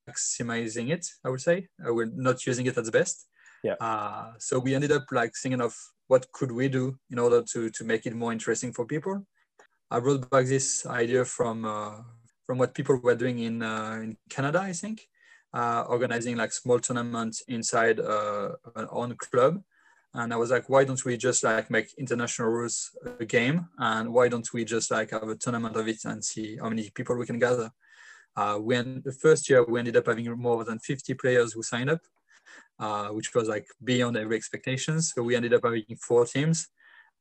maximizing 0.09 0.91
it. 0.91 1.07
I 1.25 1.29
would 1.29 1.41
say 1.41 1.69
uh, 1.87 1.95
we're 1.95 2.11
not 2.13 2.45
using 2.47 2.67
it 2.67 2.77
at 2.77 2.85
the 2.85 2.91
best. 2.91 3.27
Yeah. 3.65 3.77
Uh, 3.81 4.33
so 4.39 4.59
we 4.59 4.75
ended 4.75 4.93
up 4.93 5.07
like 5.11 5.33
thinking 5.43 5.63
of 5.63 5.75
what 6.09 6.31
could 6.33 6.53
we 6.53 6.69
do 6.69 6.99
in 7.11 7.19
order 7.19 7.43
to 7.53 7.71
to 7.71 7.85
make 7.85 8.05
it 8.05 8.15
more 8.15 8.31
interesting 8.31 8.73
for 8.75 8.85
people. 8.85 9.27
I 9.91 10.01
brought 10.01 10.29
back 10.31 10.45
this 10.47 10.85
idea 10.85 11.25
from 11.25 11.65
uh, 11.65 11.97
from 12.47 12.59
what 12.59 12.75
people 12.75 12.97
were 12.97 13.15
doing 13.15 13.39
in 13.39 13.63
uh, 13.63 14.01
in 14.03 14.19
Canada, 14.29 14.61
I 14.61 14.73
think, 14.73 15.09
uh, 15.55 15.85
organizing 15.89 16.37
like 16.37 16.53
small 16.53 16.79
tournaments 16.79 17.43
inside 17.49 18.01
uh, 18.01 18.51
an 18.77 18.87
own 18.91 19.17
club. 19.17 19.63
And 20.13 20.33
I 20.33 20.37
was 20.37 20.51
like, 20.51 20.69
why 20.69 20.85
don't 20.85 21.05
we 21.05 21.17
just 21.17 21.43
like 21.43 21.71
make 21.71 21.89
international 21.99 22.49
rules 22.49 22.91
a 23.19 23.25
game? 23.25 23.67
And 23.79 24.13
why 24.13 24.29
don't 24.29 24.49
we 24.53 24.65
just 24.65 24.91
like 24.91 25.11
have 25.11 25.29
a 25.29 25.37
tournament 25.37 25.75
of 25.77 25.89
it 25.89 26.05
and 26.05 26.23
see 26.23 26.59
how 26.61 26.69
many 26.69 26.91
people 26.91 27.17
we 27.17 27.27
can 27.27 27.39
gather? 27.39 27.71
Uh, 28.37 28.59
we 28.61 28.77
the 28.77 29.17
first 29.23 29.49
year 29.49 29.65
we 29.65 29.79
ended 29.79 29.97
up 29.97 30.07
having 30.07 30.31
more 30.39 30.65
than 30.65 30.79
50 30.79 31.15
players 31.15 31.55
who 31.55 31.63
signed 31.63 31.91
up, 31.91 32.01
uh, 32.79 33.09
which 33.09 33.35
was 33.35 33.49
like 33.49 33.67
beyond 33.83 34.17
every 34.17 34.37
expectations. 34.37 35.13
So 35.15 35.23
we 35.23 35.37
ended 35.37 35.55
up 35.55 35.63
having 35.65 35.85
four 36.01 36.27
teams 36.27 36.69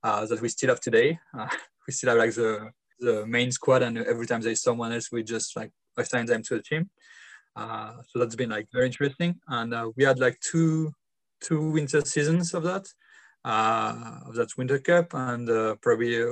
uh, 0.03 0.25
that 0.25 0.41
we 0.41 0.49
still 0.49 0.69
have 0.69 0.79
today. 0.79 1.19
Uh, 1.38 1.47
we 1.88 1.93
still 1.93 2.09
have 2.09 2.19
like 2.19 2.33
the 2.33 2.71
the 2.99 3.25
main 3.27 3.51
squad, 3.51 3.83
and 3.83 3.97
every 3.97 4.25
time 4.25 4.41
there's 4.41 4.62
someone 4.62 4.93
else, 4.93 5.12
we 5.12 5.23
just 5.23 5.55
like 5.55 5.71
assign 5.97 6.25
them 6.25 6.41
to 6.43 6.55
the 6.55 6.63
team. 6.63 6.89
Uh, 7.55 7.93
so 8.07 8.19
that's 8.19 8.36
been 8.36 8.49
like 8.49 8.67
very 8.73 8.86
interesting, 8.88 9.36
and 9.47 9.73
uh, 9.73 9.91
we 9.95 10.03
had 10.03 10.19
like 10.19 10.39
two 10.39 10.91
two 11.41 11.71
winter 11.71 12.01
seasons 12.01 12.53
of 12.53 12.63
that 12.63 12.88
of 13.45 14.36
that 14.36 14.57
Winter 14.57 14.79
Cup, 14.79 15.13
and 15.13 15.47
probably 15.81 16.23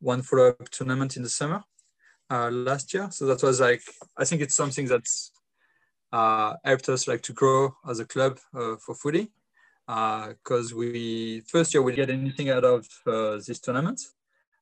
one 0.00 0.22
follow 0.22 0.48
up 0.48 0.68
tournament 0.70 1.16
in 1.16 1.22
the 1.22 1.28
summer 1.28 1.62
last 2.30 2.92
year. 2.92 3.08
So 3.12 3.26
that 3.26 3.42
was 3.42 3.60
like, 3.60 3.82
I 4.18 4.24
think 4.24 4.42
it's 4.42 4.56
something 4.56 4.86
that's 4.86 5.32
helped 6.12 6.88
us 6.88 7.08
like 7.08 7.22
to 7.22 7.32
grow 7.32 7.74
as 7.88 8.00
a 8.00 8.04
club 8.04 8.38
uh, 8.54 8.76
for 8.76 8.94
footy. 8.94 9.32
Because 9.86 10.72
uh, 10.72 10.76
we 10.76 11.42
first 11.48 11.74
year 11.74 11.82
we 11.82 11.92
get 11.92 12.08
anything 12.08 12.50
out 12.50 12.64
of 12.64 12.86
uh, 13.06 13.38
this 13.46 13.58
tournament, 13.58 14.00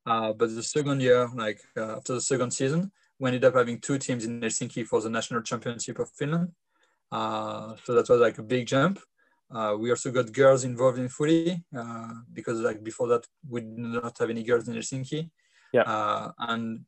uh, 0.07 0.33
but 0.33 0.55
the 0.55 0.63
second 0.63 1.01
year, 1.03 1.29
like 1.35 1.61
after 1.77 2.15
the 2.15 2.21
second 2.21 2.51
season, 2.53 2.91
we 3.19 3.29
ended 3.29 3.45
up 3.45 3.55
having 3.55 3.79
two 3.81 3.99
teams 3.99 4.25
in 4.25 4.41
Helsinki 4.41 4.87
for 4.87 5.01
the 5.01 5.11
national 5.11 5.43
championship 5.43 5.99
of 5.99 6.11
Finland. 6.11 6.49
so 7.13 7.95
that 7.95 8.09
was 8.09 8.21
like 8.21 8.39
a 8.39 8.43
big 8.43 8.67
jump. 8.67 8.99
Uh, 9.53 9.77
we 9.79 9.91
also 9.91 10.13
got 10.13 10.33
girls 10.33 10.63
involved 10.63 10.99
in 10.99 11.09
footy 11.09 11.63
uh, 11.77 12.13
because 12.33 12.61
like 12.61 12.85
before 12.85 13.09
that 13.09 13.27
we 13.49 13.61
did 13.61 13.79
not 13.79 14.17
have 14.19 14.31
any 14.31 14.45
girls 14.45 14.69
in 14.69 14.75
Helsinki. 14.75 15.29
Yeah. 15.73 15.83
Uh, 15.83 16.31
and 16.39 16.85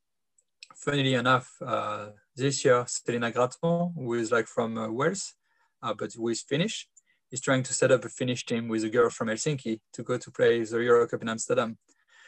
funnily 0.76 1.14
enough, 1.14 1.50
uh, 1.64 2.10
this 2.36 2.64
year, 2.64 2.84
Selena 2.86 3.30
Graton, 3.30 3.94
who 3.94 4.14
is 4.14 4.32
like 4.32 4.46
from 4.46 4.78
uh, 4.78 4.88
Wales, 4.90 5.34
uh, 5.82 5.94
but 5.94 6.12
who 6.14 6.28
is 6.28 6.42
Finnish, 6.42 6.88
is 7.30 7.40
trying 7.40 7.62
to 7.62 7.74
set 7.74 7.90
up 7.90 8.04
a 8.04 8.08
Finnish 8.08 8.44
team 8.44 8.68
with 8.68 8.84
a 8.84 8.88
girl 8.88 9.10
from 9.10 9.28
Helsinki 9.28 9.80
to 9.92 10.02
go 10.02 10.18
to 10.18 10.30
play 10.30 10.62
the 10.64 10.78
Euro 10.78 11.06
Cup 11.06 11.22
in 11.22 11.28
Amsterdam. 11.28 11.78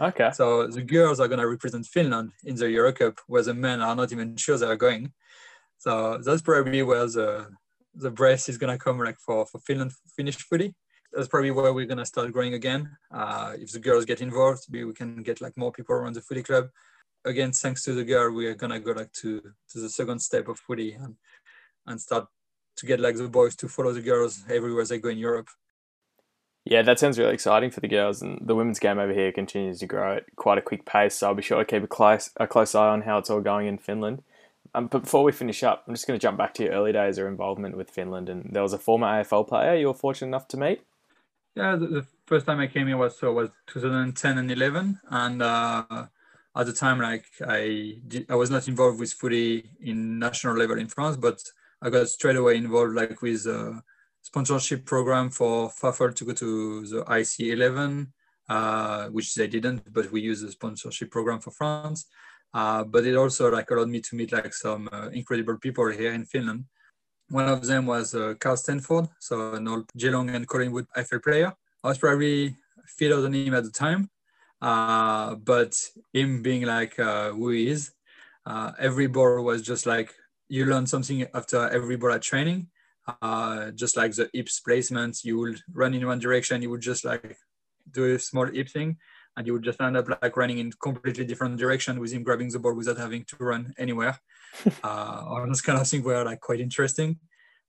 Okay. 0.01 0.31
So 0.33 0.67
the 0.67 0.83
girls 0.83 1.21
are 1.21 1.29
going 1.29 1.41
to 1.41 1.49
represent 1.49 1.87
Finland 1.87 2.33
in 2.45 2.57
the 2.57 2.71
Euro 2.71 2.93
Cup, 2.93 3.21
where 3.27 3.43
the 3.43 3.55
men 3.55 3.81
are 3.81 3.95
not 3.95 4.13
even 4.13 4.37
sure 4.37 4.59
they 4.59 4.67
are 4.67 4.77
going. 4.77 5.13
So 5.79 6.19
that's 6.19 6.43
probably 6.43 6.83
where 6.83 7.07
the 7.07 7.49
the 7.97 8.11
brace 8.11 8.49
is 8.49 8.59
going 8.59 8.77
to 8.77 8.85
come 8.85 8.99
like 8.99 9.19
for, 9.19 9.47
for 9.47 9.61
Finland 9.61 9.93
Finnish 10.17 10.37
footy. 10.37 10.75
That's 11.13 11.29
probably 11.29 11.53
where 11.53 11.73
we're 11.73 11.87
going 11.87 11.99
to 11.99 12.07
start 12.07 12.33
growing 12.33 12.55
again. 12.55 12.91
Uh, 13.13 13.53
if 13.57 13.71
the 13.71 13.79
girls 13.79 14.05
get 14.05 14.21
involved, 14.21 14.65
maybe 14.69 14.83
we 14.83 14.95
can 14.95 15.23
get 15.23 15.41
like 15.41 15.57
more 15.57 15.71
people 15.71 15.95
around 15.95 16.15
the 16.15 16.21
footy 16.21 16.43
club 16.43 16.71
again, 17.25 17.53
thanks 17.53 17.83
to 17.85 17.95
the 17.95 18.05
girl, 18.05 18.33
we 18.33 18.47
are 18.47 18.55
gonna 18.55 18.81
go 18.81 18.93
like 18.93 19.13
to 19.13 19.41
to 19.41 19.81
the 19.81 19.89
second 19.89 20.21
step 20.21 20.49
of 20.49 20.59
footy 20.59 20.93
and 20.93 21.17
and 21.87 22.01
start 22.01 22.27
to 22.77 22.87
get 22.87 23.01
like 23.01 23.17
the 23.17 23.29
boys 23.29 23.57
to 23.57 23.69
follow 23.69 23.93
the 23.93 24.03
girls 24.03 24.43
everywhere 24.49 24.85
they 24.85 24.99
go 24.99 25.09
in 25.09 25.19
Europe. 25.19 25.49
Yeah, 26.65 26.81
that 26.83 26.99
sounds 26.99 27.19
really 27.19 27.35
exciting 27.35 27.71
for 27.71 27.81
the 27.81 27.89
girls, 27.89 28.23
and 28.23 28.41
the 28.43 28.55
women's 28.55 28.79
game 28.79 28.99
over 28.99 29.13
here 29.13 29.33
continues 29.33 29.81
to 29.81 29.87
grow 29.87 30.17
at 30.17 30.37
quite 30.37 30.57
a 30.57 30.63
quick 30.63 30.87
pace. 30.87 31.17
So 31.17 31.29
I'll 31.29 31.35
be 31.35 31.43
sure 31.43 31.59
to 31.59 31.65
keep 31.65 31.83
a 31.83 31.87
close 31.87 32.31
a 32.37 32.47
close 32.47 32.75
eye 32.75 32.89
on 32.89 33.03
how 33.03 33.19
it's 33.19 33.31
all 33.31 33.41
going 33.41 33.67
in 33.67 33.79
Finland. 33.79 34.23
Um, 34.75 34.89
but 34.89 35.03
before 35.03 35.23
we 35.23 35.33
finish 35.33 35.63
up, 35.63 35.85
I'm 35.87 35.95
just 35.95 36.07
going 36.07 36.19
to 36.19 36.23
jump 36.23 36.37
back 36.39 36.55
to 36.55 36.65
your 36.65 36.73
early 36.73 36.93
days 36.93 37.19
of 37.19 37.27
involvement 37.27 37.77
with 37.77 37.91
Finland. 37.91 38.29
And 38.29 38.51
there 38.53 38.63
was 38.63 38.73
a 38.73 38.79
former 38.79 39.07
AFL 39.07 39.47
player 39.47 39.77
you 39.77 39.87
were 39.87 39.95
fortunate 39.95 40.29
enough 40.29 40.49
to 40.49 40.57
meet. 40.57 40.81
Yeah, 41.55 41.77
the, 41.77 41.87
the 41.87 42.07
first 42.27 42.47
time 42.47 42.59
I 42.59 42.67
came 42.67 42.89
here 42.89 42.97
was 42.97 43.17
so 43.17 43.33
was 43.33 43.51
2010 43.69 44.39
and 44.39 44.51
11, 44.51 45.01
and 45.11 45.43
uh, 45.43 46.07
at 46.57 46.67
the 46.67 46.73
time, 46.73 47.01
like 47.01 47.27
I 47.47 47.97
did, 48.07 48.31
I 48.31 48.37
was 48.37 48.51
not 48.51 48.69
involved 48.69 49.01
with 49.01 49.13
footy 49.13 49.71
in 49.81 50.19
national 50.19 50.57
level 50.57 50.79
in 50.79 50.89
France, 50.89 51.17
but 51.17 51.41
I 51.83 51.91
got 51.91 52.09
straight 52.09 52.37
away 52.37 52.57
involved 52.57 52.95
like 52.95 53.21
with 53.23 53.47
a 53.47 53.83
sponsorship 54.23 54.85
program 54.85 55.31
for 55.31 55.71
Fafel 55.71 56.13
to 56.13 56.25
go 56.25 56.33
to 56.33 56.87
the 56.87 57.05
IC11, 57.05 58.07
uh, 58.49 59.09
which 59.09 59.35
they 59.35 59.49
didn't, 59.49 59.93
but 59.93 60.11
we 60.13 60.21
used 60.21 60.45
a 60.45 60.51
sponsorship 60.51 61.11
program 61.11 61.41
for 61.41 61.51
France. 61.51 62.07
Uh, 62.55 62.85
but 62.85 63.05
it 63.05 63.17
also 63.17 63.51
like 63.51 63.71
allowed 63.71 63.89
me 63.89 64.01
to 64.01 64.15
meet 64.15 64.31
like 64.31 64.55
some 64.55 64.89
uh, 64.93 65.09
incredible 65.09 65.59
people 65.59 65.89
here 65.91 66.13
in 66.13 66.25
Finland. 66.25 66.65
One 67.29 67.49
of 67.49 67.67
them 67.67 67.87
was 67.87 68.15
uh, 68.15 68.35
Carl 68.39 68.57
Steinfort, 68.57 69.09
so 69.19 69.55
an 69.55 69.67
old 69.67 69.91
Geelong 69.97 70.31
and 70.31 70.47
Collingwood 70.47 70.87
AFL 70.97 71.23
player. 71.23 71.53
I 71.83 71.89
was 71.89 71.99
probably 71.99 72.57
fitter 72.87 73.21
than 73.21 73.35
him 73.35 73.55
at 73.55 73.65
the 73.65 73.71
time, 73.71 74.09
uh, 74.65 75.35
but 75.35 75.79
him 76.15 76.43
being 76.43 76.63
like 76.63 76.99
uh, 76.99 77.31
who 77.33 77.51
he 77.51 77.69
is, 77.69 77.93
uh, 78.47 78.73
every 78.79 79.07
ball 79.07 79.43
was 79.45 79.61
just 79.61 79.85
like 79.85 80.15
you 80.49 80.65
learn 80.65 80.87
something 80.87 81.27
after 81.35 81.69
every 81.69 81.97
ball 81.97 82.13
at 82.13 82.23
training. 82.23 82.69
Uh, 83.21 83.71
just 83.73 83.95
like 83.99 84.13
the 84.15 84.31
hips 84.33 84.61
placement, 84.61 85.23
you 85.23 85.39
would 85.39 85.61
run 85.75 85.93
in 85.93 86.07
one 86.07 86.19
direction, 86.19 86.63
you 86.63 86.71
would 86.71 86.81
just 86.81 87.05
like 87.05 87.37
do 87.91 88.15
a 88.15 88.19
small 88.19 88.47
hip 88.47 88.71
thing, 88.71 88.97
and 89.37 89.47
you 89.47 89.53
would 89.53 89.63
just 89.63 89.83
end 89.83 89.99
up 89.99 90.09
like 90.23 90.35
running 90.39 90.57
in 90.57 90.73
completely 90.81 91.27
different 91.27 91.59
direction 91.59 92.01
with 92.01 92.13
him 92.13 92.23
grabbing 92.23 92.49
the 92.49 92.59
ball 92.59 92.75
without 92.75 92.97
having 92.97 93.23
to 93.25 93.37
run 93.41 93.75
anywhere. 93.77 94.19
uh, 94.83 95.25
all 95.29 95.47
those 95.47 95.61
kind 95.61 95.79
of 95.79 95.87
things 95.87 96.03
were 96.03 96.25
like 96.25 96.41
quite 96.41 96.61
interesting. 96.61 97.19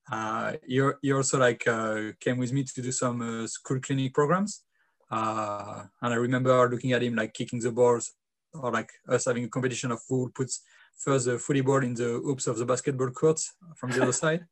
Uh, 0.10 0.54
you 0.66 0.94
you 1.02 1.18
also 1.18 1.38
like 1.38 1.68
uh, 1.68 2.14
came 2.22 2.38
with 2.38 2.54
me 2.54 2.64
to 2.64 2.82
do 2.82 2.94
some 2.94 3.22
uh, 3.22 3.48
school 3.48 3.82
clinic 3.82 4.14
programs. 4.14 4.62
Uh, 5.10 5.84
and 6.02 6.14
I 6.14 6.18
remember 6.18 6.70
looking 6.70 6.94
at 6.94 7.04
him 7.04 7.16
like 7.16 7.34
kicking 7.34 7.60
the 7.60 7.72
balls 7.72 8.14
or 8.54 8.72
like 8.72 8.90
us 9.08 9.26
having 9.26 9.44
a 9.44 9.50
competition 9.50 9.92
of 9.92 10.02
who 10.10 10.32
puts 10.34 10.62
first 10.98 11.26
the 11.26 11.38
footy 11.38 11.62
ball 11.62 11.84
in 11.84 11.94
the 11.94 12.22
hoops 12.24 12.48
of 12.48 12.58
the 12.58 12.66
basketball 12.66 13.10
court 13.12 13.40
from 13.76 13.92
the 13.92 14.02
other 14.02 14.12
side 14.24 14.46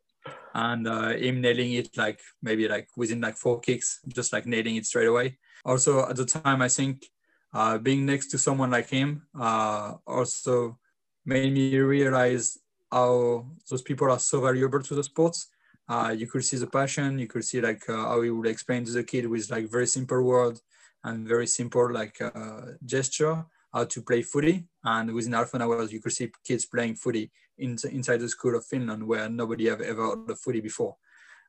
and 0.53 0.87
uh, 0.87 1.09
him 1.09 1.41
nailing 1.41 1.73
it 1.73 1.95
like 1.97 2.19
maybe 2.41 2.67
like 2.67 2.87
within 2.95 3.21
like 3.21 3.37
four 3.37 3.59
kicks, 3.59 3.99
just 4.07 4.33
like 4.33 4.45
nailing 4.45 4.75
it 4.75 4.85
straight 4.85 5.07
away. 5.07 5.37
Also 5.65 6.07
at 6.07 6.15
the 6.15 6.25
time, 6.25 6.61
I 6.61 6.67
think 6.67 7.05
uh, 7.53 7.77
being 7.77 8.05
next 8.05 8.27
to 8.27 8.37
someone 8.37 8.71
like 8.71 8.89
him 8.89 9.23
uh, 9.39 9.95
also 10.05 10.77
made 11.25 11.53
me 11.53 11.77
realize 11.77 12.57
how 12.91 13.47
those 13.69 13.81
people 13.81 14.11
are 14.11 14.19
so 14.19 14.41
valuable 14.41 14.81
to 14.81 14.95
the 14.95 15.03
sports 15.03 15.47
uh, 15.89 16.15
you 16.17 16.27
could 16.27 16.45
see 16.45 16.57
the 16.57 16.67
passion 16.67 17.19
you 17.19 17.27
could 17.27 17.43
see 17.43 17.59
like 17.61 17.87
uh, 17.89 17.95
how 17.95 18.21
he 18.21 18.29
would 18.29 18.47
explain 18.47 18.85
to 18.85 18.91
the 18.91 19.03
kid 19.03 19.27
with 19.27 19.49
like 19.51 19.69
very 19.69 19.87
simple 19.87 20.21
words 20.21 20.61
and 21.03 21.27
very 21.27 21.47
simple 21.47 21.91
like 21.91 22.19
uh, 22.21 22.61
gesture 22.85 23.45
how 23.73 23.83
to 23.83 24.01
play 24.01 24.21
footy. 24.21 24.65
And 24.83 25.13
within 25.13 25.33
half 25.33 25.53
an 25.53 25.61
hour 25.61 25.83
you 25.83 25.99
could 25.99 26.13
see 26.13 26.31
kids 26.45 26.65
playing 26.65 26.95
footy 26.95 27.31
in, 27.57 27.77
inside 27.91 28.17
the 28.17 28.29
school 28.29 28.55
of 28.55 28.65
finland 28.65 29.05
where 29.05 29.29
nobody 29.29 29.67
have 29.67 29.81
ever 29.81 30.09
heard 30.09 30.29
of 30.29 30.39
footy 30.39 30.61
before. 30.61 30.95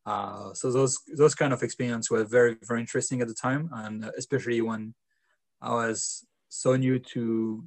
Uh, 0.07 0.53
so 0.53 0.71
those 0.71 0.99
those 1.17 1.35
kind 1.35 1.53
of 1.53 1.63
experience 1.63 2.11
were 2.11 2.25
very 2.25 2.57
very 2.63 2.81
interesting 2.81 3.21
at 3.21 3.29
the 3.29 3.35
time. 3.35 3.71
And 3.73 4.05
especially 4.19 4.61
when 4.61 4.95
i 5.63 5.71
was 5.71 6.27
so 6.49 6.77
new 6.77 6.99
to 6.99 7.65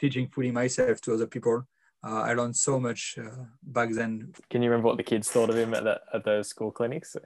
teaching 0.00 0.28
footy 0.28 0.50
myself 0.50 1.00
to 1.02 1.14
other 1.14 1.26
people 1.26 1.66
uh, 2.02 2.22
I 2.22 2.34
learned 2.34 2.56
so 2.56 2.80
much 2.80 3.16
uh, 3.18 3.44
back 3.62 3.90
then. 3.92 4.32
Can 4.48 4.62
you 4.62 4.70
remember 4.70 4.88
what 4.88 4.96
the 4.96 5.02
kids 5.02 5.28
thought 5.28 5.50
of 5.50 5.56
him 5.56 5.74
at, 5.74 5.84
the, 5.84 6.00
at 6.14 6.24
those 6.24 6.48
school 6.48 6.70
clinics? 6.70 7.16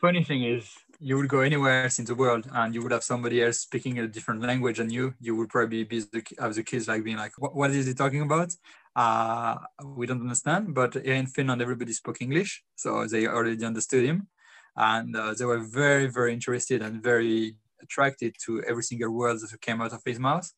Funny 0.00 0.24
thing 0.24 0.44
is, 0.44 0.70
you 0.98 1.16
would 1.16 1.28
go 1.28 1.40
anywhere 1.40 1.84
else 1.84 1.98
in 1.98 2.04
the 2.04 2.14
world 2.14 2.46
and 2.52 2.74
you 2.74 2.82
would 2.82 2.92
have 2.92 3.04
somebody 3.04 3.42
else 3.42 3.60
speaking 3.60 3.98
a 3.98 4.06
different 4.06 4.42
language 4.42 4.76
than 4.76 4.90
you. 4.90 5.14
You 5.20 5.36
would 5.36 5.48
probably 5.48 5.84
be 5.84 6.00
the, 6.00 6.22
have 6.38 6.54
the 6.54 6.62
kids 6.62 6.88
like 6.88 7.04
being 7.04 7.16
like, 7.16 7.32
what, 7.38 7.54
what 7.54 7.70
is 7.70 7.86
he 7.86 7.94
talking 7.94 8.22
about? 8.22 8.54
Uh, 8.94 9.56
we 9.84 10.06
don't 10.06 10.20
understand. 10.20 10.74
But 10.74 10.94
here 10.94 11.14
in 11.14 11.26
Finland, 11.26 11.62
everybody 11.62 11.92
spoke 11.94 12.20
English. 12.20 12.62
So 12.76 13.06
they 13.06 13.26
already 13.26 13.64
understood 13.64 14.04
him. 14.04 14.28
And 14.76 15.16
uh, 15.16 15.34
they 15.34 15.44
were 15.46 15.60
very, 15.60 16.06
very 16.06 16.34
interested 16.34 16.82
and 16.82 17.02
very 17.02 17.56
attracted 17.82 18.36
to 18.44 18.62
every 18.64 18.82
single 18.82 19.10
word 19.10 19.40
that 19.40 19.60
came 19.62 19.80
out 19.80 19.92
of 19.92 20.02
his 20.04 20.18
mouth, 20.18 20.50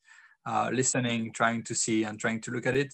uh, 0.45 0.69
listening, 0.73 1.31
trying 1.31 1.63
to 1.63 1.75
see 1.75 2.03
and 2.03 2.19
trying 2.19 2.41
to 2.41 2.51
look 2.51 2.65
at 2.65 2.75
it 2.75 2.93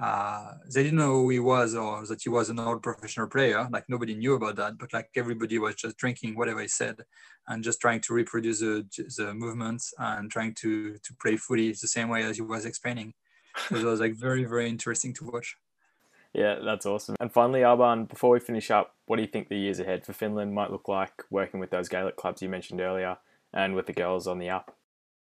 uh, 0.00 0.52
they 0.72 0.84
didn't 0.84 0.98
know 0.98 1.22
who 1.22 1.30
he 1.30 1.40
was 1.40 1.74
or 1.74 2.06
that 2.06 2.22
he 2.22 2.28
was 2.28 2.50
an 2.50 2.60
old 2.60 2.82
professional 2.82 3.26
player. 3.26 3.68
Like 3.70 3.84
nobody 3.88 4.14
knew 4.14 4.34
about 4.34 4.56
that, 4.56 4.78
but 4.78 4.92
like 4.92 5.10
everybody 5.16 5.58
was 5.58 5.74
just 5.74 5.96
drinking 5.96 6.36
whatever 6.36 6.60
he 6.60 6.68
said 6.68 7.00
and 7.48 7.64
just 7.64 7.80
trying 7.80 8.00
to 8.02 8.14
reproduce 8.14 8.60
the, 8.60 8.86
the 9.16 9.34
movements 9.34 9.92
and 9.98 10.30
trying 10.30 10.54
to 10.54 10.94
to 10.98 11.14
play 11.20 11.36
footy 11.36 11.70
the 11.72 11.88
same 11.88 12.08
way 12.08 12.22
as 12.22 12.36
he 12.36 12.42
was 12.42 12.64
explaining. 12.64 13.12
So 13.68 13.76
it 13.76 13.84
was 13.84 13.98
like 13.98 14.14
very 14.14 14.44
very 14.44 14.68
interesting 14.68 15.12
to 15.14 15.24
watch. 15.24 15.56
Yeah, 16.32 16.60
that's 16.64 16.86
awesome. 16.86 17.16
And 17.18 17.32
finally, 17.32 17.64
Alban, 17.64 18.04
before 18.04 18.30
we 18.30 18.38
finish 18.38 18.70
up, 18.70 18.94
what 19.06 19.16
do 19.16 19.22
you 19.22 19.28
think 19.28 19.48
the 19.48 19.56
years 19.56 19.80
ahead 19.80 20.04
for 20.04 20.12
Finland 20.12 20.54
might 20.54 20.70
look 20.70 20.86
like 20.86 21.24
working 21.30 21.58
with 21.58 21.70
those 21.70 21.88
Gaelic 21.88 22.16
clubs 22.16 22.42
you 22.42 22.48
mentioned 22.48 22.80
earlier 22.80 23.16
and 23.52 23.74
with 23.74 23.86
the 23.86 23.94
girls 23.94 24.28
on 24.28 24.38
the 24.38 24.50
up? 24.50 24.76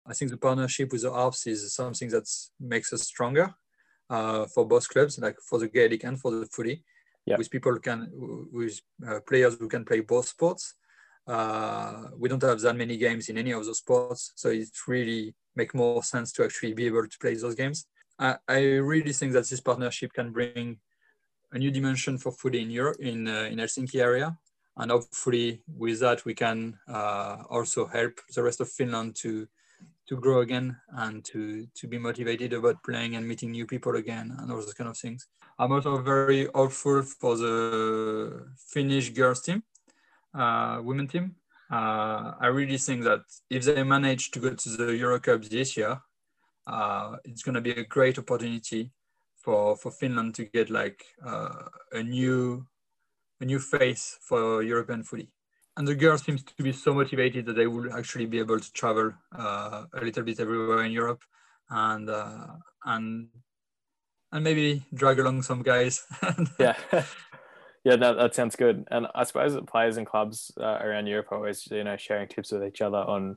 I 0.04 0.12
think 0.12 0.30
the 0.30 0.36
partnership 0.36 0.92
with 0.92 1.02
the 1.02 1.12
Harps 1.12 1.46
is 1.46 1.72
something 1.72 2.10
that 2.10 2.28
makes 2.60 2.92
us 2.92 3.02
stronger 3.02 3.54
uh, 4.10 4.46
for 4.46 4.66
both 4.66 4.88
clubs, 4.88 5.18
like 5.18 5.36
for 5.40 5.58
the 5.58 5.68
Gaelic 5.68 6.04
and 6.04 6.20
for 6.20 6.30
the 6.30 6.46
footy, 6.46 6.82
yeah. 7.24 7.36
with 7.36 7.50
people 7.50 7.78
can, 7.78 8.10
with 8.52 8.80
uh, 9.06 9.20
players 9.26 9.56
who 9.58 9.68
can 9.68 9.84
play 9.84 10.00
both 10.00 10.28
sports. 10.28 10.74
Uh, 11.26 12.04
we 12.16 12.28
don't 12.28 12.42
have 12.42 12.60
that 12.60 12.76
many 12.76 12.96
games 12.96 13.28
in 13.28 13.36
any 13.36 13.52
of 13.52 13.64
those 13.64 13.78
sports, 13.78 14.32
so 14.36 14.48
it 14.48 14.68
really 14.86 15.34
make 15.56 15.74
more 15.74 16.02
sense 16.02 16.32
to 16.32 16.44
actually 16.44 16.72
be 16.72 16.86
able 16.86 17.06
to 17.06 17.18
play 17.18 17.34
those 17.34 17.54
games. 17.54 17.86
I, 18.18 18.36
I 18.48 18.60
really 18.76 19.12
think 19.12 19.32
that 19.32 19.48
this 19.48 19.60
partnership 19.60 20.12
can 20.12 20.30
bring 20.30 20.78
a 21.52 21.58
new 21.58 21.70
dimension 21.70 22.18
for 22.18 22.32
footy 22.32 22.62
in 22.62 22.70
Europe, 22.70 22.98
in 23.00 23.26
uh, 23.26 23.48
in 23.50 23.58
Helsinki 23.58 24.00
area, 24.00 24.38
and 24.76 24.90
hopefully 24.90 25.62
with 25.76 26.00
that 26.00 26.24
we 26.24 26.34
can 26.34 26.78
uh, 26.88 27.38
also 27.50 27.86
help 27.86 28.20
the 28.34 28.42
rest 28.42 28.60
of 28.60 28.68
Finland 28.68 29.16
to 29.16 29.48
to 30.08 30.16
grow 30.16 30.40
again 30.40 30.76
and 30.88 31.24
to 31.24 31.66
to 31.74 31.86
be 31.88 31.98
motivated 31.98 32.52
about 32.52 32.82
playing 32.82 33.16
and 33.16 33.26
meeting 33.26 33.50
new 33.50 33.66
people 33.66 33.96
again 33.96 34.34
and 34.38 34.50
all 34.50 34.60
those 34.60 34.74
kind 34.74 34.90
of 34.90 34.96
things. 34.96 35.26
I'm 35.58 35.72
also 35.72 35.98
very 35.98 36.48
hopeful 36.54 37.02
for 37.02 37.36
the 37.36 38.46
Finnish 38.56 39.10
girls 39.10 39.42
team, 39.42 39.62
uh, 40.34 40.80
women 40.82 41.08
team. 41.08 41.36
Uh, 41.70 42.34
I 42.38 42.46
really 42.46 42.78
think 42.78 43.02
that 43.04 43.22
if 43.50 43.64
they 43.64 43.82
manage 43.82 44.30
to 44.32 44.38
go 44.38 44.54
to 44.54 44.68
the 44.68 44.96
Euro 44.96 45.18
Cup 45.18 45.42
this 45.42 45.76
year, 45.76 46.00
uh, 46.66 47.16
it's 47.24 47.42
going 47.42 47.54
to 47.54 47.60
be 47.60 47.72
a 47.72 47.84
great 47.84 48.18
opportunity 48.18 48.92
for 49.36 49.76
for 49.76 49.90
Finland 49.90 50.34
to 50.34 50.44
get 50.44 50.70
like 50.70 51.04
uh, 51.24 51.68
a 51.92 52.02
new 52.02 52.66
a 53.40 53.44
new 53.44 53.58
face 53.58 54.18
for 54.20 54.62
European 54.62 55.02
footy. 55.02 55.28
And 55.76 55.86
the 55.86 55.94
girls 55.94 56.22
seems 56.22 56.42
to 56.42 56.62
be 56.62 56.72
so 56.72 56.94
motivated 56.94 57.44
that 57.46 57.56
they 57.56 57.66
will 57.66 57.92
actually 57.92 58.26
be 58.26 58.38
able 58.38 58.58
to 58.58 58.72
travel 58.72 59.12
uh, 59.38 59.84
a 59.92 60.04
little 60.04 60.22
bit 60.22 60.40
everywhere 60.40 60.84
in 60.84 60.92
Europe, 60.92 61.22
and 61.68 62.08
uh, 62.08 62.46
and 62.84 63.28
and 64.32 64.44
maybe 64.44 64.82
drag 64.94 65.18
along 65.18 65.42
some 65.42 65.62
guys. 65.62 66.02
yeah, 66.58 66.76
yeah, 67.84 67.96
that, 67.96 68.16
that 68.16 68.34
sounds 68.34 68.56
good. 68.56 68.86
And 68.90 69.06
I 69.14 69.24
suppose 69.24 69.52
that 69.52 69.66
players 69.66 69.98
and 69.98 70.06
clubs 70.06 70.50
uh, 70.58 70.78
around 70.80 71.08
Europe 71.08 71.30
are 71.30 71.36
always 71.36 71.66
you 71.70 71.84
know 71.84 71.96
sharing 71.98 72.28
tips 72.28 72.52
with 72.52 72.64
each 72.64 72.80
other 72.80 72.98
on 72.98 73.36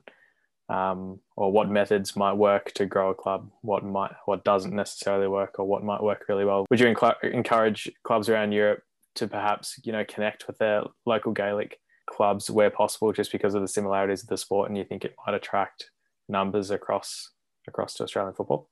um, 0.70 1.20
or 1.36 1.52
what 1.52 1.68
methods 1.68 2.16
might 2.16 2.34
work 2.34 2.72
to 2.72 2.86
grow 2.86 3.10
a 3.10 3.14
club, 3.14 3.50
what 3.60 3.84
might 3.84 4.12
what 4.24 4.44
doesn't 4.44 4.74
necessarily 4.74 5.28
work, 5.28 5.58
or 5.58 5.66
what 5.66 5.84
might 5.84 6.02
work 6.02 6.24
really 6.28 6.44
well. 6.44 6.64
Would 6.70 6.80
you 6.80 6.86
encourage 6.86 7.90
clubs 8.02 8.30
around 8.30 8.52
Europe 8.52 8.82
to 9.16 9.26
perhaps 9.26 9.78
you 9.84 9.92
know 9.92 10.04
connect 10.04 10.46
with 10.46 10.58
their 10.58 10.84
local 11.04 11.32
Gaelic 11.32 11.78
clubs 12.10 12.50
where 12.50 12.70
possible, 12.70 13.12
just 13.12 13.32
because 13.32 13.54
of 13.54 13.62
the 13.62 13.68
similarities 13.68 14.22
of 14.22 14.28
the 14.28 14.36
sport, 14.36 14.68
and 14.68 14.76
you 14.76 14.84
think 14.84 15.04
it 15.04 15.14
might 15.24 15.34
attract 15.34 15.90
numbers 16.28 16.70
across 16.70 17.30
across 17.68 17.94
to 17.94 18.04
Australian 18.04 18.34
football? 18.34 18.68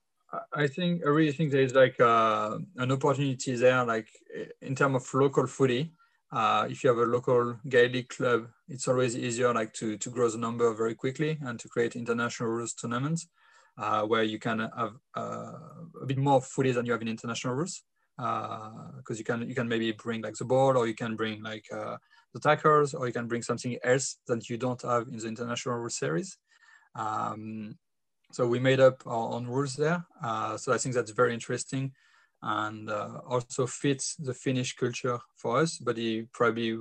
I 0.53 0.67
think 0.67 1.03
I 1.07 1.09
really 1.09 1.33
think 1.33 1.53
there's 1.53 1.75
like 1.75 1.99
uh, 2.01 2.59
an 2.77 2.93
opportunity 2.93 3.55
there, 3.57 3.85
like 3.85 4.09
in 4.61 4.75
terms 4.75 4.97
of 4.97 5.15
local 5.15 5.47
footy. 5.47 5.93
Uh, 6.31 6.67
if 6.69 6.85
you 6.85 6.91
have 6.91 6.99
a 6.99 7.11
local 7.17 7.59
Gaelic 7.67 8.11
club, 8.11 8.49
it's 8.69 8.87
always 8.87 9.17
easier 9.17 9.55
like 9.55 9.73
to 9.75 9.97
to 9.97 10.11
grow 10.11 10.29
the 10.29 10.37
number 10.37 10.75
very 10.75 10.95
quickly 10.95 11.39
and 11.41 11.59
to 11.59 11.69
create 11.69 11.97
international 11.97 12.51
rules 12.51 12.75
tournaments 12.75 13.29
uh, 13.79 14.03
where 14.03 14.25
you 14.25 14.39
can 14.39 14.59
have 14.59 14.95
uh, 15.17 15.53
a 16.03 16.07
bit 16.07 16.19
more 16.19 16.43
footy 16.43 16.73
than 16.73 16.85
you 16.85 16.93
have 16.93 17.03
in 17.03 17.09
international 17.09 17.55
rules 17.55 17.83
because 18.17 19.17
uh, 19.17 19.21
you 19.21 19.25
can 19.25 19.49
you 19.49 19.55
can 19.55 19.69
maybe 19.69 19.93
bring 19.93 20.21
like 20.21 20.35
the 20.35 20.45
ball 20.45 20.77
or 20.77 20.87
you 20.87 20.95
can 20.95 21.15
bring 21.17 21.43
like 21.43 21.65
uh, 21.73 21.97
the 22.35 22.41
tackers 22.41 22.95
or 22.95 23.07
you 23.07 23.13
can 23.13 23.29
bring 23.29 23.43
something 23.43 23.79
else 23.83 24.19
that 24.27 24.49
you 24.49 24.57
don't 24.57 24.83
have 24.83 25.09
in 25.09 25.19
the 25.19 25.29
international 25.29 25.77
rule 25.77 25.91
series. 25.91 26.37
Um, 26.95 27.77
so 28.33 28.47
we 28.47 28.59
made 28.59 28.81
up 28.81 29.03
our 29.07 29.33
own 29.35 29.47
rules 29.47 29.75
there. 29.75 30.05
Uh, 30.23 30.57
so 30.57 30.73
I 30.73 30.79
think 30.79 30.95
that's 30.95 31.13
very 31.13 31.33
interesting 31.33 31.93
and 32.43 32.91
uh, 32.91 33.21
also 33.27 33.67
fits 33.67 34.15
the 34.17 34.35
Finnish 34.35 34.77
culture 34.77 35.19
for 35.37 35.59
us, 35.59 35.79
but 35.79 35.99
it 35.99 36.31
probably 36.33 36.79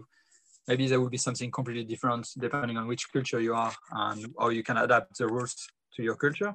maybe 0.68 0.88
there 0.88 1.00
will 1.00 1.10
be 1.10 1.18
something 1.18 1.50
completely 1.50 1.86
different 1.86 2.28
depending 2.38 2.78
on 2.78 2.88
which 2.88 3.12
culture 3.12 3.40
you 3.40 3.56
are 3.56 3.74
and 3.92 4.28
how 4.38 4.50
you 4.50 4.64
can 4.64 4.78
adapt 4.78 5.18
the 5.18 5.26
rules 5.26 5.56
to 5.96 6.04
your 6.04 6.16
culture. 6.16 6.54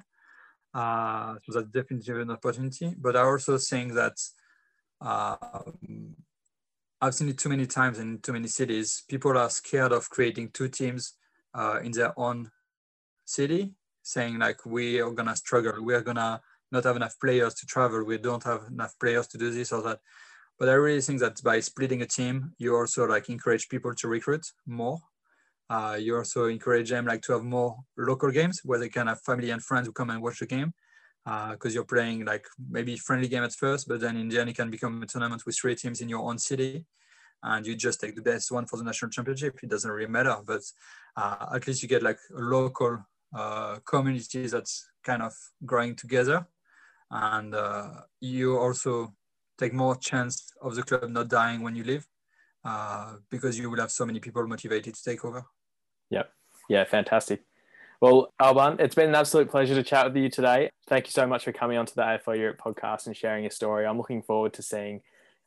Uh, 0.74 1.36
so 1.44 1.60
that's 1.60 1.70
definitely 1.70 2.22
an 2.22 2.30
opportunity. 2.30 2.94
But 2.96 3.16
I 3.16 3.22
also 3.22 3.58
think 3.58 3.94
that 3.94 4.16
um, 5.00 6.14
I've 7.02 7.16
seen 7.16 7.28
it 7.28 7.38
too 7.38 7.48
many 7.48 7.66
times 7.66 7.98
in 7.98 8.20
too 8.20 8.32
many 8.32 8.46
cities. 8.46 9.02
People 9.08 9.36
are 9.36 9.50
scared 9.50 9.90
of 9.90 10.08
creating 10.08 10.50
two 10.50 10.68
teams 10.68 11.14
uh, 11.52 11.80
in 11.82 11.90
their 11.90 12.16
own 12.16 12.48
city, 13.24 13.74
saying 14.04 14.38
like 14.38 14.64
we 14.64 15.00
are 15.00 15.10
gonna 15.10 15.34
struggle, 15.34 15.82
we 15.82 15.94
are 15.94 16.00
gonna 16.00 16.40
not 16.70 16.84
have 16.84 16.94
enough 16.94 17.18
players 17.20 17.54
to 17.54 17.66
travel, 17.66 18.04
we 18.04 18.18
don't 18.18 18.44
have 18.44 18.68
enough 18.70 18.94
players 19.00 19.26
to 19.26 19.36
do 19.36 19.50
this 19.50 19.72
or 19.72 19.82
that. 19.82 19.98
But 20.60 20.68
I 20.68 20.74
really 20.74 21.00
think 21.00 21.18
that 21.18 21.42
by 21.42 21.58
splitting 21.58 22.02
a 22.02 22.06
team, 22.06 22.52
you 22.58 22.76
also 22.76 23.04
like 23.04 23.28
encourage 23.28 23.68
people 23.68 23.92
to 23.96 24.06
recruit 24.06 24.46
more. 24.64 25.00
Uh, 25.68 25.98
you 25.98 26.16
also 26.16 26.44
encourage 26.44 26.90
them 26.90 27.06
like 27.06 27.22
to 27.22 27.32
have 27.32 27.42
more 27.42 27.78
local 27.98 28.30
games 28.30 28.60
where 28.62 28.78
they 28.78 28.88
can 28.88 29.08
have 29.08 29.20
family 29.22 29.50
and 29.50 29.64
friends 29.64 29.88
who 29.88 29.92
come 29.92 30.10
and 30.10 30.22
watch 30.22 30.38
the 30.38 30.46
game 30.46 30.72
because 31.24 31.72
uh, 31.72 31.74
you're 31.74 31.84
playing 31.84 32.24
like 32.24 32.46
maybe 32.70 32.96
friendly 32.96 33.28
game 33.28 33.44
at 33.44 33.52
first, 33.52 33.86
but 33.86 34.00
then 34.00 34.16
in 34.16 34.28
the 34.28 34.40
end 34.40 34.50
it 34.50 34.56
can 34.56 34.70
become 34.70 35.02
a 35.02 35.06
tournament 35.06 35.44
with 35.46 35.56
three 35.56 35.76
teams 35.76 36.00
in 36.00 36.08
your 36.08 36.28
own 36.28 36.38
city, 36.38 36.84
and 37.42 37.66
you 37.66 37.76
just 37.76 38.00
take 38.00 38.16
the 38.16 38.22
best 38.22 38.50
one 38.50 38.66
for 38.66 38.76
the 38.76 38.84
national 38.84 39.10
championship. 39.10 39.58
It 39.62 39.70
doesn't 39.70 39.90
really 39.90 40.10
matter, 40.10 40.36
but 40.44 40.62
uh, 41.16 41.46
at 41.54 41.66
least 41.66 41.82
you 41.82 41.88
get 41.88 42.02
like 42.02 42.18
a 42.36 42.40
local 42.40 43.04
uh, 43.36 43.78
community 43.84 44.46
that's 44.46 44.88
kind 45.04 45.22
of 45.22 45.32
growing 45.64 45.94
together, 45.94 46.46
and 47.10 47.54
uh, 47.54 47.90
you 48.20 48.58
also 48.58 49.14
take 49.58 49.72
more 49.72 49.94
chance 49.96 50.52
of 50.60 50.74
the 50.74 50.82
club 50.82 51.08
not 51.08 51.28
dying 51.28 51.62
when 51.62 51.76
you 51.76 51.84
leave, 51.84 52.06
uh, 52.64 53.14
because 53.30 53.56
you 53.58 53.70
will 53.70 53.78
have 53.78 53.92
so 53.92 54.04
many 54.04 54.18
people 54.18 54.44
motivated 54.46 54.94
to 54.94 55.02
take 55.04 55.24
over. 55.24 55.44
Yeah, 56.10 56.24
Yeah. 56.68 56.84
Fantastic. 56.84 57.42
Well, 58.02 58.34
Alban, 58.40 58.78
it's 58.80 58.96
been 58.96 59.10
an 59.10 59.14
absolute 59.14 59.48
pleasure 59.48 59.76
to 59.76 59.82
chat 59.84 60.06
with 60.06 60.16
you 60.16 60.28
today. 60.28 60.70
Thank 60.88 61.06
you 61.06 61.12
so 61.12 61.24
much 61.24 61.44
for 61.44 61.52
coming 61.52 61.78
onto 61.78 61.94
the 61.94 62.02
AFL 62.02 62.36
Europe 62.36 62.58
podcast 62.58 63.06
and 63.06 63.16
sharing 63.16 63.44
your 63.44 63.52
story. 63.52 63.86
I'm 63.86 63.96
looking 63.96 64.22
forward 64.22 64.54
to 64.54 64.62
seeing 64.62 65.02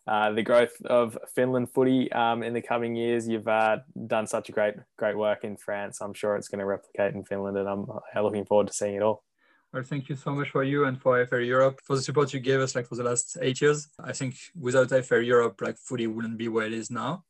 uh, 0.07 0.31
the 0.31 0.41
growth 0.41 0.71
of 0.85 1.17
Finland 1.35 1.73
footy 1.73 2.09
um, 2.13 2.43
in 2.43 2.53
the 2.53 2.61
coming 2.61 2.95
years. 2.95 3.27
You've 3.27 3.49
uh, 3.49 3.79
done 4.07 4.25
such 4.25 4.47
a 4.47 4.53
great, 4.53 4.75
great 4.97 5.17
work 5.17 5.43
in 5.43 5.57
France. 5.57 5.99
I'm 5.99 6.13
sure 6.13 6.37
it's 6.37 6.47
going 6.47 6.59
to 6.59 6.65
replicate 6.65 7.13
in 7.13 7.25
Finland, 7.25 7.57
and 7.57 7.67
I'm 7.67 7.87
uh, 7.89 8.21
looking 8.21 8.45
forward 8.45 8.67
to 8.67 8.73
seeing 8.73 8.95
it 8.95 9.01
all. 9.01 9.25
Well, 9.73 9.83
thank 9.83 10.07
you 10.07 10.15
so 10.15 10.31
much 10.31 10.51
for 10.51 10.63
you 10.63 10.85
and 10.85 10.97
for 11.01 11.25
AFL 11.25 11.45
Europe 11.45 11.81
for 11.83 11.97
the 11.97 12.01
support 12.01 12.33
you 12.33 12.39
gave 12.39 12.61
us, 12.61 12.73
like 12.73 12.87
for 12.87 12.95
the 12.95 13.03
last 13.03 13.37
eight 13.41 13.59
years. 13.59 13.89
I 13.99 14.13
think 14.13 14.35
without 14.57 14.87
AFL 14.87 15.25
Europe, 15.25 15.59
like 15.59 15.77
footy 15.77 16.07
wouldn't 16.07 16.37
be 16.37 16.47
where 16.47 16.67
it 16.67 16.71
is 16.71 16.89
now. 16.89 17.25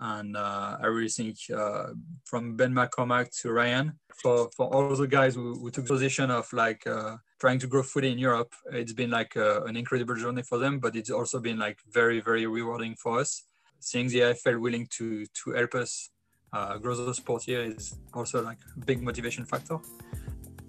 And 0.00 0.36
uh, 0.36 0.78
I 0.80 0.86
really 0.86 1.08
think 1.08 1.38
uh, 1.54 1.88
from 2.24 2.56
Ben 2.56 2.72
McCormack 2.72 3.36
to 3.40 3.50
Ryan, 3.50 3.98
for, 4.22 4.48
for 4.56 4.66
all 4.72 4.94
the 4.94 5.08
guys 5.08 5.34
who, 5.34 5.54
who 5.58 5.70
took 5.70 5.86
the 5.86 5.94
position 5.94 6.30
of 6.30 6.52
like 6.52 6.86
uh, 6.86 7.16
trying 7.40 7.58
to 7.58 7.66
grow 7.66 7.82
footy 7.82 8.12
in 8.12 8.18
Europe, 8.18 8.52
it's 8.72 8.92
been 8.92 9.10
like 9.10 9.34
an 9.34 9.76
incredible 9.76 10.14
journey 10.14 10.42
for 10.42 10.58
them, 10.58 10.78
but 10.78 10.94
it's 10.94 11.10
also 11.10 11.40
been 11.40 11.58
like 11.58 11.78
very, 11.90 12.20
very 12.20 12.46
rewarding 12.46 12.94
for 12.94 13.18
us. 13.18 13.44
Seeing 13.80 14.08
the 14.08 14.20
AFL 14.20 14.60
willing 14.60 14.86
to, 14.98 15.26
to 15.44 15.50
help 15.52 15.74
us 15.74 16.10
uh, 16.52 16.78
grow 16.78 16.94
the 16.94 17.14
sport 17.14 17.42
here 17.42 17.62
is 17.62 17.96
also 18.14 18.42
like 18.42 18.58
a 18.76 18.84
big 18.84 19.02
motivation 19.02 19.44
factor. 19.44 19.78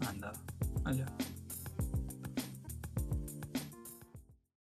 And, 0.07 0.23
uh, 0.23 0.33
and 0.85 0.99
yeah. 0.99 1.38